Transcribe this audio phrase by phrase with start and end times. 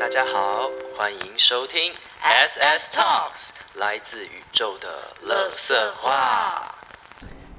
[0.00, 1.92] 大家好，欢迎收听
[2.22, 4.88] SS Talks，来自宇宙的
[5.20, 6.74] 乐色话。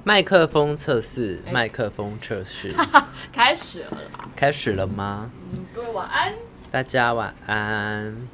[0.03, 2.73] 麦克风测试，麦克风测试，
[3.31, 4.27] 开始了啦！
[4.35, 5.29] 开始了吗？
[5.53, 6.33] 嗯，各位晚安。
[6.71, 8.27] 大家晚安。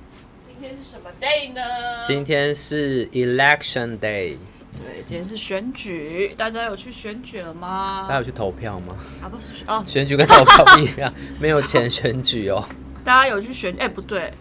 [0.46, 1.62] 今天是什么 day 呢？
[2.02, 4.38] 今天是 Election Day。
[4.78, 8.06] 对，今天是选举，大家有去选举了吗？
[8.08, 8.96] 大家有去投票吗？
[9.22, 12.66] 啊，不是哦，选举跟投票不一样，没有钱选举哦。
[13.08, 13.74] 大家有去选？
[13.80, 14.34] 哎，不对，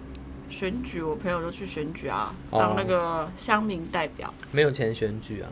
[0.51, 4.35] 选举我朋友都去选举啊，当那个乡民代表。
[4.51, 5.49] 没有钱选举啊，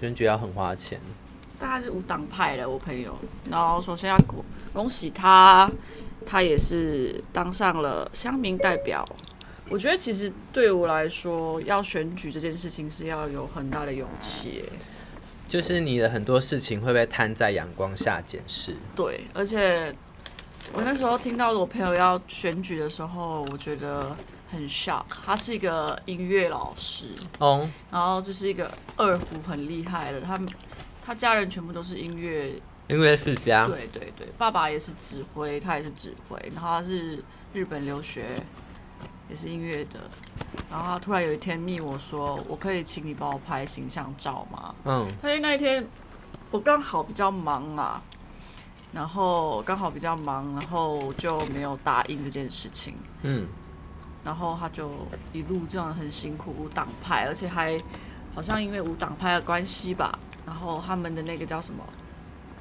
[0.00, 1.00] 选举要很花钱。
[1.60, 3.16] 大概是无党派的我朋友，
[3.48, 5.70] 然后首先要恭恭喜他，
[6.26, 9.08] 他也是当上了乡民代表。
[9.68, 14.64] 我觉得其实对我来说，要选举这件事情是要有很大的勇气。
[15.48, 18.74] 就是你的很多事情会被摊在阳光下检视。
[18.96, 19.94] 对，而且
[20.72, 24.16] 我那时候听到我朋友要选举的时候，我觉得
[24.50, 25.04] 很 shock。
[25.24, 27.06] 他是一个音乐老师，
[27.38, 30.40] 哦，然后就是一个二胡很厉害的，他
[31.04, 32.50] 他家人全部都是音乐
[32.88, 33.66] 音乐世家。
[33.66, 38.42] 对对对，爸爸也是指挥，他也是指挥，然后他是日本留学。
[39.28, 40.00] 也是音乐的，
[40.68, 45.86] 然后他突然有一天密我说：“我可以请你帮我拍形象照吗？”嗯，因为那一天
[46.50, 48.02] 我刚好比较忙啊，
[48.92, 52.96] 然后刚好比较忙，然后就没有答应这件事情。
[53.22, 53.46] 嗯，
[54.24, 54.90] 然后他就
[55.32, 57.80] 一路这样很辛苦，无党派，而且还
[58.34, 61.84] 好像因为无党派的关系吧，然后他们的那个叫什么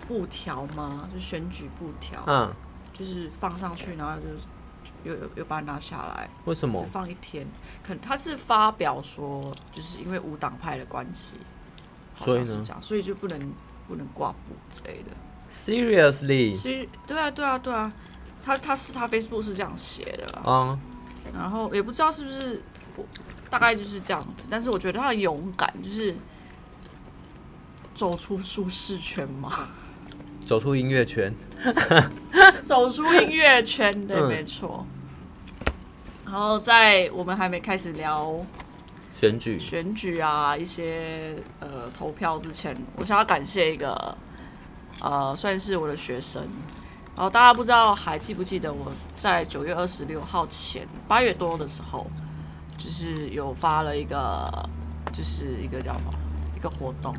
[0.08, 1.10] 布条吗？
[1.14, 2.54] 就选举布条，嗯，
[2.94, 4.28] 就是放上去，然后就。
[5.04, 6.80] 又又又把它拿下来，为什么？
[6.80, 7.46] 只放一天，
[7.86, 11.38] 可他是发表说，就是因为无党派的关系，
[12.16, 13.54] 好像是这样，所以就不能
[13.88, 15.12] 不能挂布之类的。
[15.52, 16.54] Seriously？
[16.54, 17.92] 其实对啊对啊对啊，
[18.44, 20.44] 他他是他 Facebook 是这样写的啦。
[20.46, 20.80] 嗯。
[21.34, 22.62] 然后也不知道是不是，
[23.50, 24.48] 大概就是这样子。
[24.50, 26.16] 但是我觉得他很勇敢，就是
[27.94, 29.70] 走出舒适圈嘛。
[30.46, 31.32] 走出音乐圈，
[32.66, 34.84] 走出音乐圈，对，没错。
[36.26, 38.44] 然后在我们还没开始聊
[39.14, 44.18] 选举、选举啊一些呃投票之前，我想要感谢一个
[45.02, 46.42] 呃算是我的学生。
[47.16, 52.08] 然后大家不知道还记不记得我在九月二十六号前八月多的时候，
[52.78, 54.50] 就是有发了一个
[55.12, 56.14] 就是一个叫什么
[56.56, 57.14] 一个活动，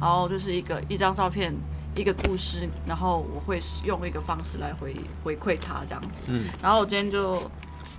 [0.00, 1.54] 然后就是一个一张照片。
[1.98, 4.94] 一个故事，然后我会用一个方式来回
[5.24, 6.20] 回馈他这样子。
[6.26, 7.40] 嗯，然后我今天就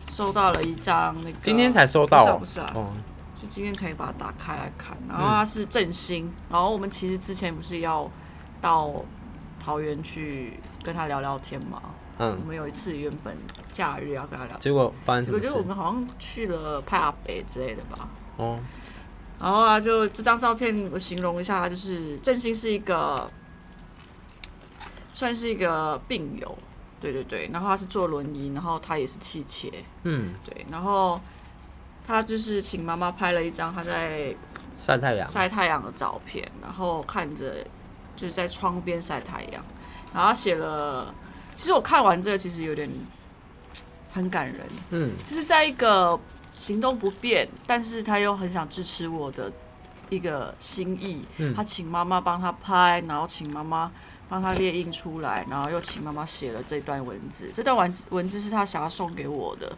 [0.08, 2.72] 收到了一张那个，今天才收到，不是啊？
[2.76, 2.90] 哦，
[3.36, 4.96] 是今天才把它打开来看。
[5.10, 8.08] 然后它是振兴，然后我们其实之前不是要
[8.62, 8.94] 到
[9.60, 11.82] 桃园去跟他聊聊天嘛？
[12.18, 13.36] 嗯，我们有一次原本
[13.72, 15.38] 假日要跟他聊，结果发生什么？
[15.38, 18.10] 我觉得我们好像去了派阿北之类的吧。
[18.38, 18.60] 哦，
[19.40, 23.30] 然后啊，就这张照片我形容一下，就是振兴是一个。
[25.14, 26.56] 算是一个病友，
[27.02, 31.20] 对对对，然后他是坐轮椅，然后他也是气切，嗯，对，然后
[32.06, 34.36] 他就是请妈妈拍了一张他在
[34.80, 37.66] 晒太阳晒太阳的照片，然后看着
[38.18, 39.64] 就是在窗边晒太阳，
[40.14, 41.14] 然后写了，
[41.56, 42.90] 其实我看完这个其实有点
[44.12, 46.20] 很感人，嗯，就是在一个
[46.58, 49.50] 行动不便，但是他又很想支持我的
[50.10, 51.26] 一个心意，
[51.56, 53.90] 他请妈妈帮他拍，然后请妈妈。
[54.30, 57.50] 帮他列印出来，然后又请妈妈写了这段文字。
[57.54, 59.72] 这段文文字是他想要送给我的，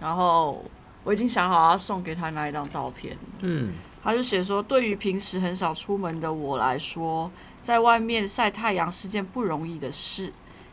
[0.00, 0.64] 然后
[1.04, 3.14] 我已经想好要送给他那一张照片。
[3.40, 7.30] 嗯，他就写说：“对于平时很少出门的我来说，
[7.62, 10.32] 在外面晒太阳是件不容易的事。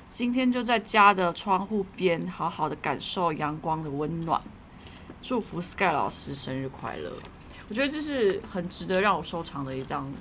[0.10, 4.42] 今天就在家的窗户边，好好的感受阳光的温暖。
[5.22, 7.14] 祝福 Sky 老师生日快乐！
[7.70, 10.12] 我觉得这是很值得让我收藏的一张。”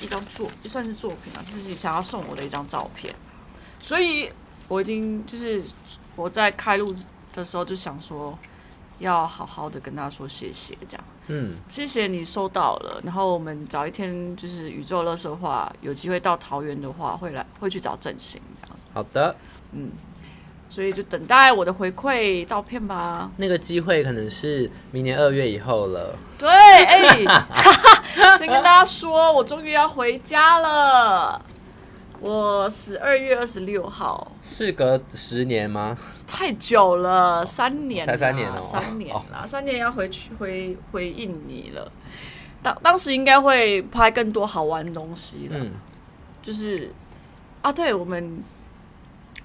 [0.00, 3.12] 一张作也算是作品啊，自己想要送我的一张照片，
[3.80, 4.30] 所以
[4.68, 5.60] 我已经就是
[6.14, 6.94] 我在开录
[7.32, 8.38] 的时候就想说，
[9.00, 18.76] 要好好的跟他说谢谢，这样，嗯，谢谢你收到了，然后我们找一天就是宇宙乐色话，有机会到桃园的话，会来会去找振兴这样。
[18.92, 19.36] 好的，
[19.72, 19.90] 嗯。
[20.70, 23.30] 所以就等待我的回馈照片吧。
[23.38, 26.14] 那个机会可能是明年二月以后了。
[26.38, 27.02] 对，哎，
[28.36, 31.40] 先跟大家说，我终于要回家了。
[32.20, 34.32] 我十二月二十六号。
[34.42, 35.96] 事隔十年吗？
[36.26, 38.06] 太久了，三年。
[38.06, 41.90] 才三年哦，三年啦，三年要回去回回印尼了。
[42.62, 45.58] 当当时应该会拍更多好玩的东西了。
[45.58, 45.72] 嗯，
[46.42, 46.90] 就是
[47.62, 48.42] 啊，对我们。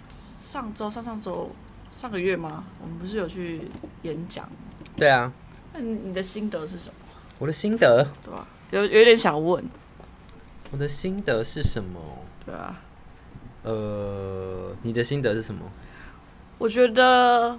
[0.10, 1.50] 上周、上上周
[1.90, 2.64] 上个月吗？
[2.80, 3.68] 我们不是有去
[4.04, 4.48] 演讲？
[4.96, 5.34] 对啊。
[5.74, 6.96] 那你的心得是什么？
[7.40, 8.46] 我的心得，对吧？
[8.70, 9.68] 有有点想问。
[10.70, 12.00] 我的心得是什么？
[12.46, 12.76] 对啊。
[13.64, 15.62] 呃，你的心得是什么？
[16.58, 17.58] 我觉得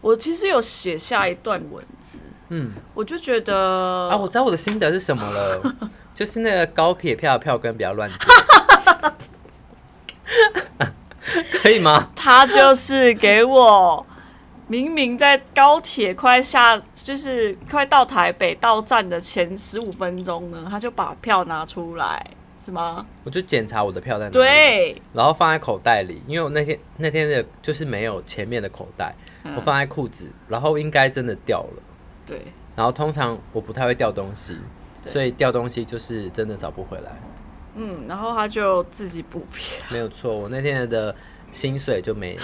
[0.00, 2.20] 我其实有写下一段文字。
[2.48, 2.72] 嗯。
[2.94, 5.74] 我就觉得啊，我知道我的心得是什么了，
[6.14, 8.10] 就是那个高铁票票根不要乱
[11.62, 12.10] 可以吗？
[12.16, 14.06] 他就是给我。
[14.68, 22.24] 明明在高铁快下，就是快到台北到站的前十五分钟呢，他就把票拿出来，
[22.62, 23.04] 是吗？
[23.24, 29.12] 我就检查我的票在哪，对，然后放在口袋里，因为我那天那天的就是没有前面的口袋，
[29.56, 31.82] 我放在裤子，然后应该真的掉了，
[32.24, 32.40] 对。
[32.76, 34.56] 然后通常我不太会掉东西，
[35.10, 37.10] 所以掉东西就是真的找不回来。
[37.74, 41.14] 嗯，然后他就自己补票，没有错，我那天的
[41.50, 42.42] 薪水就没了。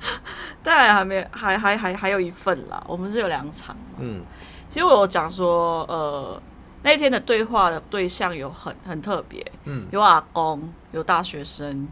[0.62, 2.82] 当然还没，还还还还有一份啦。
[2.86, 3.76] 我们是有两场。
[3.98, 4.22] 嗯，
[4.70, 6.42] 其实我有讲说，呃，
[6.82, 11.88] 那天的对话的对象有很很特别，嗯，有阿公，有大学生，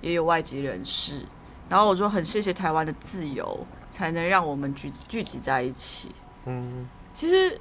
[0.00, 1.26] 也有外籍人士。
[1.68, 6.14] 然后我说很谢谢台湾的自由，才能让我们聚聚集在一起。
[6.46, 7.58] 嗯，其实，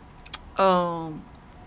[0.58, 1.20] 嗯，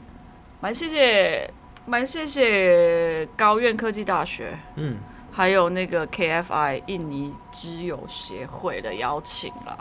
[0.61, 1.51] 蛮谢谢，
[1.87, 4.59] 蛮谢谢高院科技大学。
[4.77, 4.99] 嗯。
[5.37, 9.77] 还有那个 KFI 印尼知友协会的邀请啦，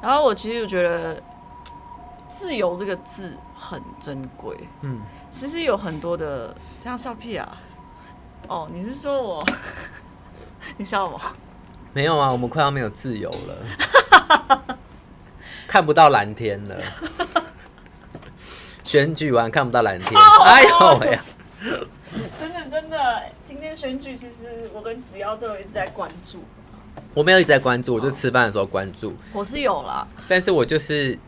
[0.00, 1.22] 然后我其实就觉得
[2.28, 4.56] “自由”这个字很珍贵。
[4.80, 5.00] 嗯，
[5.30, 7.48] 其实有很多的这样笑屁啊！
[8.48, 9.46] 哦，你是说我？
[10.76, 11.20] 你笑我？
[11.92, 14.76] 没有啊，我们快要没有自由了，
[15.68, 16.76] 看不到蓝天了。
[18.82, 20.12] 选举完看不到蓝天，
[20.44, 21.18] 哎呦喂！
[22.38, 26.42] 真的真的，今天选举其实我跟子瑶都有一直在关注。
[27.14, 29.14] 我没有一直在关注，我就吃饭的时候关注。
[29.32, 31.18] 我是有啦，但是我就是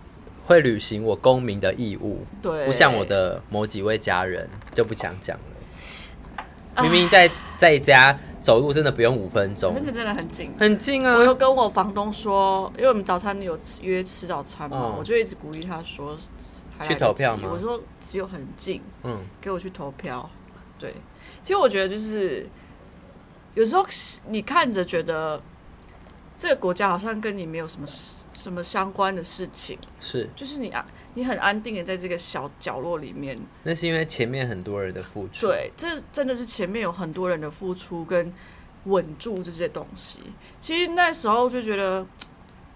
[0.46, 2.25] 会履行我公民的义务。
[2.43, 6.82] 对，不像我的某几位家人就不想讲了。
[6.82, 11.14] 明明在在家走路真的不用五分钟，真的真的很近，很近啊！
[11.14, 16.19] 我又跟我房东说，因为我们早餐有约吃早餐嘛，我就一直鼓励他说
[16.82, 17.49] 去投票吗？
[17.52, 20.29] 我说只有很近，嗯，给我去投票。
[20.76, 20.93] 对，
[21.44, 22.44] 其实我觉得就是
[23.55, 23.87] 有时候
[24.26, 25.41] 你看着觉得
[26.37, 27.87] 这个国家好像跟你没有什么
[28.34, 30.84] 什么相关的事情，是，就是你啊，
[31.14, 33.38] 你很安定的在这个小角落里面。
[33.62, 35.46] 那是因为前面很多人的付出。
[35.46, 38.32] 对，这真的是前面有很多人的付出跟
[38.84, 40.20] 稳住这些东西。
[40.60, 42.06] 其实那时候就觉得，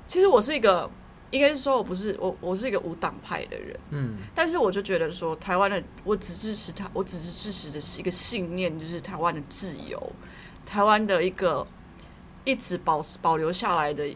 [0.06, 0.90] 其实我是一个。
[1.30, 3.78] 应该是说，我不是我，我是一个无党派的人。
[3.90, 10.02] 嗯，但是我就觉得说，台湾的我只支持他，我只是支持的是一个信念，就是台湾的自由，
[10.64, 11.62] 台湾的一个
[12.44, 14.08] 一直保保留下来的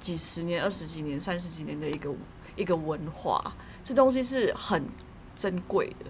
[0.00, 2.10] 几十年、二十几年、三十几年的一个
[2.56, 3.40] 一个文化，
[3.84, 4.84] 这东西是很
[5.36, 6.06] 珍贵的。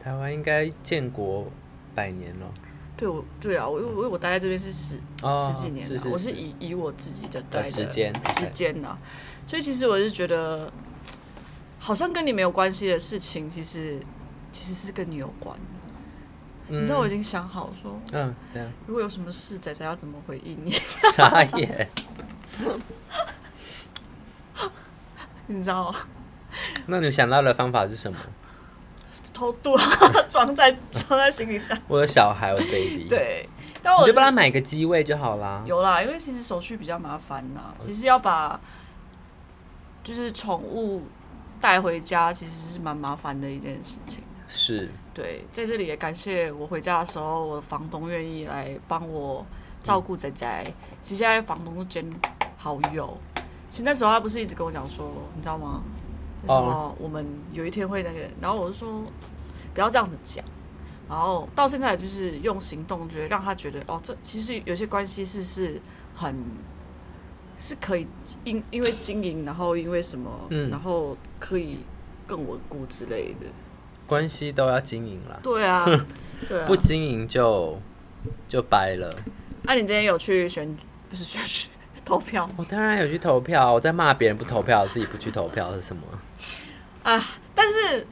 [0.00, 1.46] 台湾应该建国
[1.94, 2.52] 百年了。
[2.96, 8.96] 对，我对啊，我因为我待在这边是十十几年了，我是以以我自己的待的时间时间呢。
[9.46, 10.72] 所以其实我是觉得，
[11.78, 14.00] 好像跟你没有关系的事情，其实
[14.52, 15.62] 其实是跟你有关的。
[16.68, 18.72] 你知道我已经想好说，嗯，这样。
[18.86, 20.72] 如果有什么事，仔仔要怎么回应你？
[21.12, 21.88] 傻眼。
[25.46, 25.98] 你知道吗？
[26.86, 28.18] 那你想到的方法是什么？
[29.32, 29.76] 偷渡，
[30.28, 31.76] 装在装在行李箱。
[31.88, 33.06] 我的小孩，我的 baby。
[33.10, 33.48] 对，
[33.82, 35.62] 但我就帮他买个机位就好啦。
[35.66, 38.58] 有啦，因为其实手续比较麻烦呐，其实要把。
[40.04, 41.02] 就是宠物
[41.58, 44.22] 带回家其实是蛮麻烦的一件事情。
[44.46, 44.90] 是。
[45.14, 49.46] 对，在这里也感谢我回家的时候，我的房东愿意来帮我
[49.82, 50.62] 照顾仔仔。
[51.02, 52.04] 其实现在房东兼
[52.64, 53.18] 好友。
[53.68, 55.82] 其实那时候他不是一直跟我讲说，你知道吗？
[56.48, 59.04] 什么我们有一天会那个，然后我就说
[59.74, 60.42] 不要这样子讲。
[61.06, 65.78] 然后到现在就是用行动，觉得让他觉得哦，这其实有些关系是是
[66.14, 66.34] 很。
[67.56, 68.04] 是可以
[68.42, 70.28] 因因为经营，然后因为什么，
[70.70, 71.84] 然后可以
[72.26, 73.46] 更稳固之类的。
[74.08, 75.38] 关系都要经营啦。
[75.40, 75.86] 对啊，
[76.48, 76.66] 对啊。
[76.66, 77.78] 不经营就
[78.48, 79.08] 就掰了。
[79.62, 80.76] 那你今天有去选
[81.08, 81.68] 不是选举
[82.04, 82.48] 投票？
[82.56, 83.72] 我当然有去投票。
[83.72, 86.02] 我在骂别人不投票，自己不去投票是什么？
[87.02, 87.22] 啊！
[87.54, 88.06] 但是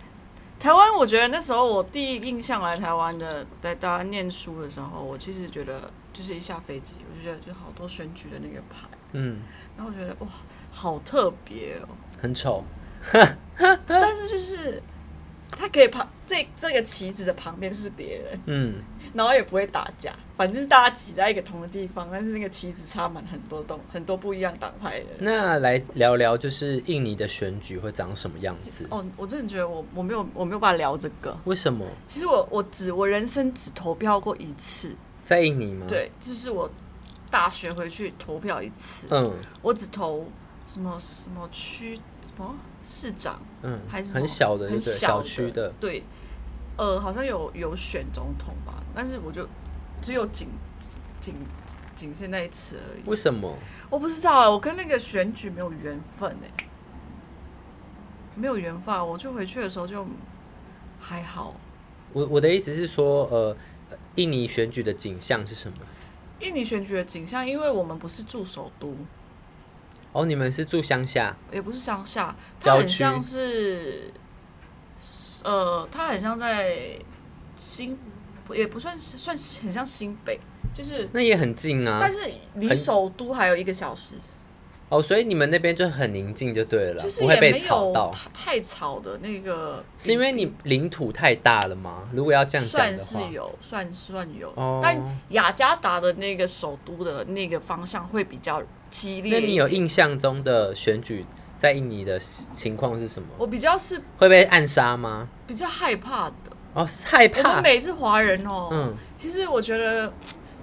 [0.59, 8.87] 台湾，我觉得那时候我第一印象来台湾的，在台湾念书的时候，我其实觉得就是一下飞机，我就觉得就好多选举的那个牌。
[9.13, 9.41] 嗯，
[9.77, 10.29] 然后我觉得哇，
[10.71, 11.89] 好特别哦，
[12.21, 12.65] 很丑，
[13.87, 14.83] 但是就是
[15.51, 18.75] 他可以旁这这个旗子的旁边是别人，嗯，
[19.13, 25.07] 然后也不会打架，反正是大家挤在一个同的地方，但是那个旗子插满很多洞很多不一样党派的人。
[25.21, 28.85] 那来聊聊，就是印尼的选举会长什么样子？
[28.91, 31.39] 哦，我真的觉得我我没有我没有办法聊这个。
[31.45, 31.87] 为什么？
[32.09, 36.69] 其实我我只我人生只投票过一次，在印尼吗？，对，就是我
[37.31, 39.33] 大学回去投票一次，嗯
[39.63, 40.27] 我只投
[40.67, 46.03] 什么什么区什么市长嗯，还是很小的很小小区的，对，
[46.77, 49.49] 呃，好像有有选总统吧，但是我就
[50.03, 50.49] 只有仅
[51.21, 51.35] 仅
[51.95, 53.09] 仅限那一次而已。
[53.09, 53.57] 为什么？
[53.89, 56.65] 我不知道啊，我跟那个选举没有缘分哎，
[58.35, 60.07] 没有缘分啊，我就回去的时候就
[61.01, 61.55] 还好。
[62.13, 63.57] 我我的意思是说，呃，
[64.17, 65.79] 印尼选举的景象是什么？
[66.41, 68.97] 印尼选举的景象，因为我们不是住首都，
[70.13, 74.13] 哦，你们是住乡下，也不是乡下，它很像是，
[75.45, 76.99] 呃，它很像在
[77.57, 77.97] 新，
[78.55, 80.39] 也不算是算是很像新北，
[80.75, 82.13] 就是，那也很近啊但。
[82.13, 82.19] 是
[82.55, 84.15] 离首都还有一个小时，
[84.89, 88.11] 哦，所以你们那边就很宁静就对了，就是不会被吵到。
[88.11, 92.03] 太太吵的那个，是因为你领土太大了吗？
[92.13, 99.41] 如果要这样讲算的话，是有，算算有，哦但雅加达的那个首都的那个方向会比较激烈。
[99.41, 101.25] 那你有印象中的选举
[101.57, 103.29] 在印尼的情况是什么？
[103.39, 105.29] 我比较是会被暗杀吗？
[105.47, 106.35] 比较害怕的。
[106.75, 107.61] 哦，是害我们怕。
[107.61, 110.13] 每次华人哦，嗯，其实我觉得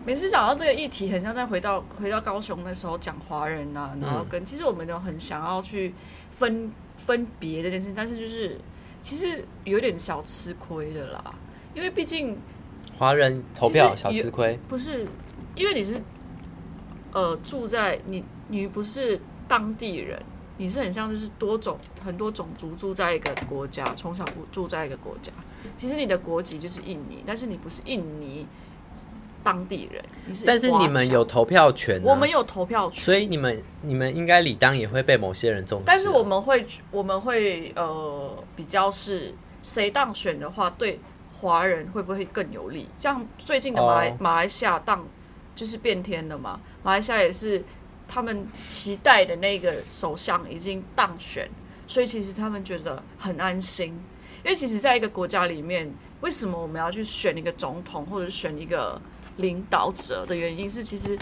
[0.06, 5.94] 每次讲到这个议题，很像在回到回到高雄那时候讲华人呐、然后跟、其实我们都很想要去
[6.32, 8.60] 分分别这件事情，但是就是
[9.02, 11.24] 其实有点小吃亏的啦，
[11.74, 12.38] 因为毕竟
[12.98, 14.60] 华人投票其实也小吃亏。
[14.68, 15.06] 不是
[15.56, 16.02] 因为你是
[17.14, 20.22] 呃住在你你不是当地人。
[20.62, 25.32] 你是很像就是多种很多种族住在一个国家，从小住住在一个国家。
[25.78, 28.48] 其实你的国籍就是印尼，但是你不是印尼
[29.44, 30.46] 当地人，你是。
[30.46, 41.00] 但是你们有，投票权、啊，我们有投票权，所以你们你们应该理当也会被某些人重视啊、但是我们会我们会呃比较是谁当选的话，对
[41.40, 42.90] 华人会不会更有利？
[42.96, 45.08] 像最近的马来、哦马来西亚当
[45.56, 47.64] 就是变天了嘛，马来西亚也是
[48.08, 51.50] 他们期待的那个首相已经当选，
[51.88, 53.98] 所以其实他们觉得很安心。
[54.44, 59.00] 因为其实，在一个国家里面，为什么我们要去选一个总统或者选一个
[59.38, 61.18] 领导者的原因是，其实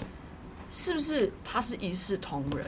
[0.72, 2.66] 是不是他是一视同仁？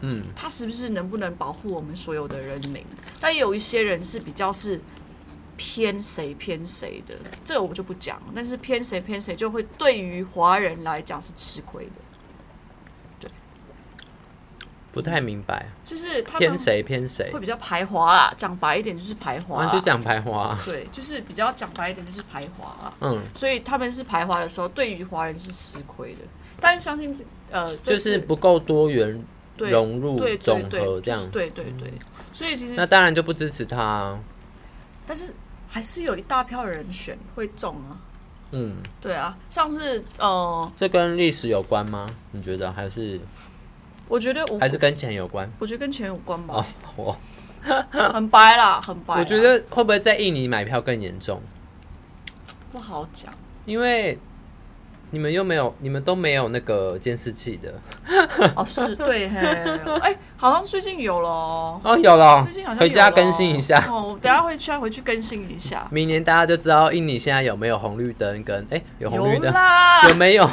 [0.00, 2.84] 嗯，他是不是能不能保护我们所有的人民？
[3.20, 4.80] 但有一些人是比较是
[5.58, 7.14] 偏谁偏谁的，
[7.44, 8.32] 这个我就不讲了。
[8.34, 11.92] 但是偏谁偏谁，就会对于华人来讲是吃亏的，
[14.92, 18.34] 不太明白就是他偏谁偏谁会，比较排华啦。
[18.36, 22.92] 讲白一点就是排华就讲排华，对，就是比较讲白一点就是排华啦。
[23.00, 26.20] 嗯，所以他们是排华的时候，对于华人是吃亏的。
[26.60, 29.24] 但是相信这呃，就是不够多元
[29.56, 31.92] 融入总对，和这样，对对对。
[32.32, 34.18] 所以其实那当然就不支持他、啊。
[35.06, 35.32] 但是
[35.68, 37.96] 还是有一大票人选会中啊。
[38.52, 42.10] 嗯，对啊，像是呃，这跟历史有关吗？
[42.32, 43.20] 你觉得还是
[44.10, 45.48] 我觉得我还是跟钱有关？
[45.60, 47.16] 我觉得跟钱有关吧，哦，我
[48.12, 49.20] 很白啦，很白啦。
[49.20, 51.40] 我觉得会不会在印尼买票更严重？
[52.72, 53.32] 不好讲。
[53.66, 54.18] 因为
[55.12, 57.72] 你们又没有，你们都没有那个监视器的。
[58.56, 59.38] 哦，是对嘿，
[60.02, 63.80] 哎、好像最近有了哦，哦，有了最近好像，回家更新一下。
[63.88, 65.86] 哦，我等下会去回去更新一下。
[65.92, 70.50] 明年大家就知道印尼现在有没有红绿灯，跟哎、有红绿有灯，啦，有没有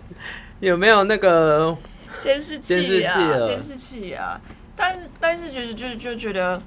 [0.60, 1.74] 有没有那个
[2.20, 4.40] 监视器啊，监视器啊。
[4.76, 6.62] 但但是觉得就就觉得，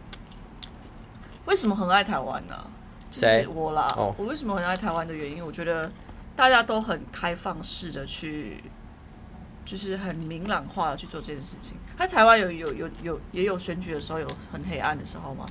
[1.46, 2.68] 为什么很爱台湾呢、
[3.10, 5.92] 就谁是我啦，哦我为什么很爱台湾的原因，我觉得
[6.36, 8.64] 大家都很开放式的去，
[9.66, 11.76] 就是很明朗化的去做这件事情。
[11.98, 15.44] 在台湾有有有有也有选举的时候有很黑暗的时候吗？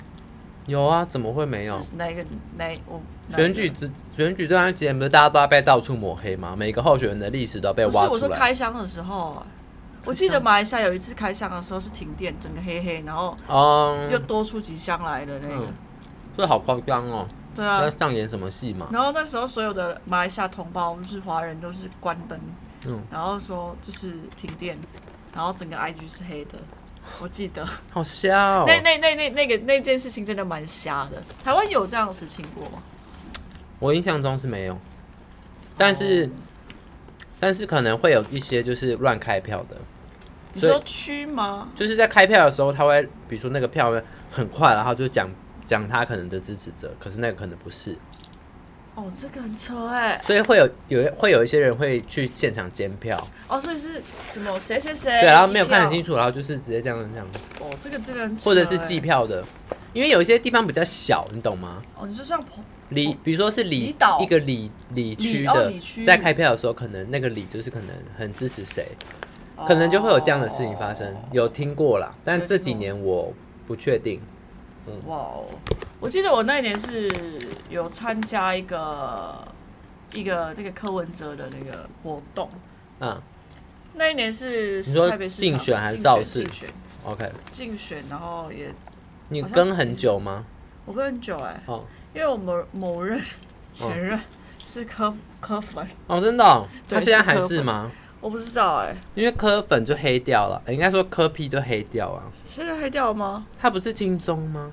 [0.66, 1.04] 有啊？
[1.04, 1.80] 怎么会没有？
[1.80, 2.24] 是哪一个
[2.56, 6.54] 哪一我哪选举之选举这段时间不是大家都在被到处抹黑吗？
[6.56, 8.28] 每个候选人的历史都要被不是我说。
[8.28, 9.44] 开箱的时候啊。
[10.04, 13.36] 我记得马来西亚有一次开箱的时候是停电，整个黑黑，然后
[14.10, 15.66] 又嗯，多出几箱来的那个，嗯
[16.36, 17.26] 这好夸张哦！
[17.54, 17.90] 对啊要。
[17.90, 18.88] 上演什么戏嘛？
[18.90, 22.40] 然后那时候所有的马来西亚同胞，就是华人，都是关灯，
[22.86, 24.76] 嗯然后说就是停电，
[25.34, 26.58] 然后整个 IG 是黑的。
[27.20, 28.64] 我记得、好瞎哦！
[28.66, 31.22] 那那那那那个那件事情真的蛮瞎的。
[31.44, 32.78] 台湾有这样的事情过吗？
[33.78, 34.78] 我印象中是没有，
[35.76, 36.30] 但是、哦
[37.40, 39.76] 但是可能会有一些就是乱开票的，
[40.54, 41.68] 你说区吗？
[41.74, 45.30] 就是在开票的时候，他会比如说那个票呢很快，然后就讲
[45.64, 47.96] 讲他可能的支持者，可是那个可能不是。
[48.94, 50.20] 哦，这个很扯哎。
[50.22, 53.26] 所以会有有会有一些人会去现场监票。
[53.48, 55.10] 哦，所以是什么谁谁谁？
[55.22, 57.26] 对，然后没有看很清楚，然后就是直接这样这样。
[57.58, 59.42] 哦，这个这个或者是计票的，
[59.94, 61.82] 因为有一些地方比较小，你懂吗？
[61.96, 62.38] 哦，你说像
[62.90, 65.72] 里，比如说是里一个里里区的，
[66.04, 68.86] 在开票的时候，可能那个里就是可能很支持谁，
[69.66, 71.14] 可能就会有这样的事情发生。
[71.30, 73.32] 有听过啦，但这几年我
[73.66, 74.20] 不确定。
[75.06, 75.44] 哇哦！
[76.00, 77.10] 我记得我那一年是
[77.70, 79.46] 有参加一个
[80.12, 82.50] 一个那个柯文哲的那个活动。
[82.98, 83.22] 嗯，
[83.94, 86.42] 那一年是你说竞选还是造势？
[86.42, 86.68] 竞选。
[87.04, 87.30] OK。
[87.52, 88.74] 竞选，然后也
[89.28, 90.44] 你跟很久吗？
[90.84, 91.62] 我跟很久哎。
[91.66, 91.84] 哦。
[92.12, 93.18] 因为我某某任
[93.72, 94.20] 前任
[94.58, 95.86] 是柯柯粉。
[96.08, 96.44] 哦，真的？
[96.88, 97.90] 他现在还是吗？
[98.22, 98.96] 我不知道哎。
[99.14, 102.22] 因为柯粉就黑掉了，应该说柯批就黑掉啊。
[102.32, 103.46] 现在黑掉了吗？
[103.60, 104.72] 他不是金钟吗？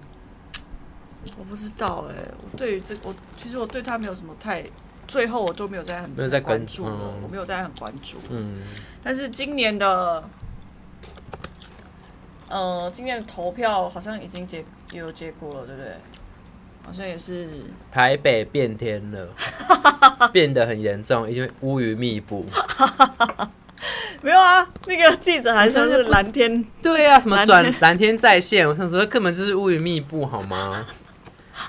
[1.37, 4.63] 我不知道哎，我对于这我其实我对他没有什么太，
[5.05, 8.17] 最后我都没有在很没有在关注了，我没有在很关注。
[8.29, 8.61] 嗯，
[9.03, 10.23] 但是今年的，
[12.47, 14.63] 呃，今年的投票好像已经结
[14.93, 15.95] 有结果了，对不对？
[16.89, 17.47] 好像也是
[17.91, 19.27] 台北变天了，
[20.33, 22.43] 变得很严重，因为乌云密布。
[24.23, 30.83] 没有啊，那个记者还说是蓝天，对啊，什么转蓝天在线，我想说根本就是乌云密布，好吗？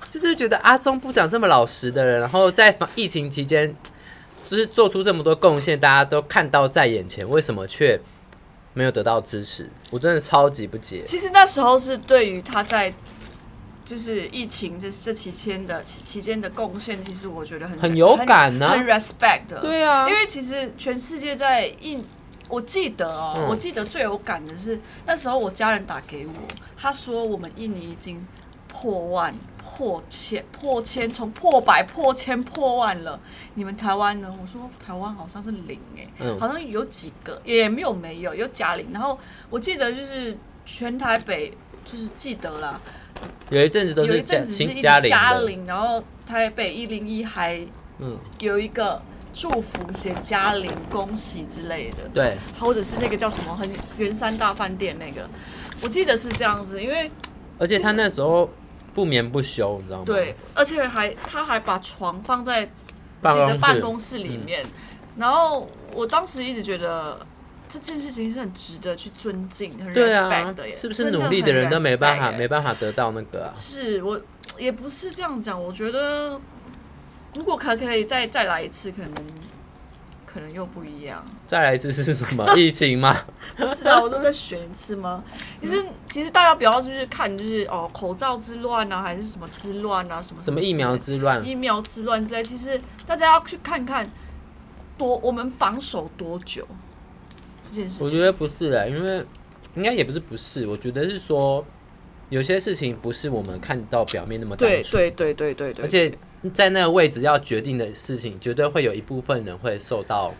[0.08, 3.76] 就是觉得阿中部长这么老实的人，然后在疫情期间，
[4.48, 8.00] 就是做出这么多贡献，大家都看到在眼前，为什么却
[8.72, 9.68] 没有得到支持？
[9.90, 11.02] 我真的超级不解。
[11.04, 12.92] 其实那时候是对于他在
[13.90, 19.61] 就是疫情这这期间的期期间的贡献，其实我觉得很很有感呢，很 respect 的。
[19.61, 22.04] 对啊，因为其实全世界在印，
[22.49, 26.32] 我记得哦，我记得最有感的是那时候我家人打给我，
[26.78, 28.25] 他说我们印尼已经。
[28.73, 33.18] 破万、破千、破千，从破百、破千、破万了。
[33.54, 34.32] 你们台湾呢？
[34.40, 36.06] 我说台湾好像是零哎，
[36.38, 38.87] 好像有几个，也没有没有，有假零。
[38.92, 39.18] 然后
[39.50, 41.52] 我记得就是全台北，
[41.85, 42.80] 就是记得啦，
[43.51, 47.61] 有一阵子都是嘉嘉玲，然后台北一零一还
[47.99, 49.01] 嗯有一个
[49.33, 52.09] 祝福写嘉玲，恭喜之类的。
[52.14, 55.29] 对，或者是那个叫什么很圆山大饭店那个，
[55.81, 57.11] 我记得是这样子，因为
[57.59, 58.51] 而且他那时候。
[58.92, 60.05] 不眠不休，你知道吗？
[60.05, 64.66] 对，而且还他还把床放在自己的办公室里面。
[65.16, 67.25] 然后我当时一直觉得
[67.70, 70.70] 这件事情是很值得去尊敬、很 respect 的。
[70.72, 73.44] 是不是努力的人都没办法、没办法得到那个？
[73.44, 74.20] 啊是我
[74.59, 75.62] 也不是这样讲。
[75.62, 76.40] 我觉得
[77.35, 79.14] 如果可可以再再来一次，可能。
[80.33, 81.26] 可能又不一样。
[81.44, 82.46] 再来一次是什么？
[82.56, 83.16] 疫情吗？
[83.56, 85.24] 不是啊，我都在选一次吗？
[85.61, 92.44] 其实，其实大家不要就是看，就是哦，口罩之乱啊，还是什么之乱啊，什么什么疫苗之乱、疫苗之乱之类。
[92.44, 94.09] 其实大家要去看看，
[94.96, 96.64] 多我们防守多久
[97.70, 98.02] 这件事。
[98.02, 99.24] 我觉得不是的，因为
[99.76, 101.64] 应该也不是不是，我觉得是说
[102.28, 104.83] 有些事情不是我们看到表面那么单纯。
[104.83, 106.12] 对对对对对对，而且。
[106.54, 110.35] 在那个位置要决定的事情，绝对会有一部分人会受到，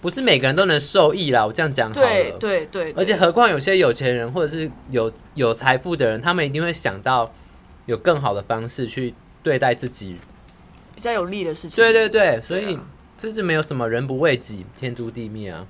[0.00, 1.44] 不是每个人都能受益啦。
[1.44, 2.92] 我这样讲好了，对对对。
[2.92, 7.30] 而且何况有些有钱人或者是有有财富的人，他们一定会想到
[7.84, 10.16] 有更好的方式去对待自己
[10.94, 11.76] 比较有利的事情。
[11.76, 12.78] 对对对，所以
[13.18, 15.66] 这是没有什么人不为己，天诛地灭啊。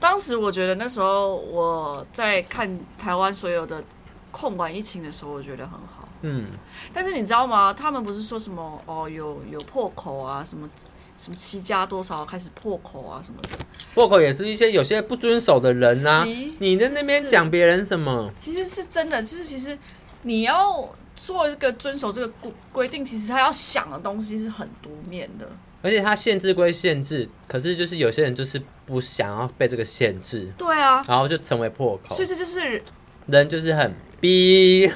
[0.00, 3.82] 当时我觉得那时候我在看台湾所有的
[4.30, 6.08] 控管疫情的时候，我觉得很好。
[6.22, 6.46] 嗯，
[6.92, 7.72] 但是你知道吗？
[7.72, 10.68] 他们不是说什么哦，有有破口啊，什么
[11.16, 13.50] 什么七加多少开始破口啊什么的。
[13.94, 16.24] 破口也是一些有些不遵守的人啊。
[16.58, 18.32] 你在那边讲别人什么？
[18.38, 19.76] 其实是真的，就是其实
[20.22, 25.48] 你要做一个遵守这个规规定，其实他要想的东西是很多面的。
[25.82, 30.50] 而且他限制归限制，可是就是有些人就是不想要被这个限制。
[30.56, 31.04] 对啊。
[31.06, 32.16] 然后就成为破口。
[32.16, 32.82] 所以这就是
[33.26, 34.90] 人就是很逼。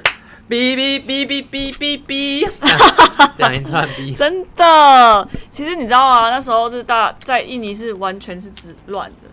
[0.49, 2.47] 逼逼逼逼逼逼逼，
[3.39, 4.13] 讲一串逼。
[4.17, 6.31] 真的，其实你知道吗？
[6.31, 9.29] 那时候就是大在印尼是完全是治乱的，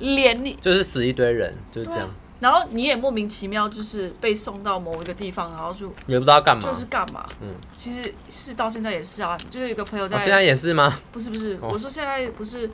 [0.00, 2.10] 连你就是死一堆人，就是这样。
[2.40, 7.24] 然后你也莫名其妙就是被送到某一个地方，然后就也不知道干嘛，就是干嘛。
[7.40, 10.18] 嗯，其实是到现在也是啊，就是一个朋友在。
[10.18, 11.00] 现在也是吗？
[11.12, 12.68] 不是不是，我说现在不是，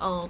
[0.00, 0.28] 嗯，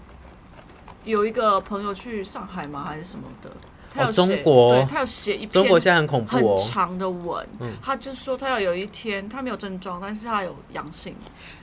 [1.08, 2.84] 有一个朋友去上海吗？
[2.86, 3.50] 还是什么的？
[3.90, 7.48] 他有写，对他有写一篇中国现在很恐怖很长的文，
[7.82, 11.16] 他就说他要有一天他没有症状，但是他有阳性，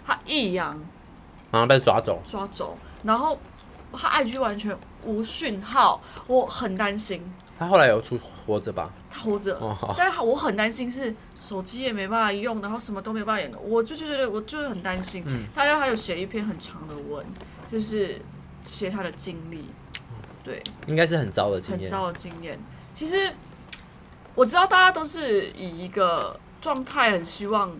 [0.05, 0.75] 他一阳
[1.51, 3.37] 马上被抓走，抓走，然后
[3.93, 7.21] 他 IG 完全无讯号，我很担心。
[7.57, 8.91] 他后来有出活着吧？
[9.09, 9.57] 他活着，
[9.95, 15.23] 但是我很担心是手机也没办法用，然后什么都没办法演，我就觉得我就是很担心。
[15.27, 17.23] 嗯，大家还有写一篇很长的文，
[17.71, 18.19] 就是
[18.65, 19.69] 写他的经历，
[20.43, 22.59] 对，应该是很糟的经验，很糟的经验。
[22.93, 23.31] 其实
[24.33, 27.71] 我知道大家都是以一个状态很希望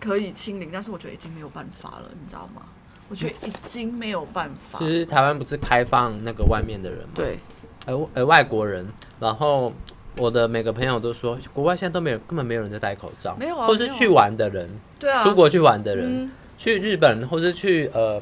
[0.00, 2.62] 可以清零，但是我觉得已经没有办法了，你知道吗？
[3.08, 4.78] 我觉得已经没有办法。
[4.78, 7.12] 其实台湾不是开放那个外面的人吗？
[7.14, 7.38] 对。
[7.86, 8.88] 呃呃，外国人，
[9.20, 9.70] 然后
[10.16, 18.18] 我的每个朋友都说，国外现在都没有，根本没有人在戴口罩，没有啊，或是去玩的人，对啊，出国去玩的人，去日本或是去呃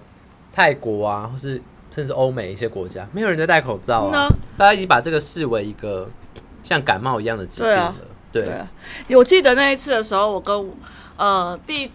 [0.53, 1.61] 泰国啊，或是
[1.91, 6.09] 甚至欧美一些国家，没有人在戴口罩啊，大家已经把这个视为一个
[6.63, 7.95] 像感冒一样的疾病了，
[8.31, 8.71] 对啊，
[9.11, 10.71] 我记得那一次的时候，我跟
[11.17, 11.91] 呃第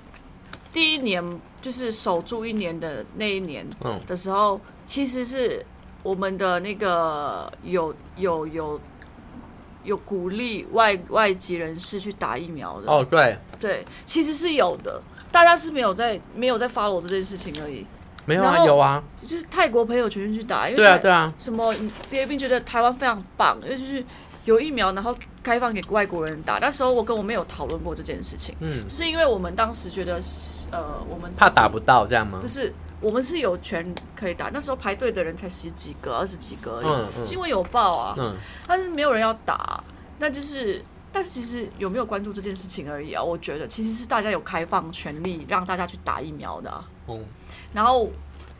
[0.73, 3.65] 第一年就是守住一年的那一年
[4.05, 5.65] 的时候，其实是。
[6.03, 8.79] 我们的那个有有有
[9.83, 12.89] 有鼓励外外籍人士去打疫苗的。
[12.89, 13.37] 哦，对。
[13.59, 15.01] 对，其实是有的，
[15.33, 17.85] 大家是没有在没有在 follow 这件事情而已。
[18.27, 21.73] 没有啊，有啊，就是泰国朋友全去打，因为对啊对啊，什么
[22.05, 24.03] 菲律宾觉得台湾非常棒，因为就是
[24.45, 26.59] 有疫苗，然后开放给外国人打。
[26.59, 30.19] 那时候我跟我妹有讨论过这件事情，嗯，是因为我们当时觉得
[30.71, 32.37] 呃，我们怕打不到这样吗？
[32.41, 32.71] 不是。
[32.99, 37.23] 我们是有权可以打，那时候排队的人才十几个、二十几个而已。
[37.23, 38.15] 新闻有报啊，
[38.65, 39.83] 但是没有人要打，
[40.17, 43.21] 那就是，但是其实有没有关注这件事情而已啊？
[43.21, 46.83] 我觉得其实是大家有开放权利让大家去打疫苗的。
[47.07, 47.23] 嗯，
[47.73, 48.09] 然后。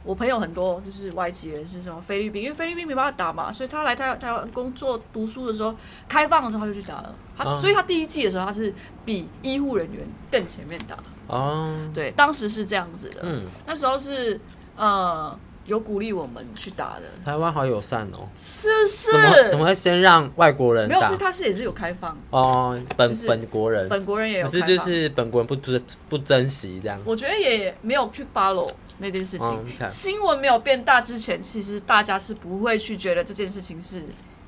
[0.03, 5.75] 我朋友很多就是外籍人士，什么菲律宾，因为菲律宾没办法打嘛，所以他来台台湾工作、读书的时候，
[6.07, 7.13] 开放的时候他就去打了。
[7.37, 10.95] 他所以他第一季的时候，他是比医护人员更前面打。
[11.27, 13.19] 哦，对，当时是这样子的。
[13.23, 14.39] 嗯，那时候是
[14.77, 17.03] 呃有鼓励我们去打的。
[17.23, 19.11] 台湾好友善哦，是不是？
[19.11, 20.99] 怎么怎么会先让外国人打？
[20.99, 22.77] 没有，他是也是有开放哦。
[22.97, 26.99] 本本国人，本国人也有，只是就是本国人不不不珍惜这样。
[27.05, 28.67] 我觉得也没有去 follow。
[28.99, 34.01] 那件事情，新闻没有变大之前，其实大家是不会去觉得这件事情是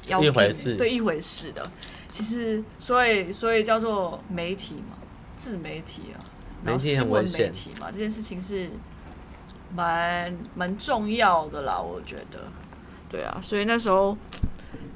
[0.08, 1.62] 要一回事，对一回事的。
[2.12, 4.97] 其实，所以，所以叫做媒体嘛，
[5.38, 6.17] 自媒体啊，
[6.63, 8.67] 然后新闻媒体嘛，这件事情是
[9.75, 12.39] 蛮蛮重要的啦，我觉得。
[13.10, 14.15] 对啊，所以那时候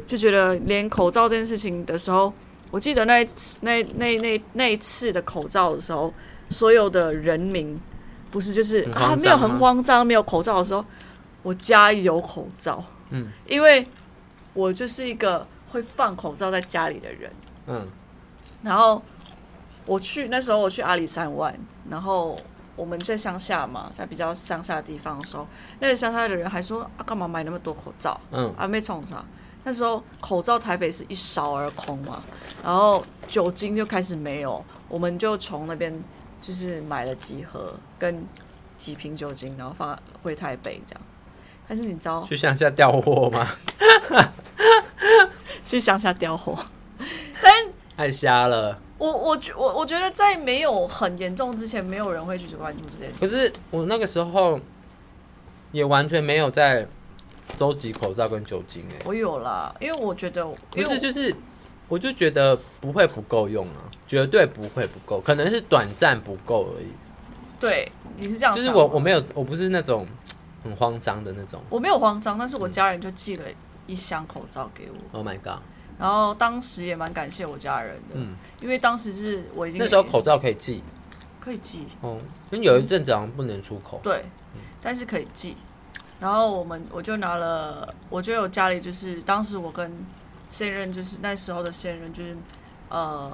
[0.05, 2.33] 就觉得，连口罩这件事情的时候，
[2.71, 3.25] 我记得那
[3.61, 6.13] 那那那那一次的口罩的时候，
[6.49, 7.79] 所有的人民。
[8.31, 10.83] 不是，就是啊，没有很慌张，没有口罩的时候，
[11.43, 13.85] 我家有口罩，嗯，因为
[14.55, 17.31] 我就是一个会放口罩在家里的人，
[17.67, 17.87] 嗯，
[18.63, 18.99] 然后
[19.85, 21.55] 我去那时候我去阿里山玩，
[21.91, 22.35] 然后
[22.75, 25.47] 我们在乡下嘛，在比较乡下的地方的时候，
[25.79, 28.19] 那个乡下的人还说啊，干嘛买那么多口罩？
[28.31, 29.23] 嗯，啊，没冲啥？
[29.63, 32.21] 那时候口罩台北是一扫而空嘛，
[32.63, 36.03] 然后酒精就开始没有，我们就从那边。
[36.43, 38.27] 就是买了几盒跟
[38.77, 41.01] 几瓶酒精，然后放回台北这样。
[41.65, 43.47] 但是你知道去乡下调货吗？
[45.63, 46.53] 去乡下调货，
[47.41, 47.53] 但
[47.95, 48.77] 太瞎了。
[49.03, 53.27] 我我觉我我觉得在没有很严重之前，没有人会去关注这件事。
[53.27, 54.57] 可是我那个时候
[55.73, 56.87] 也完全没有在
[57.57, 59.01] 收集口罩跟酒精哎。
[59.03, 61.35] 我有啦，因为我觉得不是就是。
[61.89, 66.87] 我就觉得不会不够用啊，绝对不会不够，可能是短暂不够而已。
[67.59, 70.07] 对，你是这样，就是我我没有，我不是那种
[70.63, 71.61] 很慌张的那种。
[71.69, 73.43] 我没有慌张，但是我家人就寄了
[73.85, 75.17] 一箱口罩给我。
[75.19, 75.61] Oh my god！
[75.99, 80.83] 然后当时也蛮感谢我家人的，嗯，因为当时是我已经那时候口罩可以寄，
[81.39, 82.17] 可以寄哦，
[82.51, 83.99] 因为有一阵子好像不能出口。
[84.03, 84.25] 对，
[84.81, 85.55] 但是可以寄。
[86.19, 89.91] 然后我们我就拿了，我就有家里就是当时我跟。
[90.49, 92.37] 现任就是那时候的现任，就是
[92.87, 93.31] 呃，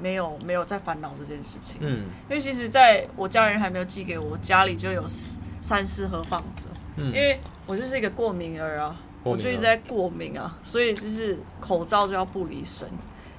[0.00, 1.78] 没有没有在烦恼这件事情。
[1.80, 6.68] 嗯，因为其实在我家人还没有寄给我，家里就有三四盒放着。
[6.96, 12.88] 嗯，因为我就是一个过敏儿啊，我就一直在过敏啊，所以就是口罩就要不离身，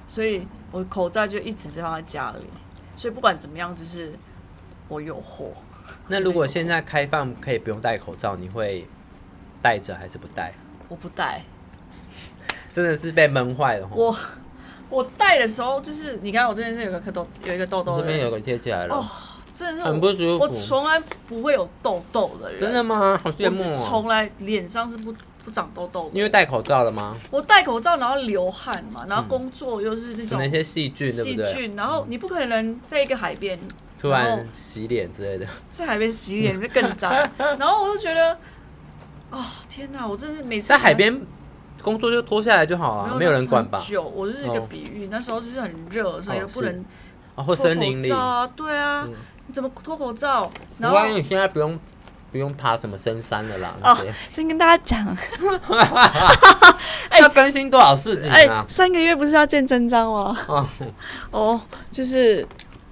[0.06, 2.44] 所以我口罩就一直在放在家里。
[2.96, 4.12] 所以不管怎么样，就是
[4.88, 5.52] 我有货。
[6.08, 8.86] 那如果现在开放可以不用戴口罩，你会
[9.62, 10.52] 戴着还是不戴？
[10.88, 11.42] 我不戴。
[12.72, 13.88] 真的是被闷坏了。
[13.92, 14.14] 我
[14.90, 18.94] 我戴的时候，就是你看我这边是有个颗痘，有一个痘痘，这边有个贴起来了。
[18.94, 19.04] 哦，
[19.52, 20.44] 真的是很不舒服。
[20.44, 22.60] 我从来不会有痘痘的人。
[22.60, 23.18] 真的吗？
[23.22, 23.74] 好羡慕。
[23.74, 25.14] 从来脸上是不
[25.46, 26.10] 不长痘痘。
[26.12, 27.16] 因为戴口罩了吗？
[27.30, 33.56] 我戴口罩，然后流汗嘛，然后工作又是那种那些细菌，细菌，然后你不可能在一个海边
[34.00, 37.12] 突然洗脸之类的， 在海边洗脸就更脏。
[37.38, 38.36] 然后我就觉得，
[39.30, 41.24] 啊天哪，我真是每次在海边。
[41.82, 43.78] 工作就脱下来就好了，没有人管吧？
[43.78, 46.84] 久，我是一个比喻，那时候就是很热，所以又不能
[47.36, 49.06] 啊，或森林里啊，对啊，
[49.46, 50.50] 你怎么脱口罩？
[50.78, 51.78] 然后你现在不用。
[52.36, 53.74] 不用爬什么深山了啦。
[53.82, 53.96] 哦，
[54.30, 55.16] 先跟大家讲，
[57.18, 58.62] 要更新多少事情啊？
[58.68, 60.36] 三个月不是要见真章吗？
[60.46, 60.68] 哦，
[61.30, 62.46] 哦，就是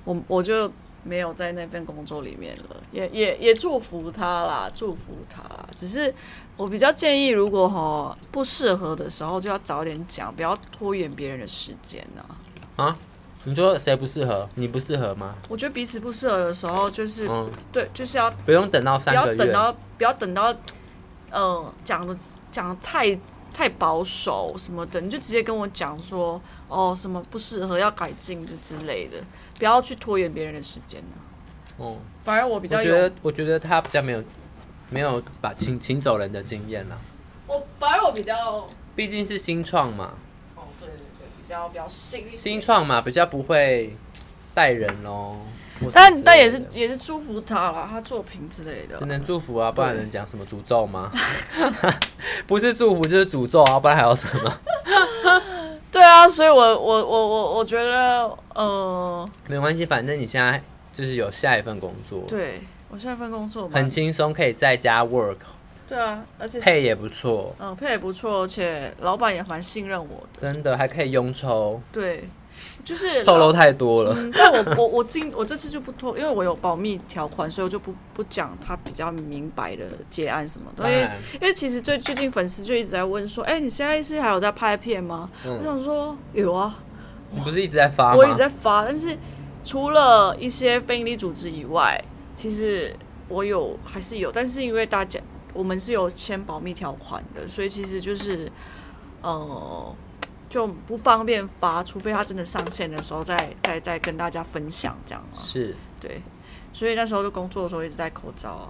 [0.04, 5.42] 我我就没有在那份工作里面了，也也也祝福他啦，祝福他。
[5.76, 6.14] 只是
[6.56, 12.24] 我比较建议，如果哈不适合的时候，就要早点讲，不要拖延别人的时间呢。
[12.76, 12.96] 啊？
[13.46, 14.48] 你说谁不适合？
[14.54, 15.34] 你不适合吗？
[15.48, 17.28] 我觉得彼此不适合的时候，就是
[17.70, 20.56] 对，就是要不用等到三个月，不要等到不要等到，
[21.30, 22.16] 嗯，讲的
[22.50, 23.18] 讲的太
[23.52, 29.18] 太保守什么的，你就直接跟我讲说，哦，什么不适合要改进这之类的，
[29.58, 31.16] 不要去拖延别人的时间呢。
[31.76, 34.22] 哦，反而我比较觉得，我觉得他比较没有
[34.88, 36.98] 没有把请请走人的经验了。
[37.46, 40.14] 我反而我比较，毕竟是新创嘛。
[41.44, 43.94] 比较比较新新创嘛，比较不会
[44.54, 45.36] 带人哦。
[45.92, 48.96] 但但也是也是祝福他了，他作品之类的。
[48.96, 51.12] 只能祝福啊，不然能讲什么诅咒吗？
[52.46, 54.60] 不是祝福就是诅咒啊，不然还有什么？
[55.92, 60.62] 对啊，所以我我我我我觉得呃，没关系，反正你现在
[60.94, 62.22] 就是有下一份工作。
[62.26, 65.36] 对我下一份工作很轻松，可以在家 work。
[65.94, 67.54] 对啊，而且配也不错。
[67.60, 70.40] 嗯，配也不错，而且老板也蛮信任我的。
[70.40, 71.80] 真的，还可以佣抽。
[71.92, 72.28] 对，
[72.84, 74.16] 就是透露太多了。
[74.32, 80.90] 但我我我今我这次就不透，因为我有保密条款，所以我就不不讲他比较明白的结案什么的。
[80.90, 85.30] 因为因为其实最最近粉丝就一直在问说，哎，你现在是还有在拍片吗？
[85.44, 86.74] 我想说有啊。
[87.30, 88.16] 你不是一直在发吗？
[88.16, 89.16] 我一直在发，但是
[89.62, 92.02] 除了一些非营利组织以外，
[92.34, 92.92] 其实
[93.28, 95.20] 我有还是有，但是因为大家。
[95.54, 98.50] 我们是有签保密条款的，所以其实就是，
[99.22, 99.94] 呃，
[100.50, 106.20] 就不方便发，除非他真的上线的时候再再再跟大家分享这样是，对，
[106.72, 108.68] 所以那时候就工作的时候一直戴口罩啊，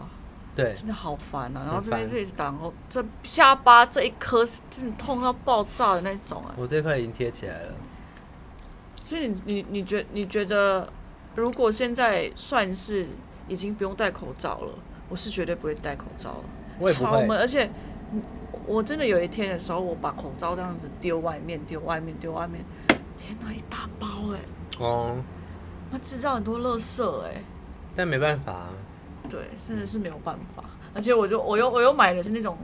[0.55, 1.63] 对，真的好烦啊。
[1.65, 6.55] 然后这边这里是挡后，这下巴这一颗是真的痛到爆炸的那种啊。
[6.57, 7.73] 我这块已经贴起来了。
[9.07, 10.91] 所以你你你觉你觉得，
[11.35, 13.07] 如果现在算是
[13.49, 14.73] 已经不用戴口罩了，
[15.09, 16.45] 我是绝对不会戴口罩了。
[16.93, 17.71] 超闷，而且
[18.67, 22.65] 我真的有一天的时候，我把口罩这样子丢外面，丢外面，丢外面，
[23.19, 24.39] 天哪，一大包哎！
[24.79, 25.17] 哦，
[25.91, 27.43] 那制造很多垃圾哎。
[27.95, 28.69] 但没办法。
[29.29, 30.65] 对，真的是没有办法。
[30.95, 32.57] 而且我就我又我又买的是那种，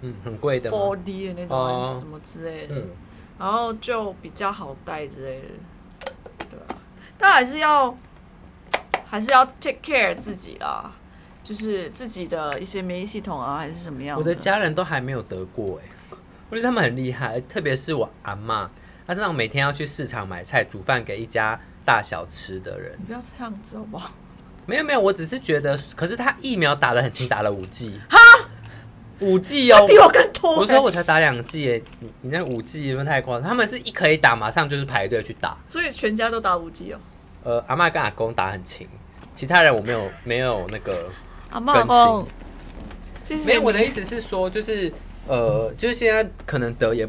[0.00, 2.74] 嗯，很贵的，four D 的那种什么之类的，
[3.38, 6.12] 然后就比较好带之类的，
[6.50, 6.80] 对啊，
[7.18, 7.96] 但还是要
[9.06, 10.92] 还是要 take care 自己啦。
[11.48, 14.18] 就是自己的一些免疫系统啊，还是什么样？
[14.18, 15.88] 我的家人都还没有得过哎，
[16.50, 18.70] 我觉得他们很厉害，特别是我阿妈，
[19.06, 22.92] 她这种每天要去市场买菜、煮饭给一家大小吃的人。
[22.98, 24.10] 你不要这样子好不好？
[24.66, 27.98] 没有没有，我只是觉得，可是他疫苗打的很轻，打了五剂。
[28.10, 28.18] 哈，
[29.20, 30.54] 五剂哦，比我更多。
[30.54, 33.48] 我说我才打两剂哎，你你那五剂有没有太夸张？
[33.48, 35.56] 他们是一可以打，马上就是排队去打。
[35.66, 36.98] 所以全家都打五剂哦。
[37.44, 38.86] 呃，阿妈跟阿公打很轻，
[39.32, 41.08] 其他人我没有没有那个。
[41.50, 42.26] 阿妈公，
[43.44, 44.92] 没有我的意思是说，就是
[45.26, 47.08] 呃，就是现在可能得也，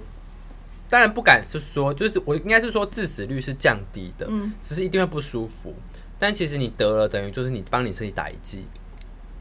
[0.89, 5.75] 当然不敢是说，就是我应该是说致死率是降低的，嗯，只是一定会不舒服。
[6.17, 8.65] 但其实你得了，等于就是你帮你身体打一剂，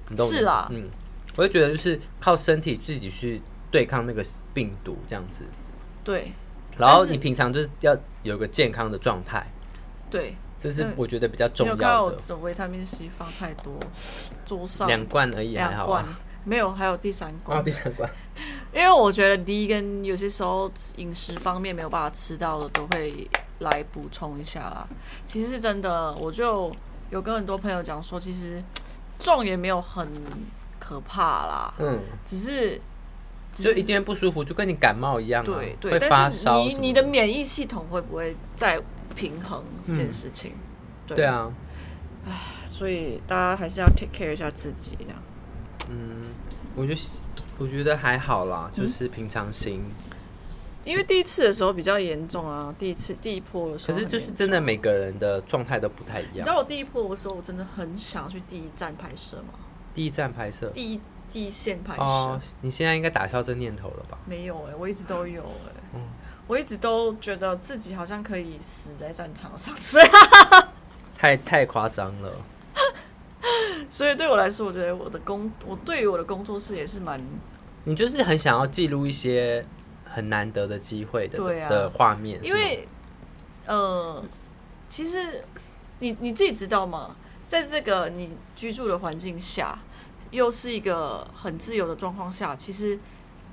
[0.09, 0.89] 你懂是啦，嗯，
[1.37, 5.45] 我就觉得就是靠身体自己去对抗那个病毒这样子，
[6.05, 6.33] 对。
[6.77, 9.45] 然后你平常就是要有个健康的状态，
[10.09, 10.37] 对。
[10.59, 11.85] 这是我觉得比较重要的。
[11.85, 13.79] 有看我维他命 C 放太多，
[14.45, 16.05] 桌上两罐而已，两罐
[16.45, 17.59] 没有，还有第三罐。
[17.59, 18.11] 哦，第三罐。
[18.75, 23.29] 因为我觉得 D 跟有些时候饮食方面没有办法吃到的，都会
[23.61, 24.87] 来补充一下啦。
[25.27, 26.75] 其实是真的，我就
[27.11, 28.63] 有跟很多朋友讲说，其实
[29.19, 30.09] 重也没有很
[30.81, 31.75] 可怕啦。
[31.79, 32.01] 嗯。
[32.25, 32.81] 只是
[33.53, 36.59] 就一点不舒服，就跟你感冒一样，对对，会发烧。
[36.59, 38.81] 你你的免疫系统会不会在？
[39.15, 40.53] 平衡这件事情，
[41.07, 41.53] 对啊，
[42.27, 42.33] 唉，
[42.67, 45.23] 所以大家还是要 take care 一下自己，这样。
[45.91, 46.35] 嗯，
[46.77, 47.01] 我觉得
[47.59, 49.83] 我觉得还好啦，就是平常心。
[50.85, 56.37] 因为第一次的时候比较严重啊，第一次第一波的时候，可是就是真的每个人的状态都不太一样。
[56.37, 59.59] 你知道我第一波的时候，我真的很想去第一站拍摄吗？
[59.95, 62.03] 第一站拍摄，第一第一线拍摄。
[62.03, 64.17] 哦，你现在应该打消这念头了吧？
[64.25, 65.73] 没有哎，我一直都有哎。
[65.95, 66.01] 嗯。
[66.49, 69.73] 我一直都觉得自己好像可以死在战场上，
[71.17, 72.33] 太太夸张了。
[73.89, 77.23] 所以对我来说，我觉得我的工，我对于我的工作室也是蛮……
[77.85, 79.65] 你就是很想要记录一些
[80.05, 82.87] 很难得的机会的对啊的画面，因为
[83.67, 84.23] 呃，
[84.89, 85.45] 其实
[86.01, 87.15] 你你自己知道吗？
[87.47, 89.79] 在这个你居住的环境下，
[90.31, 92.99] 又是一个很自由的状况下，其实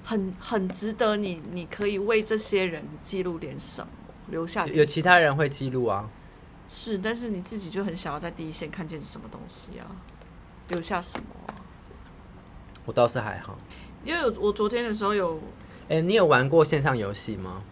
[0.06, 3.88] 很很值得你，你可以为这些人记录点什么，
[4.30, 6.10] 留下有其他人会记录啊，
[6.70, 9.90] 是，但是你自己就很想要在第一线看见什么东西啊，
[10.68, 11.56] 留下什么啊？
[12.86, 13.58] 我倒是还好。
[14.04, 15.40] 因为我我昨天的时候有
[15.90, 17.64] 哎、你有玩过线上游戏吗？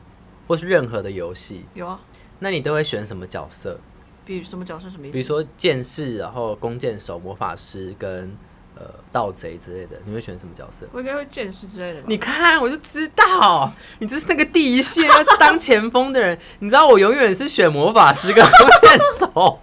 [0.48, 1.65] 或是任何的游戏？
[1.76, 2.00] 有啊，
[2.39, 3.80] 那你都会选什么角色？
[4.26, 5.13] 比如什么角色什么意思？
[5.13, 8.36] 比如说剑士，然后弓箭手、魔法师跟
[8.76, 10.86] 呃盗贼之类的，你会选什么角色？
[10.92, 12.06] 我应该会见识之类的吧？
[12.08, 16.38] 你看，我就知道你就是那个第一线要当前锋的人。
[16.60, 19.60] 你知道我永远是选魔法师跟弓箭手，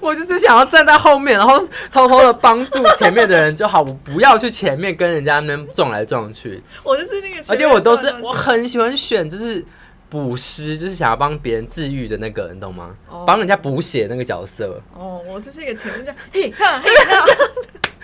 [0.00, 1.58] 我就是想要站在后面，然后
[1.92, 6.62] 偷偷的帮助前面的人就好，我不要去前面跟人家那边撞来撞去。
[6.82, 9.64] 我就是那个，而且我都是我很很喜欢选就是
[10.08, 13.24] 补师，就是想要帮别人治愈的那个，你懂吗哦？
[13.26, 14.80] 帮人家补血那个角色。
[14.94, 17.26] 哦，我就是一个前面这样嘿哈嘿哈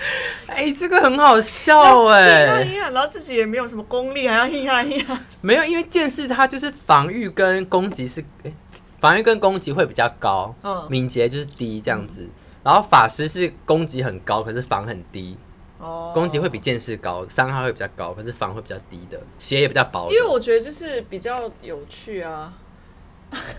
[0.49, 5.21] 哎、这个很好笑哎、然后自己也没有什么功力，还要硬啊硬啊。
[5.41, 8.53] 没有，因为剑士他就是防御跟攻击是，哎、
[8.99, 12.29] 防御跟攻击会比较高，嗯敏捷就是低这样子。
[12.63, 15.37] 然后法师是攻击很高，可是防很低，
[15.79, 20.11] 哦，攻击会比剑士高，伤害会比较高，可是防会比较低的，血也比较薄。
[20.11, 22.53] 因为我觉得就是比较有趣啊。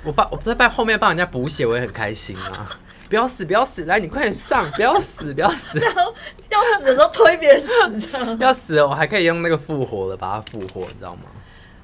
[0.04, 2.78] 我帮我在帮后面帮人家补血，我也很开心啊！
[3.12, 5.78] 不要死，不要死，来你快点上，不要死，不要死，
[6.50, 8.36] 要死的时候推别人死，这样。
[8.40, 11.24] 要死了，我还可以用那个复活的把它复活，你知道吗？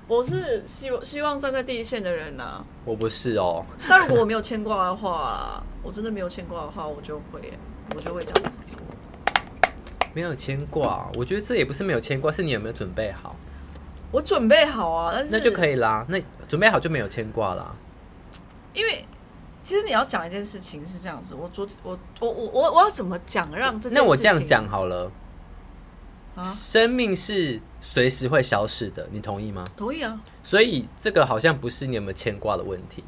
[0.07, 2.65] 我是希望希望站在第一线的人呐、啊。
[2.85, 7.51] 我不是哦，但如果我没有牵挂的话，我真的没有牵挂的话，我就会
[7.93, 8.79] 我就会这样子做。
[10.13, 13.35] 没有牵挂，我觉得这也不是没有牵挂，是你有没有准备好，
[14.13, 16.05] 我准备好啊，但是那就可以啦。
[16.07, 17.75] 那准备好就没有牵挂啦。
[18.73, 19.03] 因为
[19.67, 25.11] 其实你要讲一件事情是这样子，我昨我我我我我要怎么讲让这那我这样讲好了，
[26.37, 29.65] 啊，生命是随时会消逝的，你同意吗？
[29.75, 33.03] 同意啊，所以这个好像不是你有没有牵挂的问题，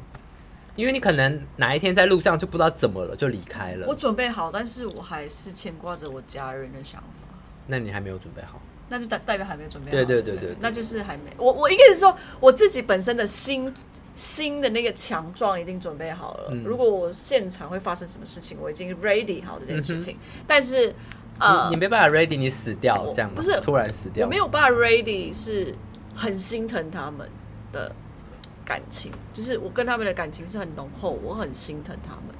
[0.76, 7.26] 因为你可能哪一天在路上就不知道怎么了就离开了我，准备好，但是我还是牵挂着我家人的想法。
[7.68, 8.60] 那你还没有准备好。
[8.92, 11.32] 那就代代表还没有准备好，对对对对对对那就是还没。
[11.38, 13.72] 我我应该是说我自己本身的心
[14.20, 16.48] 心的那个强壮已经准备好了。
[16.50, 20.18] 嗯如果我现场会发生什么事情，我已经 ready 好这件事情。
[20.46, 20.94] 但是
[21.38, 23.36] 呃你你，没办法 ready，你死掉这样吗？
[23.36, 25.74] 不是突然死掉，我没有办法 ready，是
[26.14, 27.26] 很心疼他们
[27.72, 27.90] 的
[28.62, 32.34] 感情，就是我跟他们的感情是很浓厚，我很心疼他们。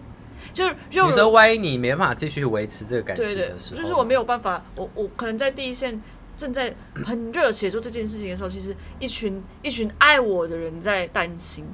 [0.53, 5.99] 就是就你说万一你没办法继续维持这个感情对对的时，候，就是我没有办法，我我可能在第一线
[6.40, 6.74] 正在
[7.05, 11.66] 很热血做这件事情的时候，其实一群一群爱我的人在担心，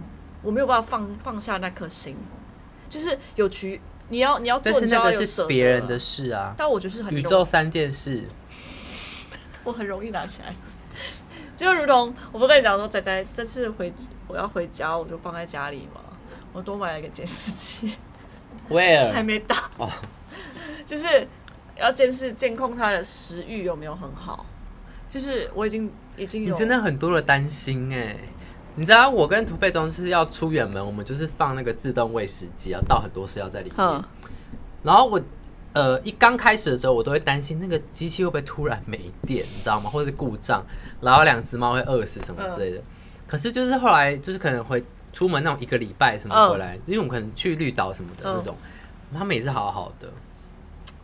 [0.43, 2.17] 我没有办法放放下那颗心，
[2.91, 8.25] 就是有局你要你要做，那是别人的啊，事啊，但我就是很宇宙三件事，
[9.63, 10.53] 我很容易拿起来。
[11.57, 13.93] 就如同我不跟你讲说，仔仔这次回
[14.27, 16.01] 我要回家，我就放在家里嘛，
[16.53, 17.95] 我多买了一个监视器，
[18.69, 19.25] 还 Where？
[19.25, 19.89] 没到，哦
[20.85, 21.27] 就是
[21.79, 24.45] 要监视监控他的食欲有没有很好。
[25.17, 28.15] 就是我已经已经有你真的很多的担心哎、
[28.75, 34.05] 你知道我跟涂贝中是要出远门，我们就是放那个自动喂食机，啊倒很多饲料在里面嗯。
[34.83, 35.19] 然后我
[35.73, 39.89] 呃一刚开始的时候，我都会担心那个机器会不会突然没电，你知道吗？
[39.89, 40.63] 或者是故障，
[41.01, 42.83] 然后两只猫会饿死什么之类的。
[43.27, 48.55] 可是就是后来就是可能会出门那种一个礼拜什么回来，因为我们可能去绿岛什么的嗯那种，
[49.15, 50.13] 他们也是好好的。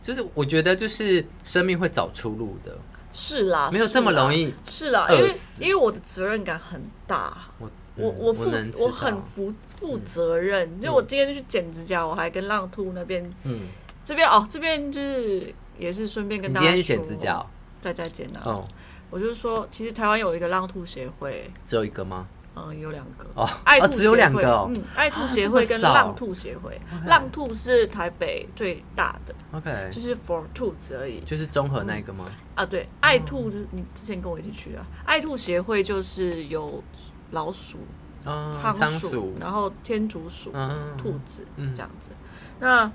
[0.03, 2.77] 就是我觉得就是生命会找出路的，
[3.13, 4.53] 是啦，没有这么容易。
[4.65, 10.81] 是啦，因为因为我的责任感很大，我我嗯我负我很负负责任。
[10.81, 13.67] 就我今天去剪指甲，我还跟浪兔那边嗯，
[14.03, 17.45] 这边哦，这边就是也是顺便跟大家你今天去剪说指甲哦、
[17.79, 18.41] 在在剪啊。
[18.45, 18.67] 哦，
[19.11, 22.27] 我就是说，其实台湾有一个浪兔协会，只有一个吗？
[22.55, 23.25] 嗯，有两个。
[23.35, 24.71] 哦，爱兔哦只有两个哦。
[24.73, 32.25] 嗯，爱兔啊协会跟浪兔协会，浪兔是台北最大的，OK，就是 for 兔子而已就是综合那一个吗？
[32.55, 32.65] 啊。
[32.65, 36.83] 对，爱兔就是你之前跟我一起去的，爱兔协会就是有
[37.31, 37.79] 老鼠、
[38.25, 42.11] 嗯，仓仓鼠鼠，，然后天竺鼠、嗯，兔子嗯这样子。
[42.59, 42.91] 那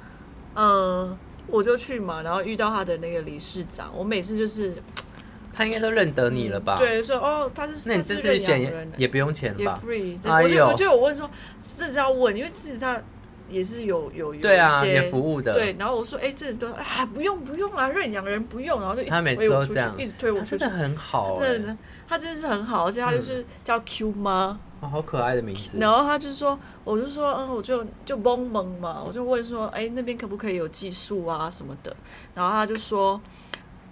[0.54, 1.16] 呃，
[1.48, 4.80] 我就去嘛，然后遇到他的那个理事长，我每次就是
[5.58, 10.68] 他应该都认得你了吧？，对，说哦，他是那你他是个这次去剪洋人也也不用钱也吧？free，对哎呦。
[10.68, 11.28] 我就我就有问说，
[11.76, 12.96] 这是要问，因为其实他
[13.50, 19.94] 也是有有有对啊，一些也服务的，对，然后我说，哎、这都啊不用不用啦，认养人不用，然后就一直他每次推我出去都这样。
[19.98, 21.76] 一直推我出去真的，很好、欸，真的，
[22.08, 25.76] 他真的是很好，而且他就是叫 Q 妈，哦好可爱的名字。
[25.78, 31.96] 然后他就说，我就说，嗯，我就就懵懵嘛，我就问说，哎、那边可不可以有寄宿啊什么的？
[32.34, 33.20] 然后他就说，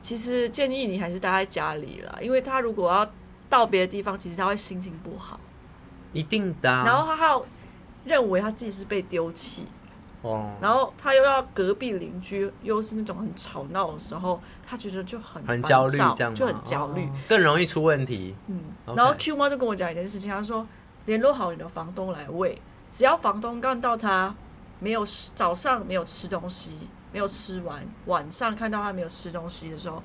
[0.07, 3.11] 其实建议你还是待在家里啦，因为他如果要
[3.51, 5.41] 到别的地方，其实他会心情不好，
[6.13, 6.85] 一定的、啊。
[6.87, 7.45] 然后他还有
[8.05, 9.65] 认为他自己是被丢弃。
[10.23, 17.05] 哦，然后他又要隔壁邻居又是那种很吵闹的时候，他觉得就很很焦虑躁这样就很焦虑。
[17.05, 18.37] 哦更容易出问题。
[18.47, 18.61] 嗯
[18.95, 20.65] 然后 Q 妈就跟我讲一件事情，她说
[21.07, 22.57] 联络好你的房东来喂，
[22.93, 24.33] 只要房东看到他
[24.79, 25.05] 没有
[25.35, 26.79] 早上没有吃东西，
[27.13, 30.03] 没有吃完，晚上看到他没有吃东西的时候，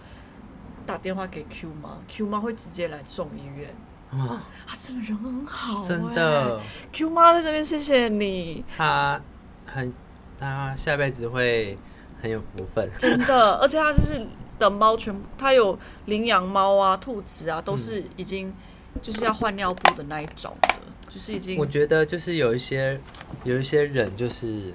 [0.85, 3.73] 打电话给 Q 妈，Q 妈会直接来送医院。
[4.11, 6.59] 啊，他真的人很好、真的
[6.91, 9.21] ，，Q 妈在这边谢谢你，他
[9.65, 9.93] 很，
[10.37, 11.77] 他下辈子会
[12.21, 12.91] 很有福分。
[12.97, 14.27] 真的，而且他就是
[14.59, 18.53] 的猫全部，他有领养猫啊、兔子啊，都是已经
[19.01, 20.75] 就是要换尿布的那一种的，
[21.07, 22.99] 就是已经我觉得就是有一些
[23.45, 24.73] 有一些人就是，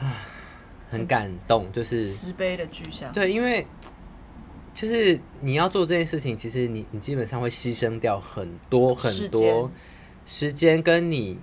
[0.00, 0.16] 唉，
[0.90, 3.12] 很感动，就是慈悲的具象。
[3.12, 3.66] 对，因为
[4.74, 9.70] 就是你要做这件事情，其实你你基本上会牺牲掉很多很多
[10.26, 11.38] 时间跟你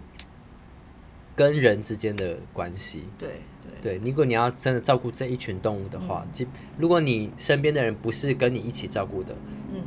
[1.36, 3.04] 跟人之间的关系。
[3.18, 3.42] 对
[3.82, 9.36] 对对，如果你要真的照顾这一群动物的话，嗯如果你身边的人不是跟你一起照顾的，
[9.74, 9.82] 嗯，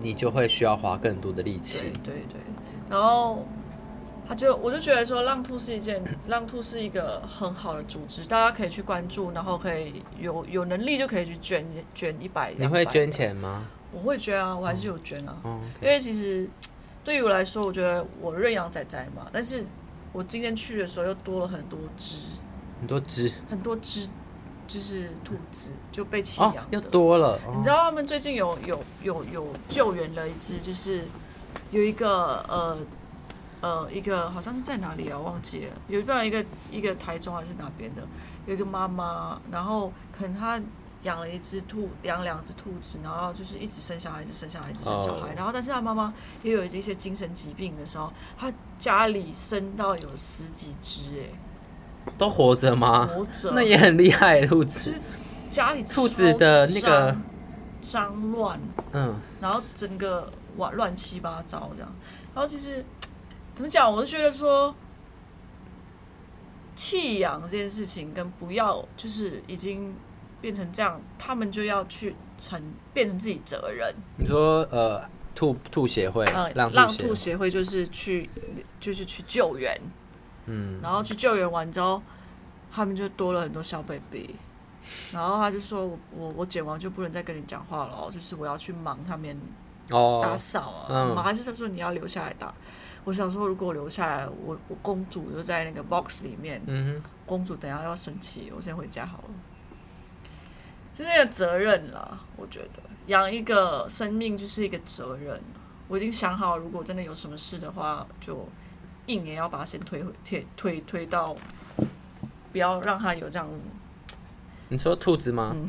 [0.00, 1.86] 你就会需要花更多的力对气。
[2.04, 2.40] 对对。
[2.88, 3.44] 然后
[4.32, 12.50] 他就我就觉得说，浪兔是一件浪兔是一个很好的组织，大家可以去关注，然后可以有有能力就可以去捐捐一百。
[12.52, 13.12] 200你会捐？
[13.12, 13.68] 钱吗？
[13.92, 15.36] 我会捐啊，我还是有捐啊。
[15.42, 16.48] 哦因为其实
[17.04, 19.66] 对于我来说，我觉得我认养仔仔嘛，但是
[20.14, 22.16] 我今天去的时候又多了很多只，
[22.80, 24.08] 很多只很多只
[24.66, 26.70] 就是兔子就被弃哦养，的。
[26.70, 27.38] 又多了。
[27.46, 31.02] 哦你知道他们最近有有有有救援了一只，就是
[31.70, 32.78] 有一个呃
[33.62, 38.02] 呃一个好像是在哪里啊，忘记了，有一边一个一个台中还是哪边的，
[38.44, 40.60] 有一个妈妈，然后可能她
[41.04, 53.06] 养了一只兔，养两只兔子，然后就是一直生小孩，一直生小孩，一直生小孩哦然后但是她妈妈也有一些精神疾病的时候，她家里生到有十几只哎、都活着吗？
[53.06, 55.00] 活着，那也很厉害，兔就子是。
[55.48, 57.22] 家里兔子的那个脏
[57.80, 58.58] 脏乱。
[58.92, 61.94] 嗯，然后整个乱乱七八糟这样。
[62.34, 62.82] 然后其实
[63.54, 64.74] 怎么讲，我就觉得说，
[66.74, 69.94] 弃养这件事情跟不要，就是已经
[70.40, 72.60] 变成这样，他们就要去承
[72.94, 73.94] 变成自己责任。
[74.16, 75.02] 你说呃，
[75.34, 78.28] 兔兔协会嗯，，让浪兔兔协会，就是去
[78.80, 79.78] 就是去救援，
[80.46, 82.02] 嗯，然后去救援完之后，
[82.72, 84.34] 他们就多了很多小 baby。
[85.12, 89.38] 然后他就说我我我剪完就不能再跟你讲话了哦，就是我要去忙他们
[89.88, 92.52] 打哦，扫啊，还是他说你要留下来打？
[93.04, 99.24] 我想说，如果我留下来，我我公主就在那个 box 里面，嗯哼，公主等下要生气，我先回家好了。
[100.94, 105.40] 是那个责任啦，我觉得养一个生命就是一个责任。
[105.88, 108.48] 我已经想好，如果真的有什么事的话，就
[109.06, 111.34] 硬也要把它先推回推推推到，
[112.52, 113.48] 不要让它有这样。
[114.68, 115.52] 你说兔子吗？
[115.54, 115.68] 嗯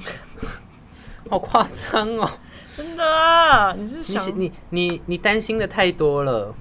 [1.29, 2.29] 好夸张哦！
[2.75, 6.53] 真的啊，你是你想你你你担心的太多了。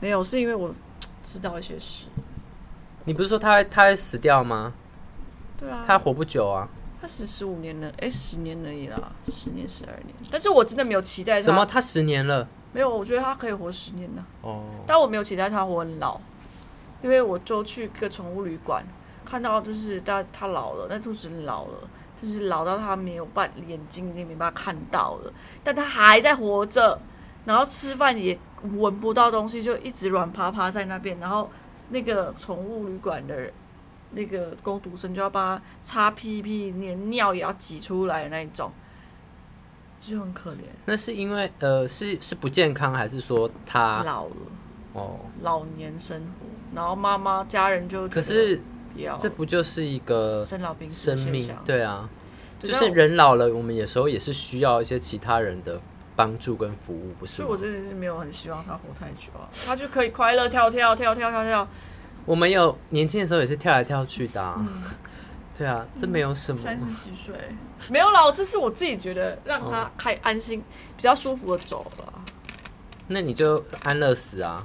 [0.00, 0.22] 没有？
[0.22, 0.74] 是因为我
[1.22, 2.06] 知道一些事。
[3.04, 4.72] 你不是说他会他会死掉吗？
[5.58, 6.68] 对啊，他活不久啊。
[7.00, 10.14] 他死十五年了，哎、十年而已啦，十年十二年。
[10.30, 11.64] 但是我真的没有期待他什么？
[11.64, 12.48] 他十年了？
[12.72, 14.24] 没有，我觉得他可以活十年呢。
[14.42, 16.20] 哦，但我没有期待他活很老，
[17.02, 18.84] 因为我就去一个宠物旅馆，
[19.24, 21.78] 看到就是他他老了，那兔子老了，
[22.20, 25.32] 就是老到他没有办眼睛已经没办法看到了，
[25.62, 26.98] 但他还在活着，
[27.44, 31.50] 然后吃饭也闻不到东西，就一直软趴趴在那边，然后
[31.90, 33.50] 那个宠物旅馆的。
[34.12, 38.70] 那个工读生就要帮他擦屁屁，连尿也要挤出来的那一种，
[40.00, 40.60] 就很可怜。
[40.86, 44.36] 那是因为呃是是不健康，还是说他老了，
[44.92, 45.18] 哦？
[45.42, 48.60] 老年生活，然后妈妈家人就可是
[48.94, 51.54] 要这不就是一个生老病死生命？
[51.64, 52.08] 对啊，
[52.60, 55.80] 就是人老了，我们有时候也是需要一些其他人的
[56.16, 57.56] 帮助跟服务，不是所以我？
[57.56, 61.68] 真的是没有很希望他活太久啊，他就可以快乐跳跳跳跳跳跳，
[62.24, 64.82] 我们有年轻的时候也是跳来跳去的、啊，嗯
[65.56, 66.60] 对啊，这没有什么。
[66.60, 67.34] 三十几岁
[67.90, 70.62] 没有啦，这是我自己觉得让哦他开安心、
[70.96, 72.12] 比较舒服的走了。
[73.08, 74.62] 那你就安乐死啊！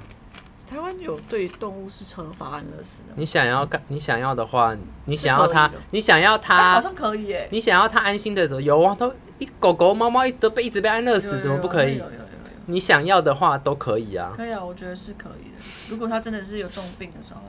[0.68, 3.14] 台湾有对动物是惩罚安乐死的？
[3.14, 4.74] 你想要干，你想要的话，
[5.04, 7.48] 你想要它是可以的，你想要哎它好，像可以耶。
[7.52, 12.04] 你想要他安心的时候，有啊，都一狗狗、猫猫一都被一直被安乐死，怎么不可以有有？
[12.04, 12.22] 有有有
[12.66, 15.64] 你想要的话都可以啊，可以啊，我觉得是可以的。
[15.90, 17.40] 如果他真的是有重病的时候，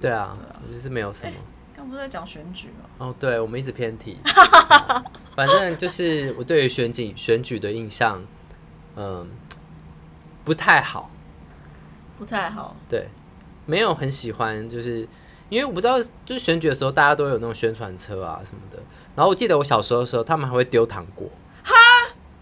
[0.00, 1.32] 对啊我就是没有什么。
[1.76, 2.88] 刚不是在讲选举吗？
[2.98, 4.16] 哦，对，我们一直偏题。
[5.36, 8.22] 反正就是我对于选举选举的印象，
[8.96, 9.28] 嗯，
[10.44, 11.10] 不太好。
[12.16, 12.74] 不太好。
[12.88, 13.08] 对，
[13.66, 15.06] 没有很喜欢，就是
[15.48, 18.78] 因为我不知道，就是选举的时候大家都有那种宣传车啊什么的。
[19.14, 21.28] 然后我记得我小时候的时候，他们还会丢糖果。
[21.62, 21.74] 哈？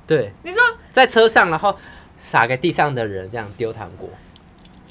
[0.06, 0.60] 对，你说
[0.92, 1.76] 在车上，然后
[2.16, 4.08] 撒给地上的人，这样丢糖果，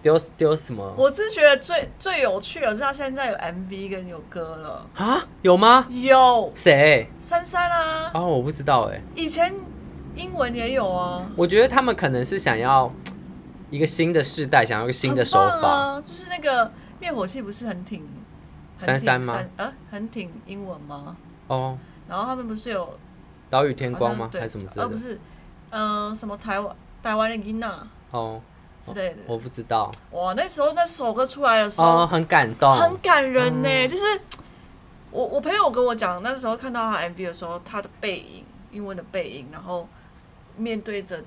[0.01, 5.27] 丢丢什么我只是觉得最最有趣的是，他现在有 MV 跟有歌了，啊？
[5.41, 5.87] 有吗？
[5.89, 7.09] 有谁？
[7.19, 9.01] 珊珊啊，哦，我不知道哎。
[9.15, 9.53] 以前
[10.15, 12.93] 英文也有啊，我觉得他们可能是想要
[13.69, 15.67] 一个新的世代，想要一个新的手法。
[15.67, 18.07] 啊，就是那个灭火器不是很挺
[18.77, 21.17] 很挺珊珊吗呃，很挺英文吗？
[21.49, 21.77] 哦，
[22.07, 22.97] 然后他们不是有
[23.49, 24.29] 岛屿天光吗？
[24.33, 24.95] 还是什么之呃，类的？
[24.95, 25.19] 不是，
[25.71, 28.41] 嗯、什么台湾台湾的音娜哦，
[28.79, 29.17] 之类的。
[29.27, 29.91] 我不知道。
[30.11, 32.71] 哇，那时候那首歌出来的时候，哦，很感动。
[32.77, 34.03] 很感人呢、嗯就是
[35.11, 39.87] 我我朋友跟我讲，那时候看到他 MV 的时候，他的背影，英文的背影，然后
[40.55, 41.19] 面对着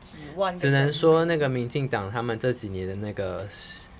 [0.00, 3.46] 几万只能说那个民进党他们这几年的那个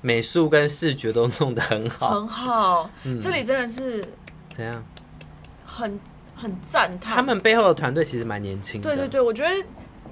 [0.01, 2.11] 美术跟视觉都弄得很好。
[2.13, 4.03] 很好，嗯这里真的是
[4.55, 4.83] 怎样？
[5.75, 6.01] 很
[6.37, 7.16] 很赞叹。
[7.16, 8.89] 他们背后的团队其实蛮年轻的。
[8.89, 9.51] 对对对，我觉得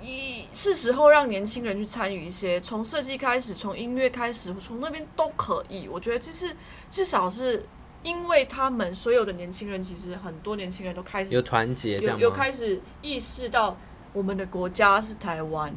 [0.00, 5.86] 一是时候让年轻人去参与一些，从设计开始，从音乐开始，从那边都可以。
[5.88, 6.56] 我觉得这是
[6.90, 7.64] 至少是
[8.02, 12.30] 因为他们所有的年轻人，其实很多年轻人都开始有团结有有？
[12.32, 13.76] 开始意识到
[14.12, 15.72] 我们的国家是台湾，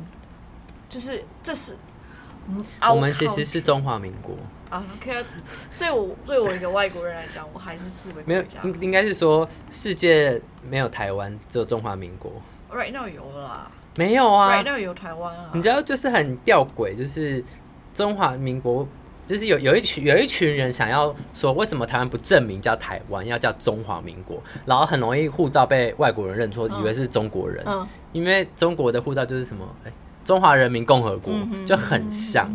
[0.89, 1.77] 就是这是
[2.47, 4.35] 嗯我们其实是中华民国，
[4.75, 5.23] 啊，OK，
[5.79, 8.43] 对我对我一个外国人来讲，我还是视为没有。
[8.63, 12.29] 应应该是说世界没有台湾，只有中华民国。
[12.69, 15.61] Right now 有了啦没有啊，Right now 有台湾啊你。
[15.61, 17.41] 知道，就是很吊诡，就是
[17.93, 18.85] 中华民国，
[19.25, 29.91] 就是有有一群有一群人想要说，为什么台湾不证明叫台湾，要叫中华民国，然后很容易护照被外国人认错，嗯以为是中国人，嗯，因为中国的护照就是什么，哎、
[30.25, 32.53] 中华人民共和国，嗯就很像，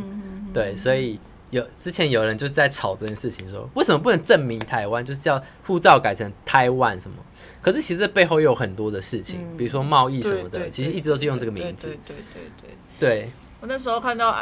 [0.53, 1.18] 对，所以。
[1.51, 7.17] 有之前有人就是在吵这件事情说为什么不能证明台湾，就是叫护照改成台湾什么？
[7.61, 11.89] 可是其实这背后又有很多的事情，嗯比如说贸易什么的，其实一直都是用这个名字。
[11.89, 13.21] 对对对对对。
[13.23, 13.31] 对，
[13.61, 14.37] 我那时候看到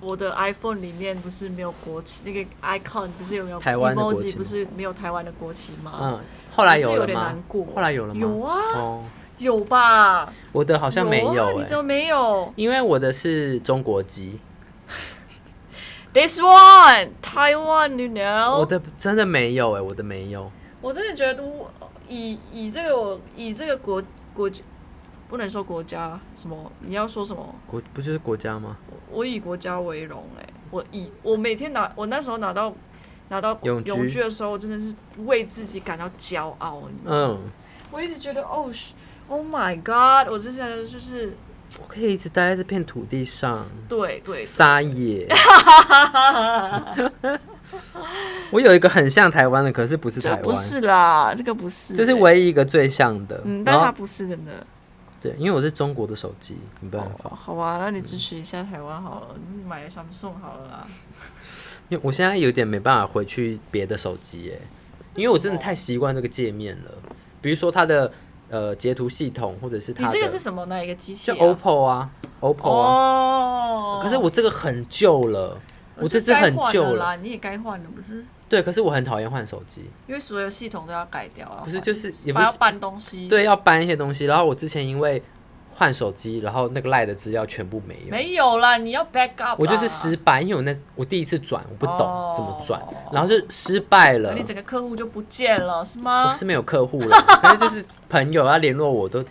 [0.00, 5.98] 我的 iPhone 里面不是没有国旗，那个 icon 不是有没有台湾的国旗不是没有台湾的国旗吗？
[6.00, 6.20] 嗯，
[6.50, 7.34] 后来有有了吗。
[7.74, 8.20] 后来有了吗？
[8.20, 9.04] 有啊，哦，
[9.38, 10.30] 有吧？
[10.52, 14.38] 我的好像没有你怎么没有因为我的是中国籍，
[16.14, 18.60] ？This one Taiwan, you know？
[18.60, 20.50] 我的真的没有哎、我的没有。
[20.80, 21.70] 我真的觉得我
[22.08, 24.02] 以以这个我以这个国
[24.32, 24.48] 国
[25.28, 27.54] 不能说国家什么，你要说什么？
[27.66, 28.76] 国不就是国家吗？
[29.10, 32.72] 我以国家为荣哎、我以我每天拿我那时候拿到
[33.28, 34.94] 拿到永居永居的时候，我真的是
[35.24, 36.82] 为自己感到骄傲。
[37.04, 37.40] 嗯，
[37.90, 38.70] 我一直觉得哦
[39.28, 40.30] ，Oh my God！
[40.30, 41.36] 我之前就是
[41.82, 45.26] 我可以一直待在这片土地上对对，撒野。
[48.50, 53.40] 我有一个很像台湾的，可是不是台湾，不是啦，这个不是、这是唯一一个最像的。
[53.44, 54.52] 嗯，但是它不是真的。
[55.20, 57.08] 对，因为我是中国的手机，没办法。
[57.24, 60.86] 哦，好啊，那你支持一下台湾好了，你买 Samsung 好了啦。
[61.88, 64.60] 因为我现在有点没办法回去别的手机耶，
[65.14, 66.90] 因为我真的太习惯这个界面了。
[67.40, 68.12] 比如说它的
[68.48, 70.66] 呃截图系统，或者是它的你这个是什么？
[70.66, 72.88] 哪一个机器、就啊？OPPO 啊，OPPO 啊。
[72.88, 75.58] 哦，可是我这个很旧了，
[75.96, 77.04] 我这只很旧了。
[77.04, 78.24] 啦，你也该换了不是？
[78.48, 81.62] 对，可是我很讨厌换手机，因为所有系统都要改掉啊。
[81.64, 84.26] 不是就是也不是要搬东西。，对，要搬一些东西。
[84.26, 85.20] 然后我之前因为
[85.76, 89.60] 换手机，然后那个赖的资料全部没有，没有啦，你要 back up。
[89.60, 92.80] 我就是失败，因为我那我第一次转，我不懂哦怎么转，
[93.12, 94.42] 然后就失败了你。
[94.42, 96.26] 整个客户就不见了，是吗？
[96.26, 99.24] 我是没有客户了， 但是就是朋友要联络我都，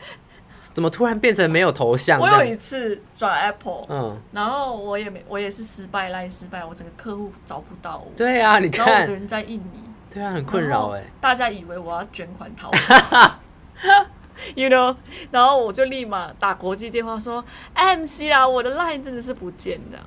[0.59, 2.43] 怎么突然变成没有头像我有？
[2.43, 8.11] 一次转 Apple，、嗯，然后我也没，我也是失败赖失败，我整个客户找不到我。
[8.17, 9.83] 对啊，你看，然后我的人在印尼，
[10.13, 11.03] 对啊，很困扰哎。
[11.21, 13.39] 大家以为我要卷款逃跑
[14.55, 14.95] you know，
[15.31, 17.43] 然后我就立马打国际电话说
[17.75, 20.05] ，MC 啦，我的 line 真的是不见这样。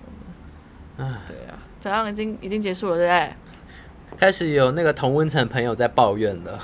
[0.99, 3.35] 唉对啊，怎样已经已经结束了，对不对？
[4.19, 6.61] 开始有那个同温层朋友在抱怨了，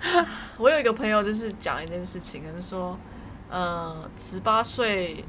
[0.58, 2.98] 我有一个朋友就是讲一件事情，就是说，
[3.48, 5.24] 呃，十八岁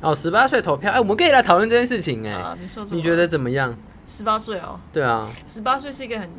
[0.00, 3.76] 哦，十八岁投票，哎，我们可以来讨论这件事情，哎，啊，你说你觉得怎么样？
[4.06, 6.30] 十八岁哦，对啊，十八岁是一个很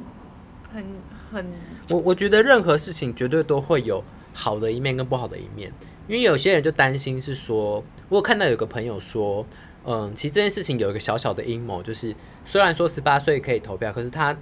[0.74, 0.86] 很
[1.34, 1.46] 很，
[1.90, 4.02] 我我觉得任何事情绝对都会有
[4.38, 5.74] 好的一面跟不好的一面，
[6.08, 9.44] 因为有些人就担心是说，我有看到有个朋友说，
[9.84, 12.16] 嗯，其实这件事情有一个小小的阴谋，就是
[12.46, 14.38] 虽然说十八岁可以投票，可是他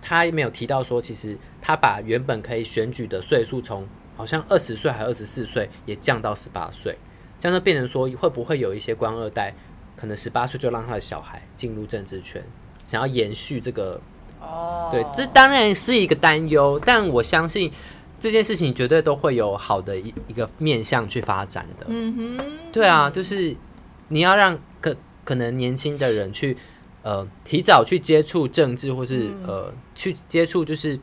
[0.00, 3.86] 他没有提到说，其实他把原本可以选举的岁数从
[4.16, 6.96] 好像二十岁还二十四岁也降到十八岁，
[7.38, 9.54] 这样就变成说会不会有一些官二代
[9.94, 12.42] 可能十八岁就让他的小孩进入政治圈，
[12.86, 14.00] 想要延续这个？
[14.40, 17.72] 哦，对，这当然是一个担忧，但我相信
[18.18, 21.86] 这件事情绝对都会有好的一一个面向去发展的。
[21.88, 23.54] 嗯哼，对啊，就是
[24.08, 24.94] 你要让可
[25.24, 26.56] 可能年轻的人去
[27.02, 30.98] 呃提早去接触政治，或是呃去接触，就是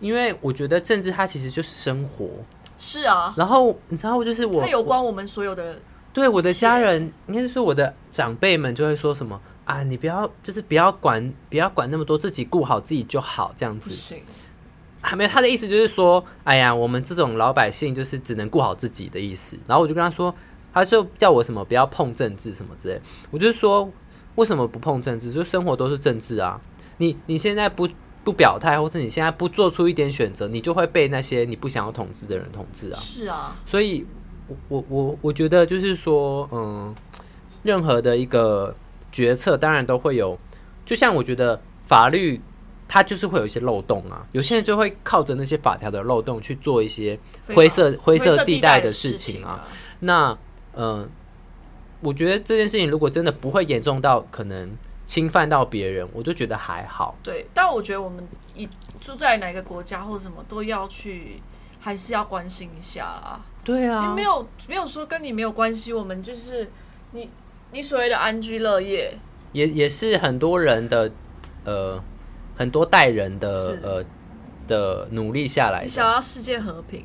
[0.00, 2.28] 因为我觉得政治它其实就是生活。
[2.76, 5.78] 是啊，然后你知道，就是我它有关我们所有的，
[6.12, 14.16] 对我的家人，应该是说我的长辈们就会说什么啊，你不要就是不要管不要管那么多，自己顾好自己就好，这样子。
[15.04, 19.58] 还没有他的意思就是说，哎呀，我们这种老百姓就是只能顾好自己的意思。
[19.66, 20.34] 然后我就跟他说，
[20.72, 23.00] 他就叫我什么不要碰政治什么之类。
[23.30, 23.88] 我就说，
[24.36, 25.30] 为什么不碰政治？
[25.30, 26.60] 就生活都是政治啊。
[26.96, 27.88] 你你现在不
[28.24, 32.96] 不表态，或者你现在不做出一点选择，你就会被那些你不想要统治的人统治啊。
[32.96, 34.06] 是啊，所以，
[34.48, 36.94] 我我我我觉得就是说，嗯，
[37.62, 38.74] 任何的一个
[39.12, 40.38] 决策，当然都会有，
[40.86, 42.40] 就像我觉得法律
[42.86, 47.18] 它就是会有一些漏洞啊，有些人就会靠着那些法条的漏洞去做一些
[47.54, 49.66] 灰色灰色地带的事情啊。
[50.00, 50.36] 那，
[50.74, 51.08] 嗯，
[52.00, 54.70] 我觉得这件事情如果真的不会严重到可能
[55.04, 57.16] 侵犯到别人，我就觉得还好。
[57.22, 58.68] 对，但我觉得我们一
[59.00, 61.40] 住在哪个国家或什么都要去，
[61.80, 63.40] 还是要关心一下啊。
[63.64, 66.70] 对啊，你没有没有说跟你没有关系，我们就是
[67.12, 67.30] 你
[67.72, 69.18] 你所谓的安居乐业，
[69.52, 71.10] 也也是很多人的
[71.64, 72.02] 呃
[72.56, 74.04] 很多代人的呃
[74.66, 77.04] 的努力下来的，你想要世界和平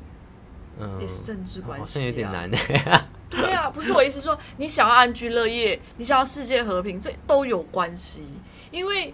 [0.80, 1.00] 嗯。
[1.02, 2.50] 也是政治关系、啊，像有点难。
[3.30, 8.26] 对啊，不是我意思说，你想要安居乐业，你想要世界和平，这都有关系，
[8.72, 9.14] 因为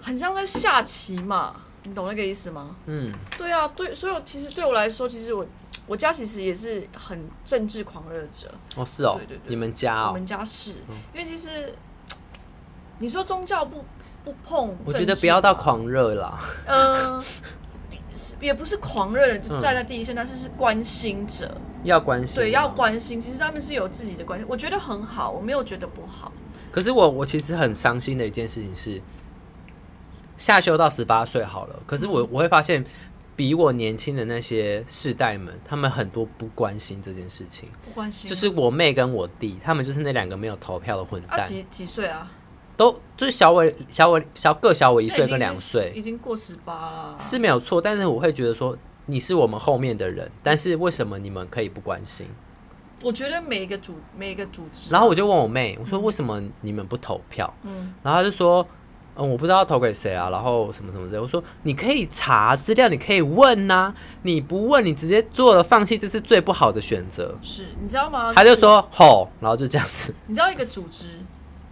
[0.00, 2.74] 很像在下棋嘛，你懂那个意思吗？
[2.86, 5.46] 嗯，对啊，对，所以其实对我来说，其实我
[5.86, 9.48] 我家其实也是很政治狂热者，哦是哦，对对对。
[9.48, 10.06] 你们家哦。
[10.08, 10.70] 我们，家是，
[11.12, 11.74] 因为其实
[12.98, 13.84] 你说宗教不
[14.28, 16.38] 不碰，我觉得不要到，狂热啦。
[16.66, 17.22] 呃，
[18.14, 21.50] 是 也不是狂热的就嗯站在第一线，但是是关心者，
[21.82, 22.68] 要关心，对，要。
[22.68, 23.18] 关心。
[23.18, 26.30] 其实他们是有自己的关心，我觉得很好，我没有觉得不好。
[26.70, 29.00] 可是我我其实很伤心的一件事情是，
[30.36, 32.84] 下修到十八岁好了，可是我我会发现，
[33.34, 37.70] 比我年轻的那些世代们，他们很多不关心这件事情。
[37.82, 42.30] 不关心，就是我妹跟我弟，他们就是那两个没有投票的混蛋，啊几几岁啊？
[42.78, 47.16] 都就是小我小我小各小我一一岁跟两岁，已经过十八了。
[47.20, 52.28] 是没有错，但是我会觉得说你是我们后面的人，但是为什么你们可以不关心？
[53.02, 57.52] 我觉得每一个组每一个组织，然后我就问我妹，我说为什么你们不投票？
[57.62, 58.66] 嗯，然后她就说，
[59.16, 61.20] 嗯，我不知道投给谁啊，然后什么什么之类。
[61.20, 67.36] 我说你可以查资料，你可以问呐、你不问，你直接做了放弃，这是最不好的选择。
[67.42, 68.32] 是你知道吗？
[68.34, 71.04] 他就说吼，然后就这样子，你知道一个组织，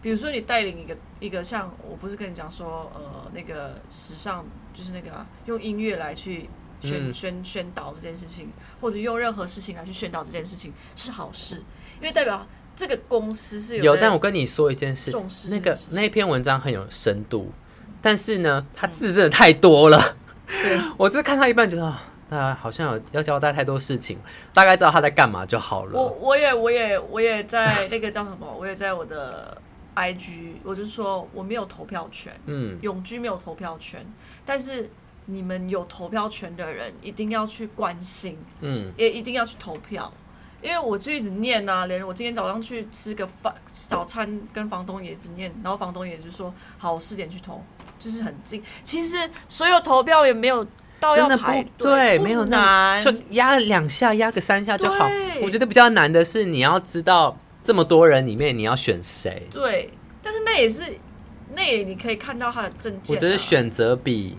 [0.07, 6.49] 比如说你带领一个一个像我不是跟你讲说，呃，那个时尚就是那个啊、用音乐来去
[6.81, 11.57] 宣、嗯宣宣导这件事情，或者用任何事情来去宣导这件事情是好事，
[11.97, 12.47] 因为代表
[12.77, 13.83] 这个公司是有。
[13.83, 17.51] 有但我跟你说一件事，重视那个那篇文章很有深度，
[18.01, 20.17] 但是呢，它字真的太多了。
[20.47, 24.17] 对 我只看到一半，觉得啊，那好像有要交代太多事情，
[24.55, 26.09] 大概知道他在干嘛就好了我。
[26.21, 29.61] 我也我也我也在那个叫什么，我也在我的
[29.97, 34.07] IG，我就说我没有投票权，嗯，永居没有投票权，
[34.45, 34.89] 但是
[35.25, 40.13] 你们有投票权的人一定要去关心，嗯，也一定要去投票。
[40.63, 47.63] 因为我就一直念啊，连我今天早上去吃个饭早餐，跟房东也一直念，然后房东也就说好，我四点去投，
[47.99, 48.63] 就是很近。
[48.83, 50.67] 其实所有投票也没有
[50.99, 55.07] 到要排对，队，没有那难，就压两下，压个三下就好。
[55.43, 57.37] 我觉得比较难的是，你要知道
[57.67, 59.49] 这么多人里面你要选谁。
[59.51, 59.91] 对。
[60.23, 60.83] 但是那也是，
[61.55, 63.17] 那也你可以看到他的证件、啊。
[63.17, 64.37] 我觉得，选择比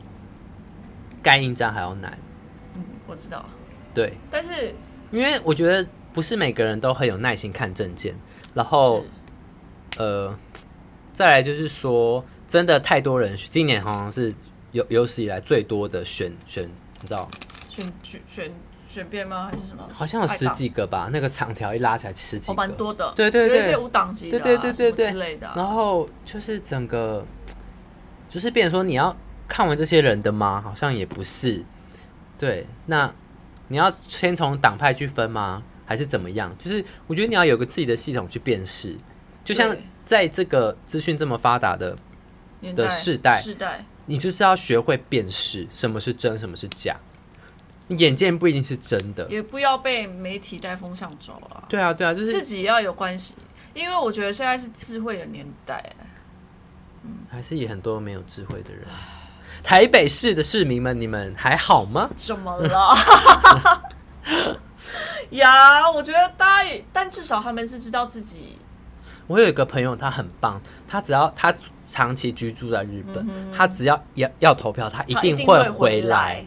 [1.23, 2.19] 盖印章还要难。
[2.75, 3.45] 嗯，我知道，
[3.93, 4.75] 对，但是
[5.11, 8.13] 因为我觉得不是每个人都很有耐心看证件，
[8.53, 9.05] 然后
[9.97, 10.37] 呃，
[11.13, 14.35] 再来就是说，真的太多人，今年好像是
[14.73, 16.69] 有有史以来最多的选选，
[17.01, 17.29] 你知道
[17.69, 18.51] 选举选
[18.97, 19.47] 选边吗？
[19.51, 19.87] 还是什么？
[19.93, 23.13] 好像有十几个吧，那个长条一拉起来十几个，蛮多的。
[23.15, 25.51] 对对对，有一些无党籍的，对对对对之类的。
[25.55, 27.23] 然后就是整个，
[28.27, 29.15] 就是变成说你要
[29.47, 30.59] 看完这些人的吗？
[30.61, 31.63] 好像也不是。
[32.39, 33.13] 对，那
[33.67, 35.61] 你要先从党派去分吗？
[35.85, 36.53] 还是怎么样？
[36.57, 38.97] 就是我觉得你要有个自己的系统去辨识，
[39.45, 41.95] 就像在这个资讯这么发达的
[42.75, 43.85] 的世代，世代。
[44.07, 46.97] 你就是要学会辨识什么是真，什么是假。
[47.87, 51.63] 你眼见不一定是真的，也不要被媒体带风向走了。
[51.69, 53.35] 对啊，对啊，就是自己要有关系，
[53.73, 55.83] 因为我觉得现在是智慧的年代。
[57.03, 58.85] 嗯，还是也很多没有智慧的人。
[59.63, 62.09] 台北市的市民们，你们还好吗？
[62.15, 62.95] 怎么了？
[65.31, 68.57] 呀，我觉得大家，但至少他们是知道自己。
[69.27, 70.61] 我有一个朋友，他很棒。
[70.87, 71.53] 他只要他
[71.85, 76.45] 长期居住在日本，他只要要要投票，他一定会回来。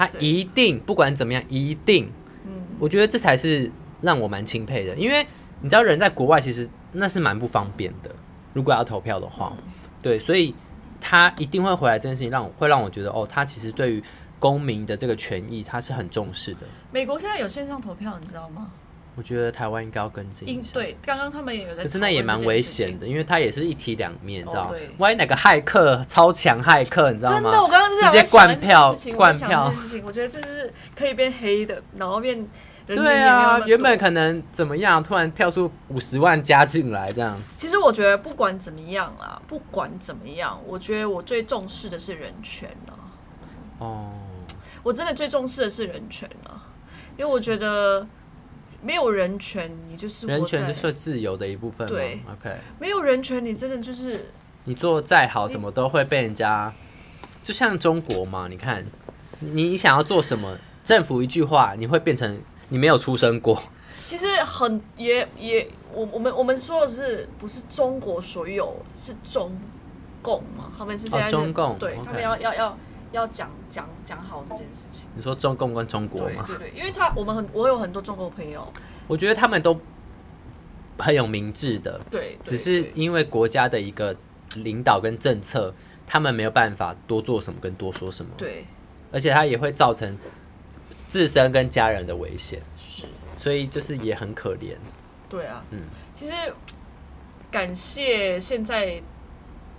[0.00, 2.10] 他一定不管怎么样，一定。
[2.46, 3.70] 嗯，我觉得这才是
[4.00, 5.26] 让我蛮钦佩的，因为
[5.60, 8.10] 你知道，人在国外其实那是蛮不方便的。
[8.54, 9.52] 如果要投票的话，
[10.00, 10.54] 对，所以
[10.98, 11.98] 他一定会回来。
[11.98, 14.02] 这件事情让我会让我觉得，哦，他其实对于
[14.38, 16.60] 公民的这个权益，他是很重视的。
[16.90, 18.70] 美国现在有线上投票，你知道吗？
[19.16, 20.62] 我觉得台湾应该要跟进。
[20.72, 21.82] 对，刚刚他们也有在。
[21.82, 24.74] 可是那也蛮危险的，因为它也是一体两面，你知道吗？
[24.98, 27.42] 万一哪个骇客超强骇客，你知道吗？
[27.42, 29.70] 真的，我刚刚直接灌票，灌票。
[29.72, 32.48] 事情，我觉得这是可以变黑的，然后变。
[32.86, 37.38] 对啊，原本可能怎么样，突然票数五十万加进来，这样。
[37.56, 42.94] 其实我觉得不管怎么样啊，不管怎么样，我觉得我最重视的是人权啊。
[43.78, 44.10] 哦。
[44.82, 46.66] 我真的最重视的是人权啊，
[47.18, 48.06] 因为我觉得。
[48.82, 51.86] 没有人权，你就是人权就是自由的一部分。
[51.86, 52.56] 对，OK。
[52.78, 54.30] 没有人权，你真的就是
[54.64, 56.72] 你做再好，什么都会被人家。
[57.44, 58.84] 就像中国嘛，你看，
[59.40, 63.62] 你想要做什么，政府一句话，你会变成你没有出生过。
[64.06, 69.58] 其实很也也，我我们我们说的是不是中国所有是中
[70.22, 70.72] 共嘛？
[70.76, 72.64] 他们是现在中共，对他们要要要。
[72.64, 72.78] 要
[73.12, 75.08] 讲讲讲好这件事情。
[75.16, 76.44] 你说中共跟中国吗？
[76.46, 78.66] 对对，因为他我们很我有很多中国朋友，
[79.08, 79.78] 我觉得他们都
[80.98, 82.00] 很有明智的。
[82.10, 84.16] 对，只是因为国家的一个
[84.56, 85.74] 领导跟政策，
[86.06, 88.30] 他们没有办法多做什么跟多说什么。
[88.36, 88.64] 对，
[89.10, 90.16] 而且他也会造成
[91.08, 92.62] 自身跟家人的危险。
[92.78, 93.04] 是，
[93.36, 94.76] 所以就是也很可怜。
[95.28, 95.80] 对啊，嗯，
[96.14, 96.32] 其实
[97.50, 99.02] 感谢现在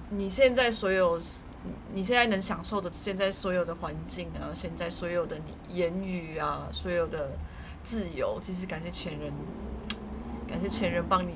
[0.09, 1.17] 你现在所有。
[1.93, 7.31] 你现在能享受的现在所有的环境啊，现在所有的你言语啊，所有的
[7.83, 9.31] 自由，其实感谢前人，
[10.47, 11.33] 感谢前人帮你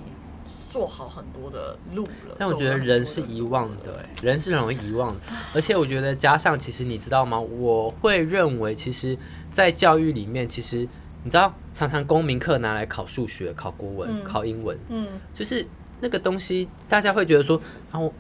[0.69, 2.36] 做好很多的路了。
[2.39, 5.21] 但我觉得人是遗忘的，人是很容易遗忘的。
[5.53, 7.39] 而且我觉得加上，其实你知道吗？
[7.39, 9.17] 我会认为，其实，
[9.51, 10.88] 在教育里面，其实
[11.23, 15.65] 你知道，常常公民课拿来考数学、考国文、考英文，嗯，就是
[15.99, 17.61] 那个东西，大家会觉得说，
[17.91, 18.11] 然后。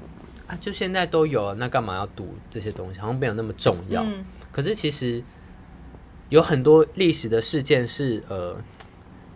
[0.47, 2.99] 啊，就现在都有了，那干嘛要读这些东西？
[2.99, 4.05] 好像没有那么重要。
[4.51, 5.23] 可是其实
[6.29, 8.55] 有很多历史的事件是呃，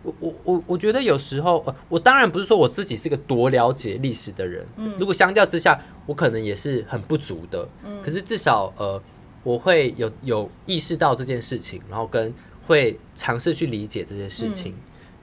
[0.02, 4.66] 我我我我觉得有时候呃，我当然不是说我自己是个多了解历史的人。
[4.76, 7.68] 嗯，如果相较之下，我可能也是很不足的。
[7.84, 9.02] 嗯，可是至少呃，
[9.42, 12.32] 我会有有意识到这件事情，然后跟
[12.66, 14.74] 会尝试去理解这些事情。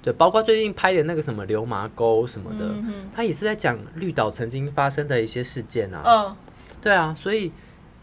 [0.08, 2.74] 对，包括最近拍的那个什么流麻沟什么的，
[3.14, 6.01] 他也是在讲绿岛曾经发生的一些事件啊。
[6.05, 6.36] 嗯，
[6.82, 7.51] 对啊，所以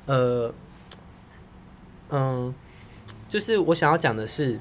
[0.04, 0.52] 呃，
[2.10, 2.54] 嗯，
[3.26, 4.60] 就是我想要讲的是，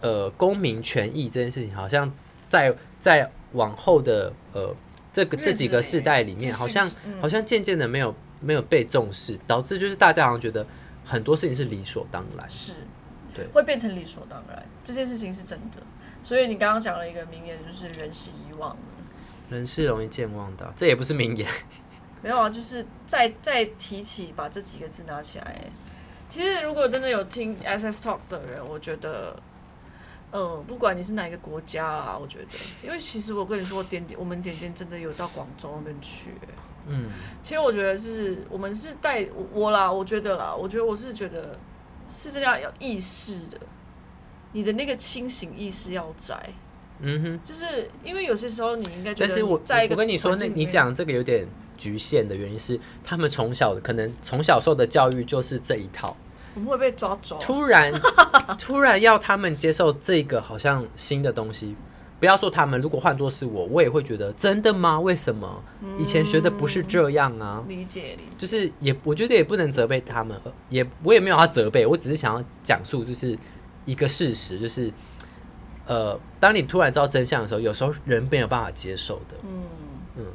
[0.00, 2.10] 呃，公民权益这件事情，好像
[2.48, 4.74] 在在往后的呃
[5.12, 6.90] 这个这几个世代里面，好像
[7.20, 10.66] 好像渐渐的没有没有被重视，导致就是大家好像觉得
[11.04, 12.48] 很多事情是理所当然。
[12.48, 12.72] 是。
[13.34, 15.78] 对，会变成理所当然，这件事情是真的。
[16.22, 21.48] 所以你刚刚讲了一个名言，就是“人是遗忘的，人是容易健忘的”，这也不是名言。
[22.22, 25.64] 没有啊，就是再再提起，把这几个字拿起来。
[26.28, 29.36] 其实，如果真的有听 SS Talks 的人，我觉得，
[30.30, 32.46] 嗯，不管你是哪一个国家啦，我觉得，
[32.84, 36.30] 因为其实我跟你说，点点我们点点真的有到广州那边去。
[36.86, 37.10] 嗯，
[37.42, 41.58] 其实我觉得是我们是带我啦，我觉得啦，我觉得我是觉得。
[42.12, 43.58] 是这个，要意识的，
[44.52, 46.36] 你的那个清醒意识要在。
[47.04, 56.16] 嗯哼，就是因为有些时候你应该觉得，但是我在一个我跟你说，那你讲这个有点局限的原因是，他们从小可能从小受的教育就是这一套，
[56.54, 57.40] 我们会被抓走。
[57.42, 57.92] 突然
[58.56, 61.74] 突然要他们接受这个好像新的东西，
[62.22, 65.00] 不要说他们，如果换作是我，我也会觉得真的吗？
[65.00, 65.60] 为什么
[65.98, 67.64] 以前学的不是这样啊？
[67.66, 73.36] 理解理解，就是也我觉得也不能责备他们，也我也没有要责备，我只是想要讲述就是
[73.86, 74.88] 一个事实，就是
[75.84, 79.34] 呃，当你突然知道真相的时候，有时候人没有办法接受的。
[79.42, 79.62] 嗯
[80.18, 80.26] 嗯，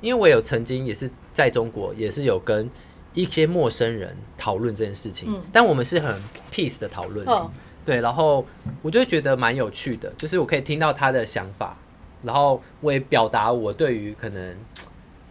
[0.00, 2.70] 因为我有曾经也是在中国，也是有跟
[3.12, 6.18] 一些陌生人讨论这件事情，但我们是很
[6.50, 7.26] peace 的讨论。
[7.84, 8.44] 对，然后
[8.80, 11.76] 我就觉得蛮有趣的，就是我可以听到他的想法，
[12.22, 14.56] 然后我也表达我对于可能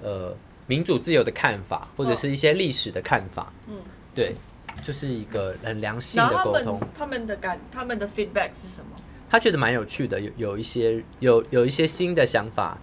[0.03, 0.35] 呃
[0.67, 3.51] 民主自由的看法，或者是一些历史的看法。
[3.67, 3.75] 嗯，
[4.13, 4.35] 对，
[4.83, 6.79] 就是一个很良性的沟通。
[6.95, 8.91] 他们的感，他们的 feedback 是什么？
[9.29, 12.77] 他觉得蛮有趣的，有有一些有有一些新的想法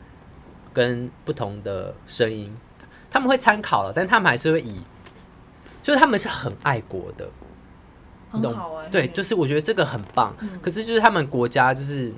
[0.75, 2.53] 跟不同的声音，
[3.09, 4.81] 他们会参考了，但他们还是会以，
[5.81, 7.29] 就是他们是很爱国的。
[8.31, 10.35] 很好啊，对，就是我觉得这个很棒。
[10.63, 12.15] 可是就是他们国家，就是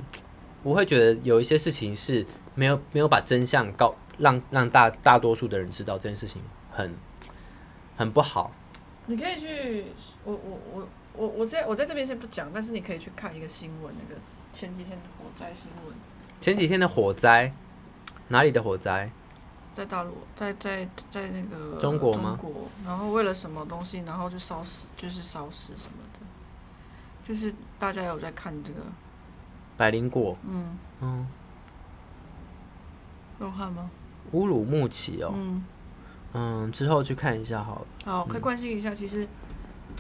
[0.62, 6.40] 我会觉得有一些事情是没有没有把真相告让让大大多数的人知道这件事情
[6.70, 6.94] 很
[7.96, 8.52] 很不好。
[9.06, 9.86] 你可以去，
[10.24, 14.20] 我我我我我在我在这边先不讲，但是你可以去看一个新闻，那个
[14.52, 15.94] 前几天的火灾新闻。
[16.40, 17.52] 前几天的火灾，
[18.28, 19.10] 哪里的火灾？
[19.72, 22.38] 在大陆，在在在那个中国吗？
[22.40, 26.20] 中国，然后为了什么东西，然后就烧死，就是烧死什么的，
[27.26, 28.80] 就是大家有在看这个
[29.76, 31.26] 百灵果，嗯嗯，
[33.40, 33.90] 有看吗？
[34.32, 35.64] 乌鲁木齐哦，嗯
[36.34, 37.86] 嗯，之后去看一下好了。
[38.04, 39.26] 好，可以关心一下，其实。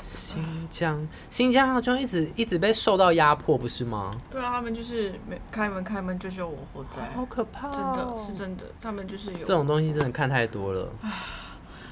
[0.00, 4.16] 新疆，新疆好像一直一直被受到压迫，不是吗？
[4.30, 10.90] 对啊，他们就是没开门开门就救我活在，好可怕，真的是真的，他们就是有这种东西，真的看太多了。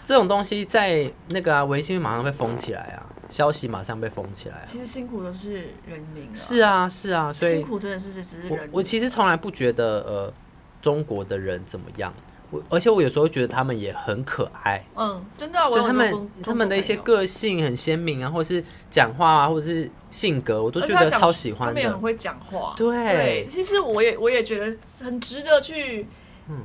[0.03, 4.57] 这种东西在那个啊微信马上被封起来啊，消息马上被封起来。
[4.57, 8.69] 啊其实辛苦的是人民，是啊是啊，所以辛苦真的是只是人。
[8.73, 10.33] 我其实从来不觉得呃
[10.81, 12.13] 中国的人怎么样。
[12.51, 21.69] 我而且我有时候觉得他们也很可爱，嗯，真的，我他们他们的一些个性很鲜明啊，或者是讲话啊，或者是性格，我都觉得超喜欢。
[21.69, 26.07] 他们也很会讲话，对，其实我也我也觉得很值得去，
[26.49, 26.57] 嗯，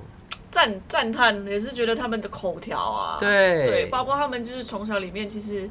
[0.49, 3.65] 赞赞叹，也是觉得他们的口条啊，对。
[3.67, 5.69] 对，包括他们就是从小里面，其实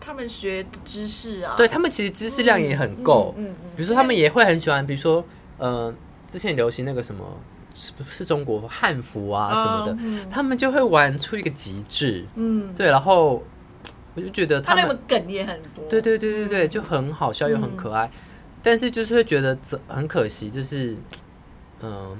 [0.00, 5.22] 他们学的知识啊，对他们其实知识量也很够，嗯嗯，比如说他们也会很喜欢，比如说
[5.58, 5.94] 呃，
[6.26, 7.22] 之前流行那个什么。
[7.80, 12.26] 是不是中国汉服啊什么的，他们就会玩出一个极致。
[12.34, 13.42] 嗯，对，然后
[14.14, 15.82] 我就觉得他们梗也很多。
[15.88, 18.10] 对对对对对，就很好笑又很可爱，
[18.62, 19.56] 但是就是会觉得
[19.88, 20.94] 很可惜，就是
[21.80, 22.14] 嗯，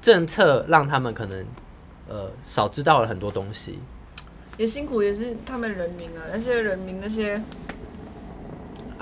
[0.00, 1.44] 政策让他们可能
[2.08, 3.78] 呃少知道了很多东西，
[4.56, 7.42] 也辛苦也是他们人民啊，那些人民那些。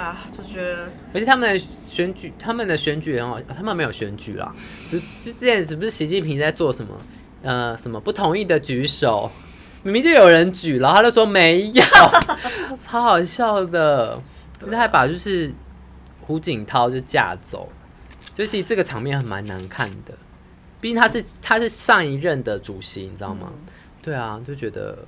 [0.00, 4.50] 啊，就觉得，而且他们的选举，他们的选举很好，他们没有选举啦，
[4.90, 6.96] 之之前是不是习近平在做什么？
[7.42, 9.30] 呃，什么不同意的举手，
[9.82, 11.82] 明明就有人举了，他就说没有，
[12.80, 14.18] 超好笑的。
[14.70, 15.50] 他还把就是
[16.20, 17.70] 胡锦涛就架走，
[18.34, 20.12] 就其实这个场面很蛮难看的。
[20.80, 23.52] 毕竟他是他是上一任的主席，你知道吗？
[24.02, 24.98] 对啊，就觉得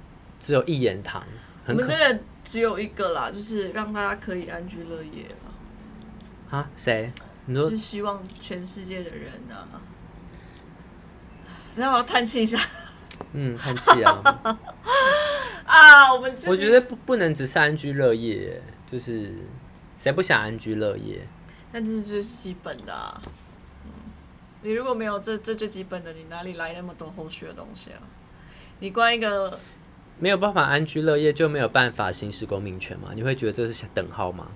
[0.41, 1.23] 只有一言堂，
[1.67, 2.21] 我们真的。
[2.45, 6.59] 只有一个啦，就是让大家可以安居乐业了。
[6.59, 6.69] 啊？
[6.77, 7.09] 谁？
[7.47, 7.71] 你说？
[7.71, 9.63] 就希望全世界的人啊，
[11.77, 12.59] 让我叹气一下。
[13.33, 14.59] 嗯，叹气啊。
[15.65, 19.33] 啊，我们我觉得不不能只是安居乐业，就是
[19.97, 21.25] 谁不想安居乐业？
[21.71, 23.21] 那这是最基本的。
[23.85, 23.91] 嗯，
[24.63, 28.03] 你如果没有这这最基本的，你哪里来那么多后续的东西啊？
[28.81, 29.61] 你关一个。
[30.19, 33.11] 没有办法安居乐业，就没有办法行使公民权吗？
[33.15, 34.49] 你会觉得这是等号吗？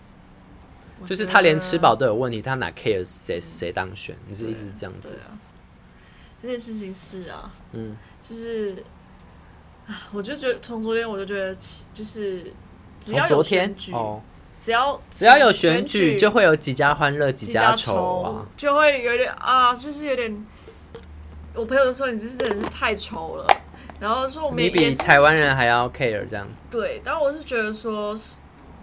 [1.05, 4.17] 就是他连吃饱都有问题，他哪 care 谁谁当选？
[4.27, 5.37] 你是一直是这样子啊？
[6.41, 8.77] 这件事情是啊，嗯，就是
[9.87, 11.55] 啊，我就觉得从昨天我就觉得，
[11.93, 12.53] 就是
[13.01, 13.93] 只要有选举，
[14.59, 20.47] 只要只要有选举，就会有几家欢乐几家愁啊，就会有点啊，就是有点。
[21.55, 23.47] 我朋友说你这是真的是太愁了。
[23.99, 26.47] 然后说我们你比台湾人还要 care 这样。
[26.71, 28.15] 对，然后我是觉得说，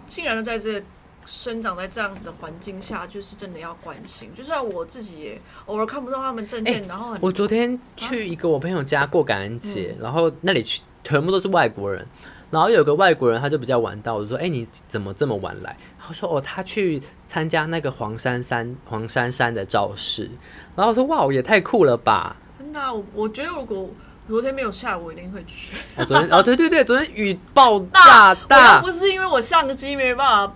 [0.08, 0.82] 竟然在这
[1.24, 4.28] 生长在这样子的环境下，就是真的要关心。
[4.34, 12.04] 就算我自己也偶尔看不到他们证件，然后我昨天去一个我朋友家过感恩节，然后那里去全部都是外国人，
[12.50, 20.28] 然后有个外国人他就比较晚到，我就说：“哎，你怎么这么晚来？”他说：“哦，他去参加那个黄珊珊黄珊珊的造势。”
[20.76, 23.88] 然后我说：“哇，也太酷了吧！”真的，我我觉得如果。
[24.26, 25.76] 昨天没有下，我一定会去。
[25.96, 30.54] 哦，昨天哦，对对对，昨天雨爆炸 大，不是因为我相机没办法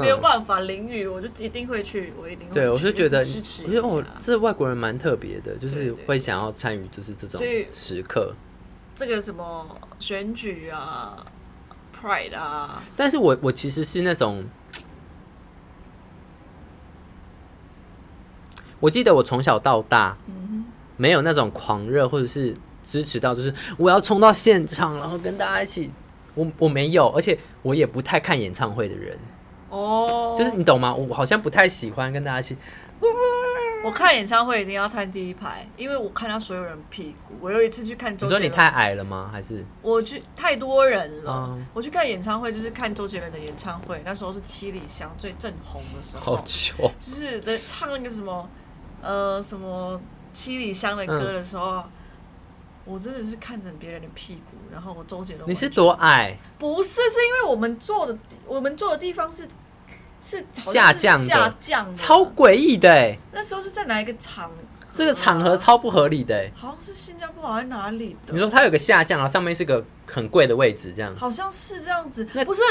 [0.00, 2.52] 没有办法淋雨，我就一定会去，我一定会。
[2.52, 7.40] 对，我是觉得，支持我觉得哦，这外国人蛮特别的，就是会想要参与，就是这种
[7.72, 8.34] 时刻。
[8.94, 9.66] 这个什么
[9.98, 11.24] 选举啊
[11.98, 14.44] ，Pride 啊，但是我我其实是那种，
[18.80, 20.16] 我记得我从小到大，
[20.96, 22.56] 没有那种狂热或者是
[22.86, 25.90] 支持到，就是我要冲到现场，然后跟大家一起。
[26.34, 29.18] 我我没有，而且我也不太看演唱会的人。
[29.70, 30.94] 哦，就是你懂吗？
[30.94, 32.54] 我好像不太喜欢跟大家一起。
[33.82, 37.34] 我看演唱会一定要看第一排，因为我看到所有人屁股。
[37.40, 39.30] 我有一次去看周，你说你太矮了吗？
[39.32, 41.56] 还是我去太多人了？
[41.72, 46.36] 我去看演唱会就是看周杰伦的演唱会，那时候是七里香最正红的时候。
[46.36, 48.46] 好久，就是在唱那个什么
[49.00, 49.98] 呃什么
[50.34, 51.82] 七里香的歌的时候。
[52.86, 55.50] 我真的是看着别人的屁股，然后我周杰伦。
[55.50, 56.38] 你是多矮？
[56.56, 58.16] 不是，是因为我们坐的
[58.46, 59.46] 我们坐的地方是
[60.22, 63.16] 是下降下降，超诡异的。
[63.32, 64.50] 那时候是在哪一个场？
[64.96, 66.48] 这个场合超不合理的。
[66.54, 68.32] 好像是新加坡，好像哪里的？
[68.32, 71.14] 你说它有个下降，然后上面是个很贵的位置，这样？
[71.16, 72.24] 好像是这样子。
[72.44, 72.62] 不是，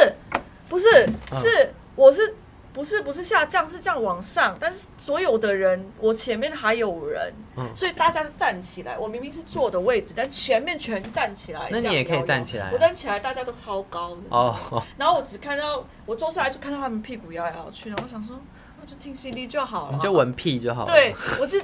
[0.69, 0.89] 不是，
[1.31, 2.35] 是我是。
[2.75, 4.57] 不是不是下降，是这样往上。
[4.59, 7.33] 但是所有的人，我前面还有人，
[7.73, 8.97] 所以大家站起来。
[8.97, 11.69] 我明明是坐的位置，但前面全站起来。
[11.71, 12.69] 那你也可以站起来。
[12.73, 14.17] 我站起来，大家都超高。
[14.27, 14.83] 哦。
[14.97, 17.87] 然后我只看到我坐下来，就看到他们屁股摇来摇去。
[17.87, 18.37] 然后我想说，
[18.77, 19.93] 那就听 CD 就好了。
[19.93, 20.87] 你就闻屁就好了。
[20.87, 21.63] 对，我是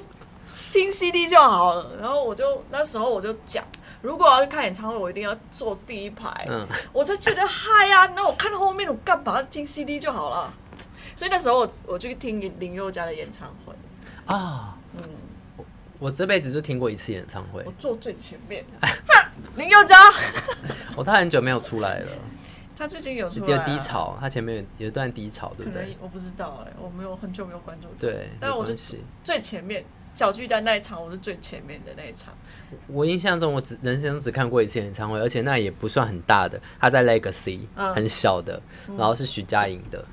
[0.72, 1.92] 听 CD 就好了。
[2.00, 3.62] 然后我就那时候我就讲，
[4.02, 6.48] 如果要去看演唱会，我一定要坐第一排。
[6.50, 6.66] 嗯。
[6.94, 8.10] 我就觉得嗨呀！
[8.16, 10.54] 那我看到后面，我干嘛听 CD 就好了？
[11.22, 13.76] 所以那时候我我去听林宥嘉的演唱会。
[14.26, 15.04] 啊，嗯，
[15.56, 15.66] 我
[16.00, 18.66] 我这辈子就听过一次演唱会，我坐最前面，
[19.56, 19.96] 林宥嘉，
[20.96, 22.12] 我 他很久没有出来了，
[22.76, 25.96] 他最近有出有低潮，他前面有有一段低潮，对不对？
[26.02, 28.76] 我不知道哎，我没有很久没有关注，对，但我是
[29.24, 32.34] 最前面小巨蛋那一场，我是最前面的那一场。
[32.88, 37.60] 我印象中我只人生中只看过一次演唱会，而且那也不算很大的，他在 Legacy，
[37.94, 38.60] 很小的，
[38.98, 40.04] 然后是徐佳莹的。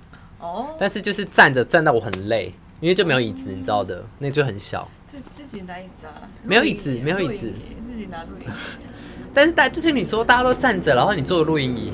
[0.41, 4.89] 哦，但是就是站着站到我很累，因为就没有椅子，你知道的，那就很小。
[5.07, 6.29] 自自己拿椅子啊？
[6.45, 8.47] 没有椅子，没有椅子，自己拿录音。
[9.35, 11.93] 但是大就是你说大家都站着，然后你坐录音椅，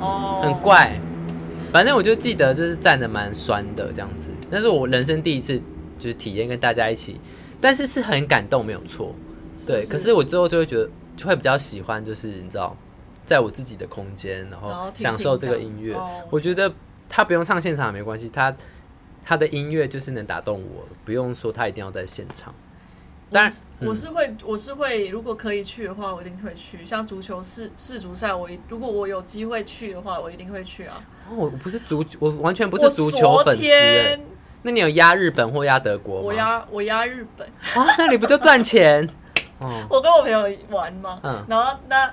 [0.00, 0.98] 哦，很怪。
[1.72, 5.58] 反正我就记得就是站着蛮酸的这样子，那是我人生第一次
[5.98, 7.18] 就是体验跟大家一起，
[7.60, 9.14] 但是是很感动，没有错。
[9.66, 12.76] 对，可是我之后就会觉得就会比较喜欢，就是你知道，
[13.24, 15.96] 在我自己的空间，然后享受这个音乐，
[16.28, 16.70] 我觉得。
[17.14, 18.56] 他不用唱现场也没关系，他
[19.22, 22.54] 他的音乐就是能打动我，不用说他一定要在现场。
[23.30, 26.82] 当然，我是会，我是会，如果可以去的话，我一定会去。
[26.86, 30.94] 像足球世世足赛，我如果我有机会去的话，我一定会去啊。
[31.30, 33.62] 我不是足，我完全不是足球粉丝。
[34.62, 37.94] 那你有压日本或压德国我压我压日本啊？
[37.98, 39.06] 那你不就赚钱？
[39.90, 42.10] 我跟我朋友玩嘛，嗯，然后那。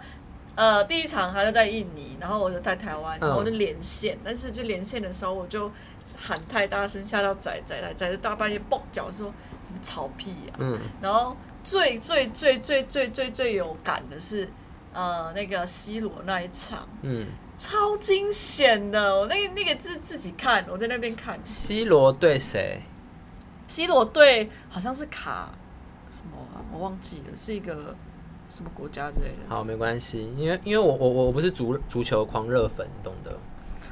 [0.59, 5.71] 呃，第一场他就在印尼，然后我就在台湾，然后我就连线，但是就连线的时候我就
[6.17, 9.33] 喊太大声，吓到仔仔来，仔就大半夜蹦脚说
[9.69, 10.53] 你们吵屁呀！
[10.57, 11.33] 嗯，然后
[11.63, 14.49] 最最最最最最最有感的是，
[14.91, 17.25] 呃，那个 C 罗那一场，嗯，
[17.57, 21.39] 超惊险的，我那那个是自己看，我在那边看。
[21.45, 22.81] C 罗对谁
[23.67, 25.53] ？C 罗对好像是卡
[26.11, 27.95] 什么，啊我忘记了，是一个。
[28.49, 29.47] 什么国家之类的？
[29.47, 33.37] 好，没关系，因为因为我我我不是足足球狂热粉，你懂的。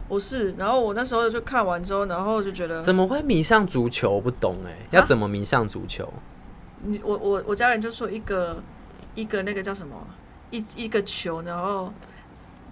[0.08, 4.10] 我是，然后我那时候就看完之后，然后就觉得怎么会迷上足球？
[4.12, 6.12] 我不懂哎，要怎么迷上足球？
[6.82, 8.62] 你我我我家人就说一个
[9.16, 9.96] 一个那个叫什么
[10.50, 11.94] 一一个球，然后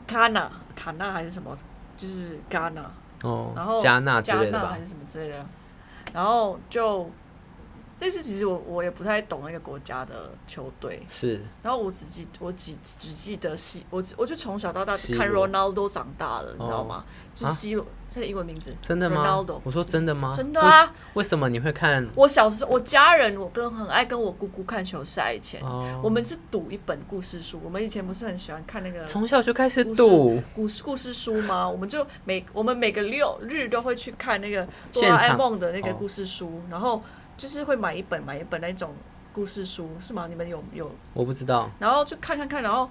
[0.08, 1.56] 卡纳卡纳还是什么，
[1.96, 2.90] 就是戛纳
[3.24, 5.46] 哦，然后加纳之类的还是什么之类的，
[6.14, 7.10] 然后就。
[7.98, 11.42] 但是其实我我也不太懂那个国家的球队，是。
[11.64, 17.06] 然后我只记我只只记得西，我我就从小到大看 Ronaldo 长大的，你知道吗？
[17.34, 18.76] 就西罗，这个英文名字。
[18.82, 20.34] 真的吗？Ronaldo，我说真的吗？
[20.36, 20.94] 真的啊。
[21.14, 22.06] 为什么你会看？
[22.16, 25.34] 我小时候，我家人我跟很爱跟我姑姑看球赛。
[25.34, 25.62] 以前
[26.02, 31.68] 我们是赌一本故事书，我们以前不是很喜欢看那个，从小就开始赌故事故事书吗？
[31.68, 37.02] 我们就每我们每个六日都会去看那个哆啦 A 梦的那个故事书，然后。
[37.38, 38.94] 就是会买一本买一本那种
[39.34, 40.28] 故事书是吗？
[40.30, 40.90] 你们有有？
[41.14, 41.70] 我不知道。
[41.80, 42.90] 然后就看看看，然后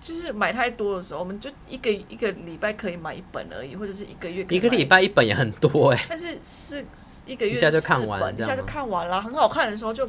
[0.00, 4.46] 就是买太多的时候，我们就一个一个礼拜可以买一本而已，或者是一个月。
[4.50, 6.06] 一个礼拜一本也很多哎。
[6.08, 6.84] 但是是
[7.26, 9.20] 一个月一下就看完，一下就看完了。
[9.20, 10.08] 很好看的时候就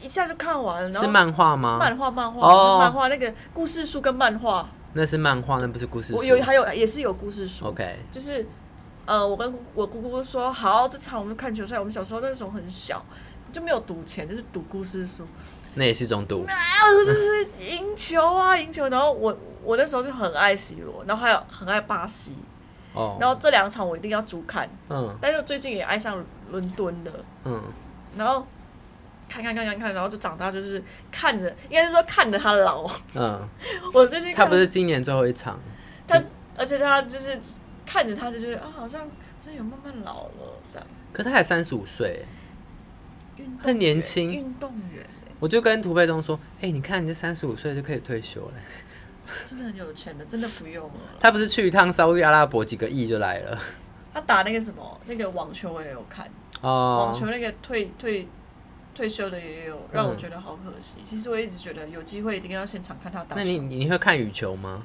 [0.00, 0.98] 一下就看完了。
[0.98, 1.78] 是漫画吗？
[1.78, 4.68] 漫画漫画哦，漫画那个故事书跟漫画。
[4.94, 6.22] 那是漫画，那不是故事书。
[6.22, 7.68] 有还有也是有故事书。
[7.68, 8.44] OK，就是
[9.04, 11.76] 呃，我跟我姑姑说好，这场我们看球赛。
[11.76, 13.04] 我们小时候那时候很小，
[13.52, 15.26] 就没有赌钱，就是赌故事书。
[15.74, 16.44] 那也是一种赌。
[16.44, 16.54] 啊，
[17.04, 18.88] 就是赢球啊，赢球。
[18.88, 22.36] 然后我我那时候就很爱 C 罗，然后还有很爱巴西。
[22.94, 23.16] 哦。
[23.20, 24.70] 然后这两场我一定要主看。
[24.88, 25.16] 嗯。
[25.20, 27.10] 但是最近也爱上伦敦的。
[27.44, 27.60] 嗯。
[28.16, 28.46] 然后
[29.28, 30.80] 看看看看看，然后就长大，就是
[31.10, 32.88] 看着，应该是说看着他老。
[33.14, 33.48] 嗯。
[33.92, 35.58] 我最近他不是今年最后一场。
[36.06, 36.22] 他
[36.56, 37.36] 而且他就是。
[37.92, 39.06] 看着他就觉得啊，好像好
[39.44, 40.88] 像有慢慢老了这样。
[41.12, 42.24] 可他还三十五岁，
[43.62, 44.32] 很年轻。
[44.32, 45.04] 运动员，
[45.38, 48.54] 我就跟涂佩东说：“哎，你看，你这三十五岁就可以退休了，
[49.44, 53.58] 真的很有钱的，真的不用了。”他不是去一趟沙特阿拉伯，几个亿就来了。
[54.14, 56.26] 他打那个什么，那个网球我也有看
[56.62, 58.26] 哦，网球那个退退
[58.94, 60.96] 退休的也有，让我觉得好可惜。
[61.04, 63.36] 其实我一直觉得有机会一定要现场看他打。
[63.36, 64.82] 那你你会看羽球吗？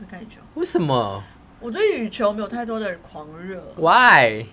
[0.00, 0.40] 会看羽球？
[0.54, 1.22] 为什么？
[1.62, 3.62] 我对羽球没有太多的狂热。
[3.76, 4.46] Why？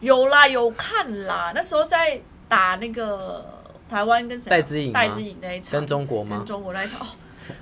[0.00, 1.52] 有啦，有看啦。
[1.54, 3.44] 那时候在打那个
[3.88, 4.50] 台湾跟谁？
[4.50, 4.92] 戴之颖。
[4.92, 5.72] 戴之颖那一场。
[5.72, 6.36] 跟中国吗？
[6.36, 7.06] 跟中国那一场。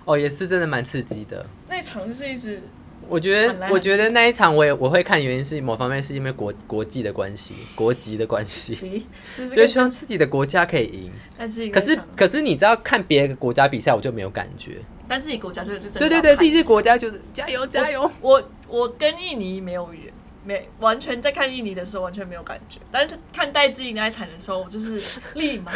[0.05, 1.47] 哦，也是真的蛮刺激的。
[1.69, 2.61] 那场是一直。
[3.09, 9.05] 我觉得，我觉得那一场我也我会看，原因是某方面是因为国国际的关系，国籍的关系，
[9.53, 11.11] 就希望自己的国家可以赢。
[11.37, 14.77] 但是可是可是你知道看别的国家比赛，我就没有感觉。
[15.09, 18.09] 但自己国家就就对对对，自己国家就是加油加油。
[18.21, 18.41] 我
[18.71, 20.13] 我跟印尼没有缘，
[20.45, 25.03] 没完全在看印尼的时候完全没有感觉，但是看戴资颖那一场的时候，我就是
[25.35, 25.73] 立马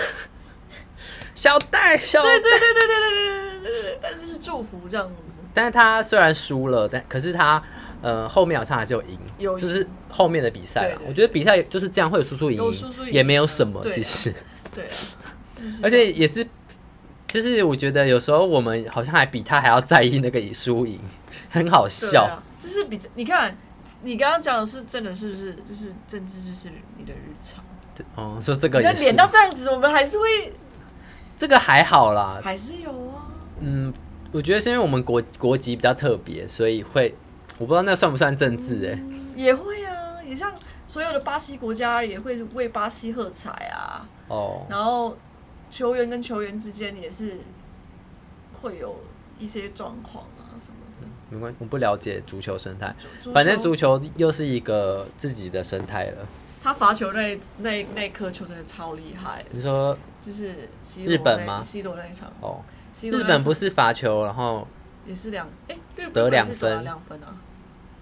[1.35, 5.15] 小戴小对对对对对对对对，但是是祝福这样子。
[5.53, 7.63] 但是他虽然输了，但可是他
[8.01, 10.97] 呃后面好像还是有赢，就是后面的比赛。
[11.07, 14.33] 我觉得比赛就是这样，会有输输赢赢，也没有什么其实。
[14.75, 14.91] 对啊，
[15.83, 16.47] 而且也是。
[17.27, 21.01] 就是我觉得有时候我们好像还比他还要在意那个输赢，
[21.51, 22.41] 很好笑。
[22.65, 23.57] 就是比你看，
[24.03, 25.55] 你刚刚讲的是真的是不是？
[25.69, 27.63] 就是政治就是你的日常。
[27.95, 30.53] 对哦，说这个也脸到这样子，我们还是会。
[31.37, 33.27] 这个还好啦，还是有啊。
[33.61, 33.93] 嗯，
[34.33, 37.15] 我觉得是因为我们国国籍比较特别，所以会
[37.59, 38.99] 我不知道那算不算政治哎。
[39.37, 40.53] 也会啊，也像
[40.87, 44.09] 所有的巴西国家也会为巴西喝彩啊。
[44.29, 45.17] 哦，然后。
[45.71, 47.37] 球员跟球员之间也是
[48.63, 48.95] 会有
[49.41, 50.25] 一些状况。
[51.35, 52.95] 没关系，我不了解足球生态，
[53.33, 56.27] 反正足球又是一个自己的生态了。
[56.63, 59.45] 他罚球那那那颗球真的超厉害。
[59.51, 60.71] 你说就是
[61.05, 62.63] 日本吗？C 罗那一场哦，
[63.03, 64.67] 日本不是罚球，然后
[65.05, 67.37] 也是两哎得两分两分啊？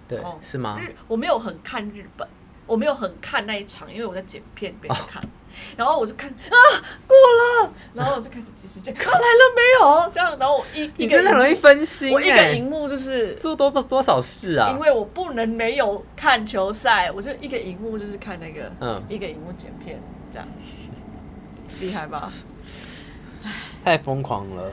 [0.06, 0.78] 对，是吗？
[0.80, 2.28] 日我没有很看日本，
[2.66, 5.20] 我没有很看那一场，因为我在剪片别人看。
[5.76, 6.56] 然后我就看啊
[7.06, 9.24] 过了，然后我就开始继续讲，看来了
[9.56, 10.10] 没有？
[10.10, 14.70] 这样，然后我一你真的很容易分心，我一个荧幕就是做多多少事啊？
[14.72, 20.00] 因为我不能没有看球赛，我就一个荧幕就是看那个，嗯，一个荧幕剪片
[20.30, 20.48] 这样，
[21.80, 22.32] 厉害吧？
[23.84, 24.70] 太疯狂了。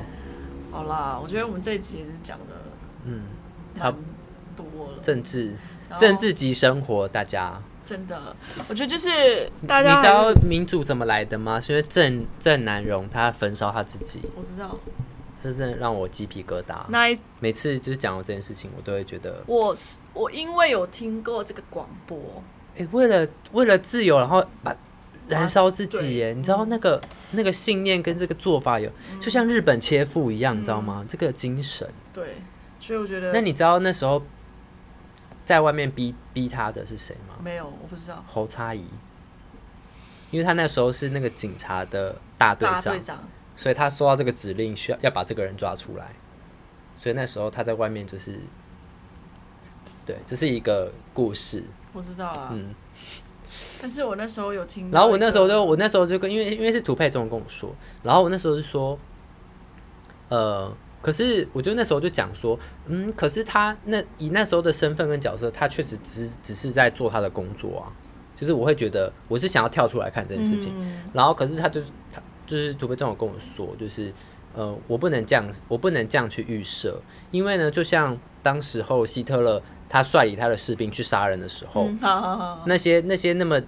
[0.71, 2.55] 好啦，我觉得我们这一集也是讲的，
[3.05, 3.23] 嗯，
[3.75, 3.97] 差不
[4.55, 4.99] 多了。
[5.01, 5.55] 政治，
[5.97, 7.59] 政治及生活，大家。
[7.89, 8.35] 真的，
[8.67, 9.95] 我觉得就是大家。
[9.95, 11.59] 你知道民主怎么来的吗？
[11.59, 14.21] 是因为郑郑南荣他焚烧他自己。
[14.37, 14.77] 我知道，
[15.41, 16.85] 真正让我鸡皮疙瘩。
[16.89, 22.43] 那每次就是讲到这件事情，我都会觉得，我是我因为有听过这个广播，
[22.77, 24.75] 哎，为了为了自由，然后把
[25.27, 28.87] 燃烧自己，耶，你知道那个那个信念跟这个做法有，
[29.19, 31.03] 就像日本切腹一样，你知道吗？
[31.09, 31.89] 这个精神。
[32.13, 32.35] 对，
[32.79, 34.21] 所以我觉得，那你知道那时候。
[35.43, 37.35] 在外面逼逼他的是谁吗？
[37.43, 38.23] 没有，我不知道。
[38.27, 38.85] 侯差仪，
[40.31, 42.97] 因为他那时候是那个警察的大队长，
[43.55, 46.13] 所以他收到这个指令，需要要把这个人抓出来。
[46.97, 48.39] 所以那时候他在外面就是，
[50.05, 51.63] 对，这是一个故事。
[51.93, 52.73] 我知道啊，嗯。
[53.81, 58.97] 但是我那时候有听，然后我那时候就我那时候就跟因为因为是涂佩中跟我说，然后我那时候就说，
[60.29, 60.75] 呃。
[61.01, 67.91] 可是，我就那时候就讲说，嗯，可是他那以那时候的身份跟角色，他确实只只是在做他的工作啊。
[68.35, 70.73] 就是我会觉得，我是想要跳出来看这件事情。
[71.11, 74.13] 然后，可是他就是他就是土匪正好跟我说，就是
[74.53, 77.01] 呃，我不能这样，我不能这样去预设，
[77.31, 81.89] 因为呢，就像当时候希特勒他率领他的士兵去杀人的时候，
[82.65, 83.61] 那些那些那么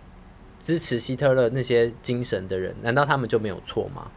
[0.58, 4.10] 支持希特勒那些精神的人，难道他们就没有错吗？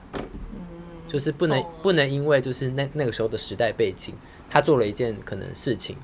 [1.15, 4.12] 就是不能不能因为就是那那个时候的时代背景，
[4.51, 5.97] 他做了一件可能事情，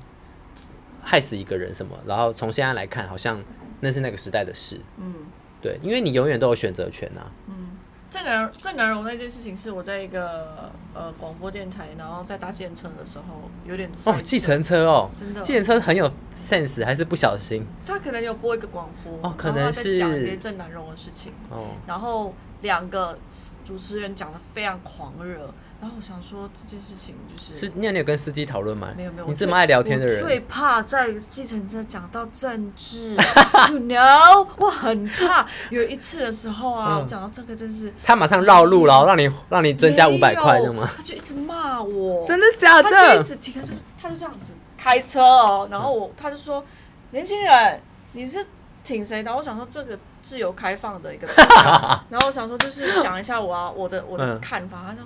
[1.03, 3.43] 害死一个人什么，然后从现在来看，好像
[3.81, 4.79] 那是那个时代的事。
[4.97, 5.13] 嗯，
[5.61, 7.29] 对，因为你永远都有选择权呐。
[7.49, 7.71] 嗯，
[8.09, 21.71] 郑南郑南荣那件事情是我在一个呃广播电台，然后在搭计程车的时候有点哦，计程车哦，真的计程车很有 sense，还是不小心他可能有播一个广播哦可能是讲一些郑南荣的事情，哦。
[21.85, 23.17] 然后两个
[23.65, 25.53] 主持人讲的非常狂热。
[25.81, 28.89] 然后我想说这件事情就是是，那你有跟司机讨论吗？
[28.95, 33.15] 没有没有，你这么爱聊天的人，最怕在计程车讲到政治，
[33.71, 35.43] you know，我很怕。
[35.71, 40.87] 有一次的时候啊，我讲到这个真是，他马上绕路了，让你让你增加五百块，对吗？
[40.95, 42.83] 他就一直骂我，真的假的？
[42.91, 46.63] 他就一直停，他就他就这样子开车哦，然后我他就说，
[47.09, 47.81] 年轻人，
[48.11, 48.45] 你是
[48.83, 49.35] 挺谁的？
[49.35, 51.27] 我想说这个自由开放的一个，
[52.09, 55.03] 然后我想说就是讲一下我啊我的我的看法，他说。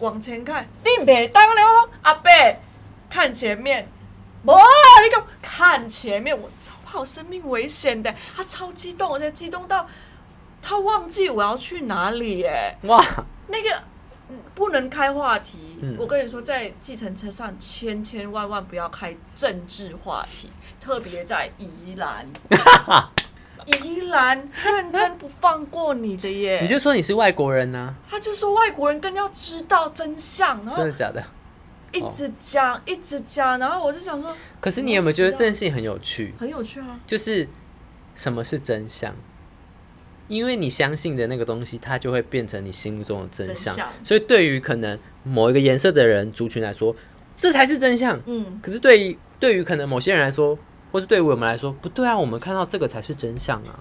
[0.00, 2.28] 往前看，你别当了，阿伯，
[3.08, 3.88] 看前面，
[4.44, 8.12] 不，你个看前面，我超怕我生命危险的。
[8.36, 9.86] 他超激动，而且激动到
[10.60, 12.76] 他忘记我要去哪里耶！
[12.82, 13.04] 哇，
[13.46, 13.82] 那个
[14.54, 15.58] 不能开话题。
[15.98, 20.50] 我跟你说，在计程车上千千万万不要开政治话题，
[20.80, 22.26] 特别在宜兰。
[23.66, 26.60] 宜兰认真不放过你的耶！
[26.60, 27.94] 你就说你是外国人呢？
[28.10, 31.24] 他就说外国人更要知道真相，然后真的假的？
[31.90, 36.34] 一直讲，一直讲，然后我就想说，可是你有没有觉得这件事情很有趣？
[36.38, 37.00] 很有趣啊！
[37.06, 37.48] 就是
[38.14, 39.14] 什么是真相？
[40.28, 43.76] 因为你相信的那个东西，它就会变成你心目中的真相。
[44.02, 46.94] 所以对于可能某一个颜色的人族群来说，
[47.36, 48.18] 这才是真相。
[48.26, 48.58] 嗯。
[48.62, 50.58] 可是对于对于可能某些人来说，
[50.90, 53.80] 或是对于我们来说不对啊，我们看到这个才是真相啊，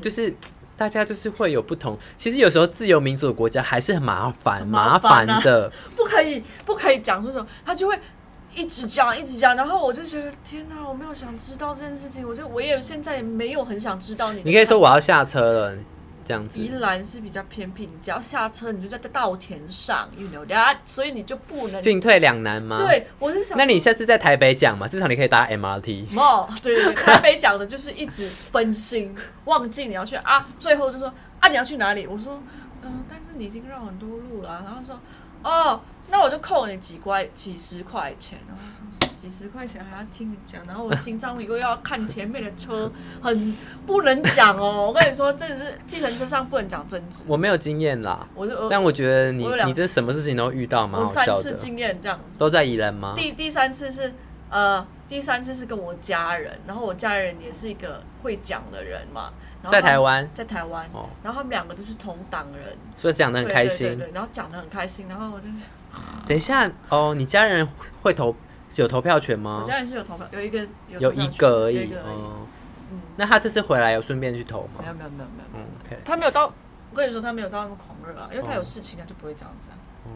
[0.00, 0.34] 就是
[0.76, 1.98] 大家就是会有不同。
[2.16, 7.98] 其实有时候自由民主的国家还是很麻烦，麻烦的，不可以不可以讲出什么，他就会
[8.56, 14.42] 一直讲一直讲，然后我就觉得天哪，我没有想知道这件事情，我就我也现在也没有很想知道你。
[14.44, 15.76] 你可以说我要下车了。
[16.28, 22.76] 这样子，宜兰是比较偏僻，你只要下车，你就在稻田上，you know that，所以你就不能进退两难吗？
[22.76, 26.18] 对，我就想，那你下次在台北讲嘛，至少你可以搭 MRT。
[26.18, 29.14] 哦，对，台北讲的就是一直分心，
[29.44, 32.08] 忘记你要去啊，最后就说啊，你要去哪里？
[32.08, 32.42] 我说，
[32.82, 34.98] 嗯，但是你已经绕很多路了，然后说，
[35.44, 35.80] 哦，
[36.10, 38.62] 那我就扣你几块几十块钱，然后。
[39.16, 44.86] 几十块钱还要听你讲，然后我心脏里又要看前面的车，很不能讲哦。
[44.86, 47.24] 我跟你说，真的是计程车上不能讲政治。
[47.26, 51.42] 我没有经验啦，我就但我觉得你你这什么事情都遇到蛮好笑的。
[51.42, 53.14] 三次经验这样子，都在宜兰吗？
[53.16, 54.14] 第第三次是
[54.48, 59.32] 呃，第三次是跟我家人，然后我家人也是一个会讲的人嘛。
[59.68, 60.88] 在台湾，在台湾，
[61.24, 63.88] 然后他们两个都是同党人，所以讲的很开心。
[63.88, 65.48] 对对对，然后讲的很开心，然后我就
[66.26, 67.66] 等一下哦，你家人
[68.02, 68.34] 会投？
[68.74, 69.60] 有投票权吗？
[69.62, 71.94] 我家人是有投票，有一个有一个而已。
[71.94, 72.46] 哦，
[72.90, 74.80] 嗯，那他这次回来有顺便去投吗？
[74.80, 75.64] 没有没有没有没有。
[75.64, 75.98] 嗯，OK。
[76.04, 76.52] 他没有到，
[76.90, 79.68] 我跟你说他没有到那么狂热啊，因为他有事情他就不会这样子。
[80.04, 80.10] 嗯。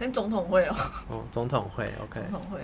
[0.00, 0.74] 跟总统会哦。
[1.08, 2.20] 哦，总统会 OK。
[2.22, 2.58] 总统会。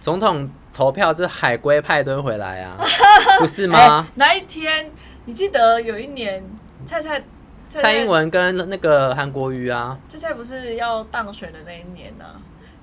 [0.00, 2.76] 总统投票就是海龟派都回来啊，
[3.40, 4.06] 不是吗？
[4.16, 4.90] 那一天
[5.24, 6.44] 你记得有一年
[6.84, 7.22] 蔡蔡
[7.68, 12.24] 蔡英文跟那个韩国瑜啊，这在不是要当选的那一年呢？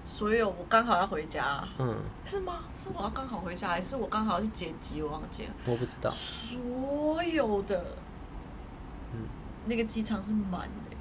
[0.03, 1.95] 所以我刚好要回家，嗯，
[2.25, 2.59] 是吗？
[2.81, 5.01] 是我要刚好回家，还是我刚好要去接机？
[5.01, 6.09] 我忘记了，我不知道。
[6.11, 7.83] 所有的，
[9.13, 9.21] 嗯，
[9.65, 10.95] 那个机场是满的，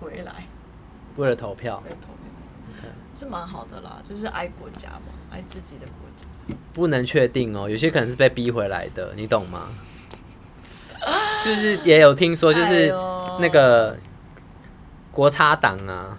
[0.00, 0.46] 回来
[1.16, 6.24] 为了投票，为了投票，是蛮好的啦，就是爱国家嘛，爱自己的国家。
[6.72, 9.68] 不能确定哦，有些可能是被逼回来的，你懂吗？
[11.44, 12.94] 就是也有听说，就是
[13.40, 13.96] 那个
[15.10, 16.18] 国差党啊。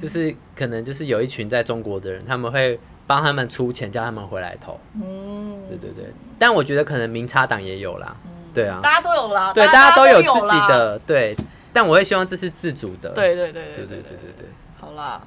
[0.00, 2.76] 就是可能就是有一群在中国的人，他们会
[3.06, 4.80] 帮他们出钱，叫他们回来投。
[4.94, 6.12] 嗯，对对对。
[6.40, 8.16] 但我觉得可能民差党也有啦。
[8.52, 9.52] 对啊，大家都有啦。
[9.52, 10.98] 对，大家都有自己的。
[11.06, 11.36] 对，
[11.72, 13.10] 但我会希望这是自主的。
[13.10, 14.46] 对对对对对对对对。
[14.80, 15.22] 好啦，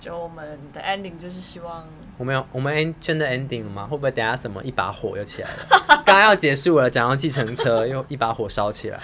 [0.00, 1.86] 就我们的 ending 就是希望
[2.18, 3.84] 我们有我们 end 真的 ending 了吗？
[3.84, 5.66] 会不会等下什么一把火又起来了？
[6.04, 8.98] 刚刚要结束了，讲到计程车又一把火烧起来。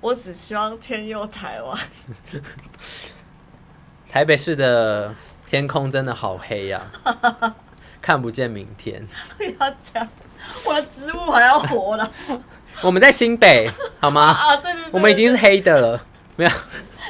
[0.00, 1.78] 我只希望天佑台湾。
[4.10, 5.14] 台北市的
[5.46, 6.82] 天空真的好黑呀，
[8.02, 9.06] 看不见明天。
[9.38, 10.06] 不要讲，
[10.66, 12.12] 我的植物还要活了。
[12.82, 13.70] 我们在新北，
[14.00, 14.22] 好吗？
[14.32, 16.04] 啊，对对对，我们已经是黑的了。
[16.36, 16.50] 没有，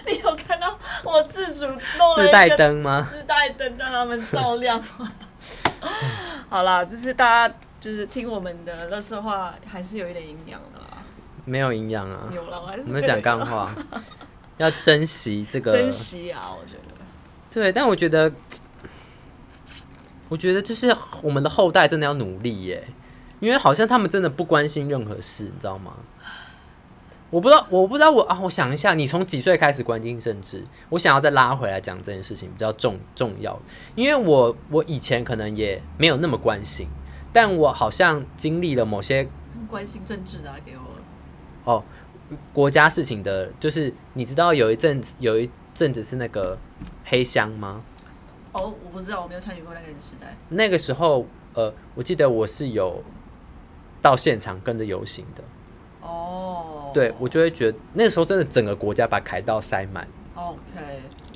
[0.07, 3.07] 你有看到我自主弄自带灯吗？
[3.09, 4.83] 自带灯让他们照亮。
[6.49, 10.87] 好啦，就是大家就是听我们的乐色话，还是有一点营养的啦。
[11.45, 13.75] 没有营养啊，有了，我还是我们讲干话，
[14.59, 16.83] 要珍惜这个，珍惜啊，我觉得。
[17.51, 18.33] 对，但我觉得，
[20.29, 22.87] 我觉得就是我们的后代真的要努力耶，
[23.41, 25.93] 因为好像他们真的不关心任何事，你知道吗？
[27.33, 30.63] 我不知道，我不知道我啊，我想一下，你从几岁开始关心政治？
[30.91, 33.59] 我想要再拉回来讲这件事情比较重重要，
[33.95, 36.87] 因为我我以前可能也没有那么关心，
[37.33, 39.27] 但我好像经历了某些
[39.67, 41.83] 关心政治的给我哦，
[42.53, 46.59] 国家事情的，就是你知道有一阵子有一阵子是那个
[47.07, 47.83] 黑箱吗？
[48.53, 50.37] 哦，我不知道，我没有参与过那个时代。
[50.51, 53.03] 那个时候，呃，我记得我是有
[54.03, 55.43] 到现场跟着游行的。
[56.33, 60.59] 哦，对，我就会觉得那个时候真的整个国家把凯道塞满，OK，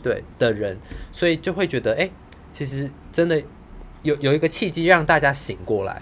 [0.02, 0.78] 对的人，
[1.12, 2.08] 所以就会觉得，哎，
[2.50, 3.42] 其实真的
[4.02, 6.00] 有有一个契机让大家醒过来，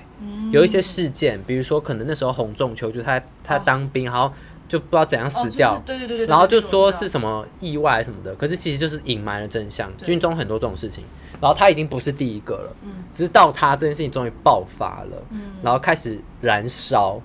[0.52, 4.32] 有一些事件，比如说可能那时候洪仲秋就他他当兵，然后
[4.68, 11.02] 就不知道怎样死掉，对对对，然后就说是什么意外什么的，可是其实就是隐瞒了真相，军中很多这种事情，
[11.40, 17.20] 然后他已经不是第一个了，嗯，直到他这件事情终于爆发了，嗯，然后开始燃烧。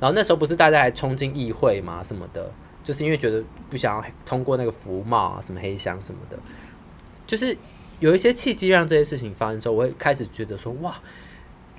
[0.00, 2.50] 然后那时候不是大家还冲进议会嘛什么的，
[2.82, 6.38] 就是因为觉得不想要通过那个服贸啊什么黑箱什么的，
[7.26, 7.56] 就是
[8.00, 10.98] 有一些契机让这些事情发生之后，我会开始觉得说哇。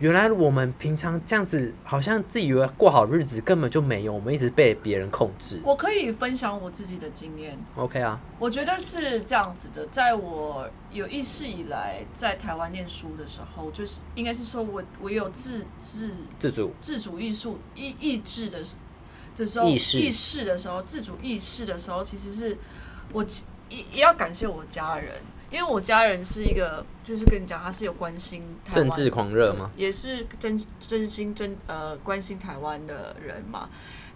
[0.02, 4.12] 原来我们平常这样子，好像自以为过好日子，根本就没有。
[4.12, 5.62] 我们一直被别人控制。
[5.64, 7.56] 我可以分享我自己的经验。
[7.76, 9.86] OK 啊，我觉得是这样子的。
[9.92, 18.58] 在我有意识以来，在台湾念书的时候，就是应该是说我我有自自自主自主艺术意意志的
[19.38, 22.58] 的时候，意识的时候，自主意识的时候，其实是
[23.14, 23.24] 我
[23.70, 25.14] 也也要感谢我家人。
[25.52, 28.42] 因为我家人是一个，就是跟你讲，他是有关心
[28.72, 29.70] 政治狂热吗？
[29.76, 33.68] 也是真真心真呃关心台湾的人嘛。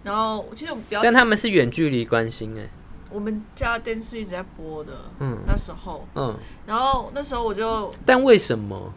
[0.02, 2.66] 然后其实我比较，但他们是远距离关心哎。
[3.10, 6.36] 我们家电视一直在播的，嗯，那时候，嗯，
[6.66, 8.92] 然后那时候我就，但为什么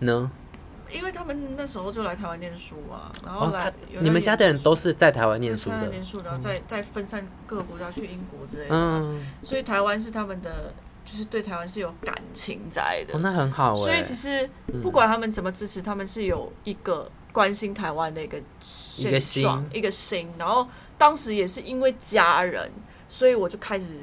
[0.00, 0.30] 呢？
[0.90, 10.74] 因为他们那时候就来台湾念书啊，然后来你们家的人都是在台湾念书的，念书，然后再再分散各个国家去英国之类的，嗯，所以台湾是他们的。
[11.10, 13.74] 就是对台湾是有感情在的，那很好。
[13.74, 14.48] 所以其实
[14.82, 18.36] 不管他们怎么支持，他们是有一个关心台湾的一个
[18.98, 20.28] 一个心，一个心。
[20.36, 20.68] 然后
[20.98, 22.70] 当时也是因为家人，
[23.08, 24.00] 所以我就开始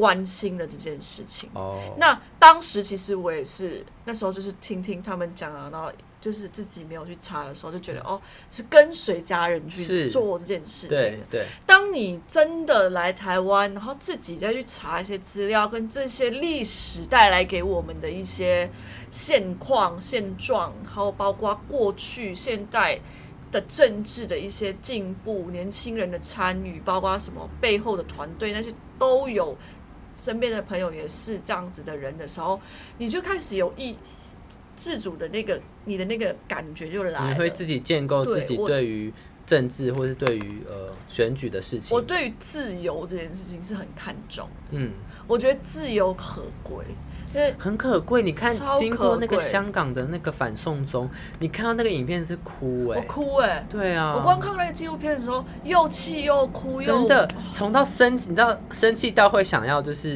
[0.00, 1.50] 关心了这件事情。
[1.52, 5.92] 哦，那当时其实我也是那时候就是听听他们讲啊，然后。
[6.20, 8.20] 就是自己没有去查的时候，就觉得哦，
[8.50, 10.90] 是跟随家人去做这件事情。
[10.90, 11.46] 对对。
[11.64, 18.70] 当你真的来台湾，然后自己再去查一些资料，跟这些历史带来给我们的一些
[19.10, 23.00] 现况、现状，然后包括过去、现代
[23.50, 29.56] 的政治的一些进步、年轻人的参与，包括什么背后的团队那些都有，
[30.12, 32.60] 身边的朋友也是这样子的人的时候，
[32.98, 33.96] 你就开始有意。
[34.76, 37.28] 自主的那个，你的那个感觉就来了。
[37.28, 39.12] 你会自己建构自己对于
[39.44, 41.94] 政治，或是对于呃选举的事情。
[41.94, 44.48] 我对于自由这件事情是很看重。
[44.70, 44.92] 嗯，
[45.26, 46.82] 我觉得自由可贵，
[47.58, 48.22] 很可贵。
[48.22, 51.08] 你看，经过那个香港的那个反送中，
[51.38, 60.14] 你看到那个影片是哭哎，我哭哎，对啊，我光看那个纪录片的时候，又气又哭，真的从到生，你知道生气到会想要就是。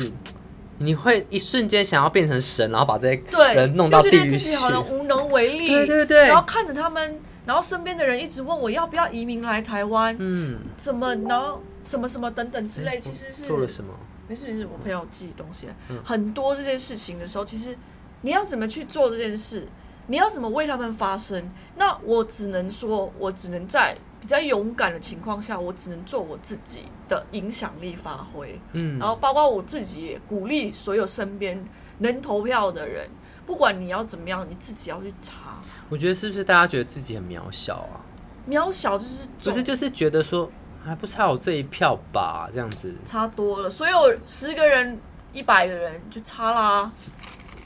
[0.79, 3.23] 你会一瞬间想要变成神，然后把这些
[3.55, 5.69] 人弄到地狱去，好像无能为力。
[5.69, 13.95] 对对对，然后看着他们，然后身边的人一直问我要不要移民来台湾，嗯，怎么，然后什么什么等等之类，其实是做了什么？
[14.29, 15.75] 没事没事，我朋友寄东西来。
[16.05, 17.77] 很多这件事情的时候，其实
[18.23, 19.67] 你要怎么去做这件事？
[20.07, 21.51] 你要怎么为他们发声？
[21.77, 28.61] 那我只能说，我只能在比较勇敢的情况下，我只能做我自己的影响力发挥。
[28.73, 31.65] 嗯，然后包括我自己也鼓励所有身边
[31.99, 33.09] 能投票的人，
[33.47, 35.59] 不管你要怎么样，你自己要去查。
[35.89, 38.05] 我觉得是不是大家觉得自己很渺小啊？
[38.47, 40.51] 渺小就是不是就是觉得说
[40.85, 42.49] 还不差我这一票吧？
[42.53, 44.99] 这样子差多了，所有十个人、
[45.33, 46.93] 一百个人就差啦。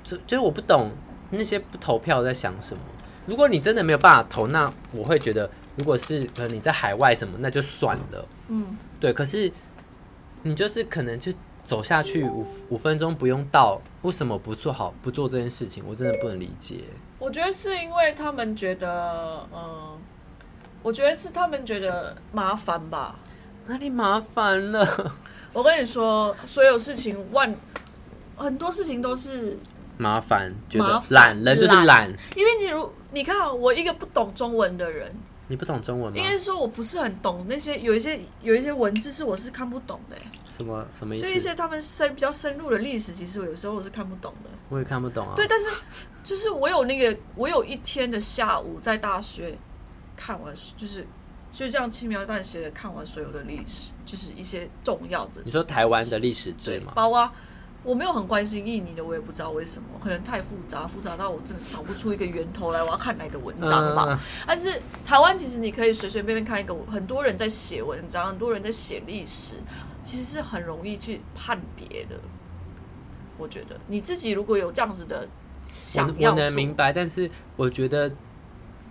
[0.05, 0.91] 就就是我不懂。
[1.31, 2.81] 那些不投票在想什么？
[3.27, 8.27] 如果你真的没有办法投，那我会觉得，如果是可能你在海外什么，那就算了。
[8.49, 9.13] 嗯，对。
[9.13, 9.53] 可是
[10.43, 11.31] 你就是可能就
[11.67, 15.85] 走下去五五分钟不用到，为什么不做好不做这件事情？
[15.87, 16.77] 我真的不能理解。
[17.19, 19.98] 我觉得是因为他们觉得，嗯，
[20.83, 23.17] 我觉得是他们觉得麻烦吧？
[23.67, 25.13] 哪里麻烦了？
[25.53, 27.55] 我跟你说，所有事情万
[28.37, 29.59] 很多事情都是。
[30.01, 32.09] 麻烦，觉得懒人就是懒。
[32.37, 35.13] 因为你如你看，我一个不懂中文的人，
[35.49, 36.17] 你不懂中文吗？
[36.17, 40.17] 应该说我不是很懂那些有一些有一些文字是我是看不懂的。
[40.57, 41.25] 什么什么意思？
[41.25, 44.51] 就一些他们深比较深入的历史，其实我有时候我是看不懂的。
[44.69, 45.33] 我也看不懂啊。
[45.35, 45.67] 对，但是
[46.23, 49.59] 就是我有那个，我有一天的下午在大学
[50.19, 51.07] 看完，就是
[51.51, 55.41] 就这样轻描淡写的看完所有的历史，就是一些重要的。
[55.45, 56.93] 你说台湾的历史罪吗？
[56.95, 57.33] 包啊，
[57.85, 62.83] 我没有很关心印尼的，我也不知道为什么，可能太复杂，复杂到我真的找不出一个源头来。
[62.83, 64.21] 我要看哪个文章吧。
[64.47, 69.55] 但是台湾其实你可以随随便便看一个，很多人在写文章，很多人在写历史，
[70.03, 72.19] 其实是很容易去判别的。
[73.39, 75.27] 我觉得你自己如果有这样子的
[75.79, 78.13] 想要，我能明白，但是我觉得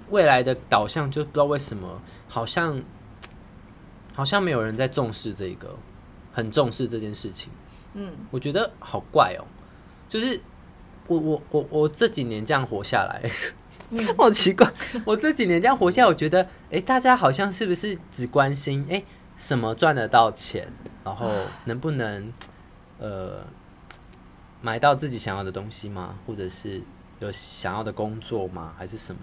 [0.09, 2.81] 未来的导向就不知道为什么，好像
[4.13, 5.75] 好像没有人在重视这个，
[6.31, 7.51] 很重视这件事情。
[7.93, 9.45] 嗯，我觉得好怪哦，
[10.09, 10.39] 就是
[11.07, 13.29] 我我我我这几年这样活下来，
[14.17, 14.71] 好奇怪。
[15.05, 19.03] 我这几年这样活下来，我觉得，哎，大家好像是不是只关心哎
[19.38, 20.71] 什么赚得到钱，
[21.03, 21.31] 然后
[21.65, 22.31] 能不能
[22.99, 23.45] 呃。
[24.59, 26.17] 买到自己想要的东西吗？
[26.25, 26.81] 或者是
[27.19, 28.73] 有想要的工作吗？
[28.75, 29.21] 还是什么？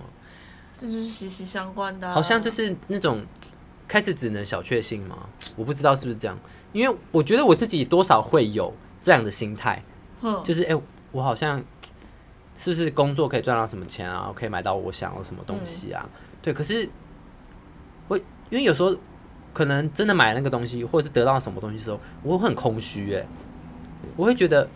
[0.79, 2.13] 这就是息息相关的。
[2.13, 3.25] 好像就是那种
[3.87, 5.27] 开始只能小确幸吗？
[5.57, 6.39] 我不知道是不是这样，
[6.73, 9.83] 因为我觉得我自己多少会有这样的心态，
[10.45, 10.81] 就是哎，
[11.13, 11.63] 我好像
[12.57, 14.33] 是不是工作可以赚到什么钱啊？
[14.35, 16.09] 可以买到我想要什么东西啊？
[16.43, 16.89] 对，可是
[18.09, 18.97] 我因为有时候
[19.53, 23.27] 可能真的买那个东西，或者是得到什么东西的时候，我会很空虚，哎，
[24.17, 24.69] 我会觉得。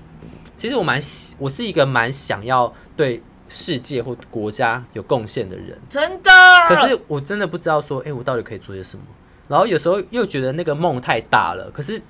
[0.56, 1.00] 其实我蛮，
[1.38, 6.30] 我是一个蛮想要对世界或国家有贡献的人，真的。
[6.68, 9.04] 可是我真的不知道说，哎，我到底可以做些什么？
[9.48, 12.00] 然后有时候又觉得那个梦太大了，可是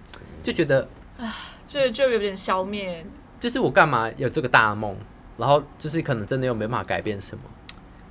[0.42, 0.88] 就觉得，
[1.18, 3.06] 啊，就就有点消灭。
[3.40, 4.96] 就是我干嘛有这个大梦？
[5.36, 7.44] 然后就是可能真的又没办法改变什么，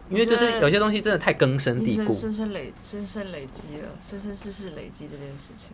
[0.10, 5.72] 因为就是有些东西真的太根深蒂固，深深累，深深累积了，生生世世累积这件事情。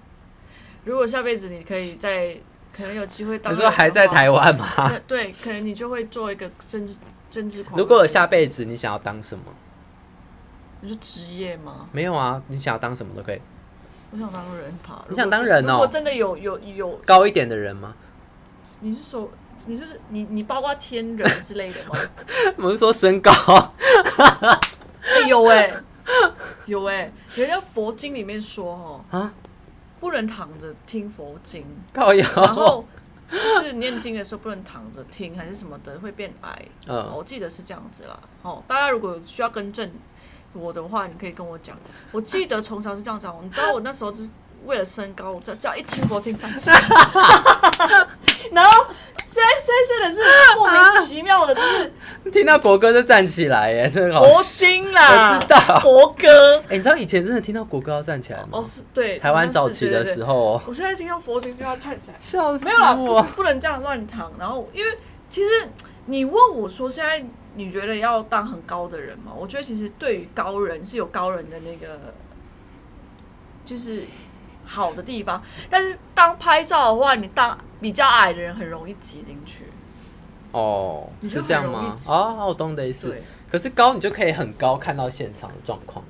[0.83, 2.37] 如果下辈子你可以在。
[2.75, 3.51] 可能有机会到。
[3.51, 4.91] 你说还在台湾吗？
[5.07, 6.95] 对，可能你就会做一个政治
[7.33, 7.75] 政治狂。
[7.75, 9.45] 如果有下辈子，你想要当什么？
[10.81, 11.87] 你是职业吗？
[11.91, 13.41] 没有啊，你想要当什么都可以。
[14.11, 15.03] 我想当人爬。
[15.09, 15.71] 你想当人哦？
[15.71, 17.95] 如果真的有有有高一点的人吗？
[18.81, 19.27] 你是说
[19.65, 21.97] 你就是你你包括天人之类的吗？
[22.57, 23.33] 我是说身高。
[25.27, 25.73] 有哎，
[26.67, 29.33] 有哎，人家佛经里面说哦啊。
[29.99, 32.85] 不能躺着听佛经，然后
[33.33, 36.65] 就是念经的时候不能躺着听，还是什么的会变矮。
[36.87, 38.19] 嗯，我记得是这样子啦。
[38.41, 39.91] 哦，大家如果需要更正
[40.53, 41.77] 我的话，你可以跟我讲。
[42.11, 44.31] 我记得从小是这样讲，你知道我那时候就是。
[44.65, 46.75] 为了身高，这 这样一听佛经站起来，
[48.51, 48.85] 然后
[49.25, 50.21] 现在现在真的是
[50.57, 51.91] 莫名其妙的，就是
[52.31, 56.59] 听到国歌就站起来耶，真的佛经啦，我知道国歌。
[56.67, 58.49] 哎，你知道以前真的听到国歌要站起来吗？
[58.51, 64.31] 哦，是对，台湾早期的时候，我现在听到佛经就要站起来，笑死没有啦，不是不能这样乱躺。
[64.37, 64.97] 然后，因为
[65.29, 65.49] 其实
[66.05, 67.25] 你问我说，现在
[67.55, 69.31] 你觉得要当很高的人吗？
[69.35, 72.13] 我觉得其实对于高人是有高人的那个，
[73.65, 74.03] 就是。
[74.65, 79.65] 好的地方，但是当拍照的话，你当比较矮的人很容易挤进去。
[80.51, 81.97] 哦，是这样吗？
[82.07, 83.15] 哦，我懂的意思。
[83.51, 86.03] 可是高，你就可以很高看到现场的状况。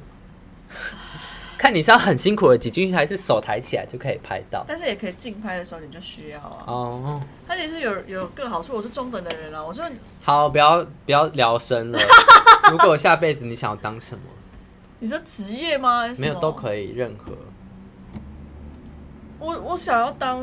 [1.58, 4.66] 看你是要很辛苦的挤进去，还是手抬起来就可以拍到？
[4.68, 6.64] 但是也可以竞拍的时候，你就需要啊。
[6.68, 8.76] 哦，它也是有有个好处。
[8.76, 9.86] 我是中等的人啊，我说
[10.22, 12.00] 好，不要不要聊深了。
[12.70, 14.24] 如果下辈子你想要当什么？
[15.00, 16.06] 你说职业吗？
[16.18, 17.34] 没有，都可以，任何。
[19.44, 20.42] 我我想要当，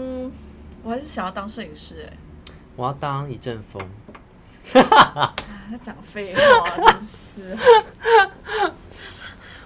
[0.82, 2.12] 我还是想要当摄影师哎。
[2.76, 3.82] 我要当一阵风。
[4.72, 7.56] 他讲废话，真是。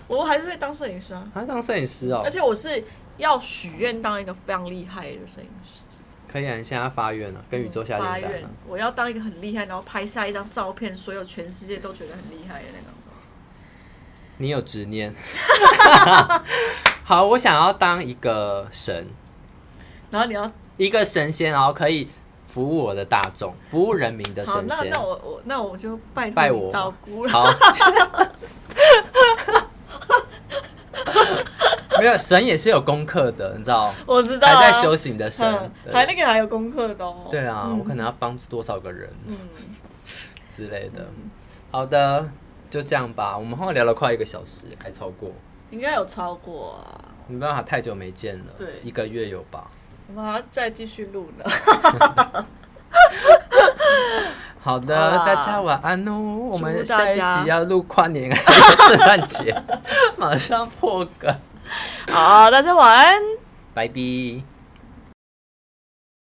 [0.06, 1.26] 我还是会当摄影师啊。
[1.34, 2.22] 还当摄影师哦。
[2.24, 2.84] 而且我是
[3.16, 5.80] 要许愿当一个非常厉害的摄影师。
[6.28, 8.48] 可以啊，你现在发愿了，跟宇宙下订单了。
[8.68, 13.10] 我要当一个很厉害，然后拍下一张照片，所有全世界都觉得很厉害的那种。
[14.36, 15.12] 你有执念。
[17.04, 19.08] 好，我想要当一个神。
[20.14, 22.08] 然后你要一个神仙，然后可以
[22.46, 24.66] 服务我的大众，服务人民的神仙。
[24.68, 27.32] 那那我我那我就拜拜我照顾了。
[27.32, 27.44] 好，
[31.98, 33.92] 没有神也是有功课的，你知道？
[34.06, 35.44] 我知道，还在修行的神，
[35.92, 37.04] 还那个还有功课的。
[37.04, 37.26] 哦。
[37.28, 39.36] 对啊，我可能要帮助多少个人，嗯
[40.48, 41.04] 之类的。
[41.72, 42.30] 好的，
[42.70, 43.36] 就这样吧。
[43.36, 45.32] 我们后面聊了快一个小时，还超过？
[45.70, 47.02] 应该有超过啊。
[47.26, 48.44] 没办法，太久没见了。
[48.56, 49.68] 对，一个月有吧。
[50.14, 51.44] 我们还要再继续录呢。
[54.62, 56.12] 好的，大家晚安哦。
[56.52, 59.60] 我们下一集要录跨年圣诞节？
[60.16, 61.34] 马上破梗。
[62.08, 63.20] 好，大家晚安，
[63.74, 64.53] 拜拜。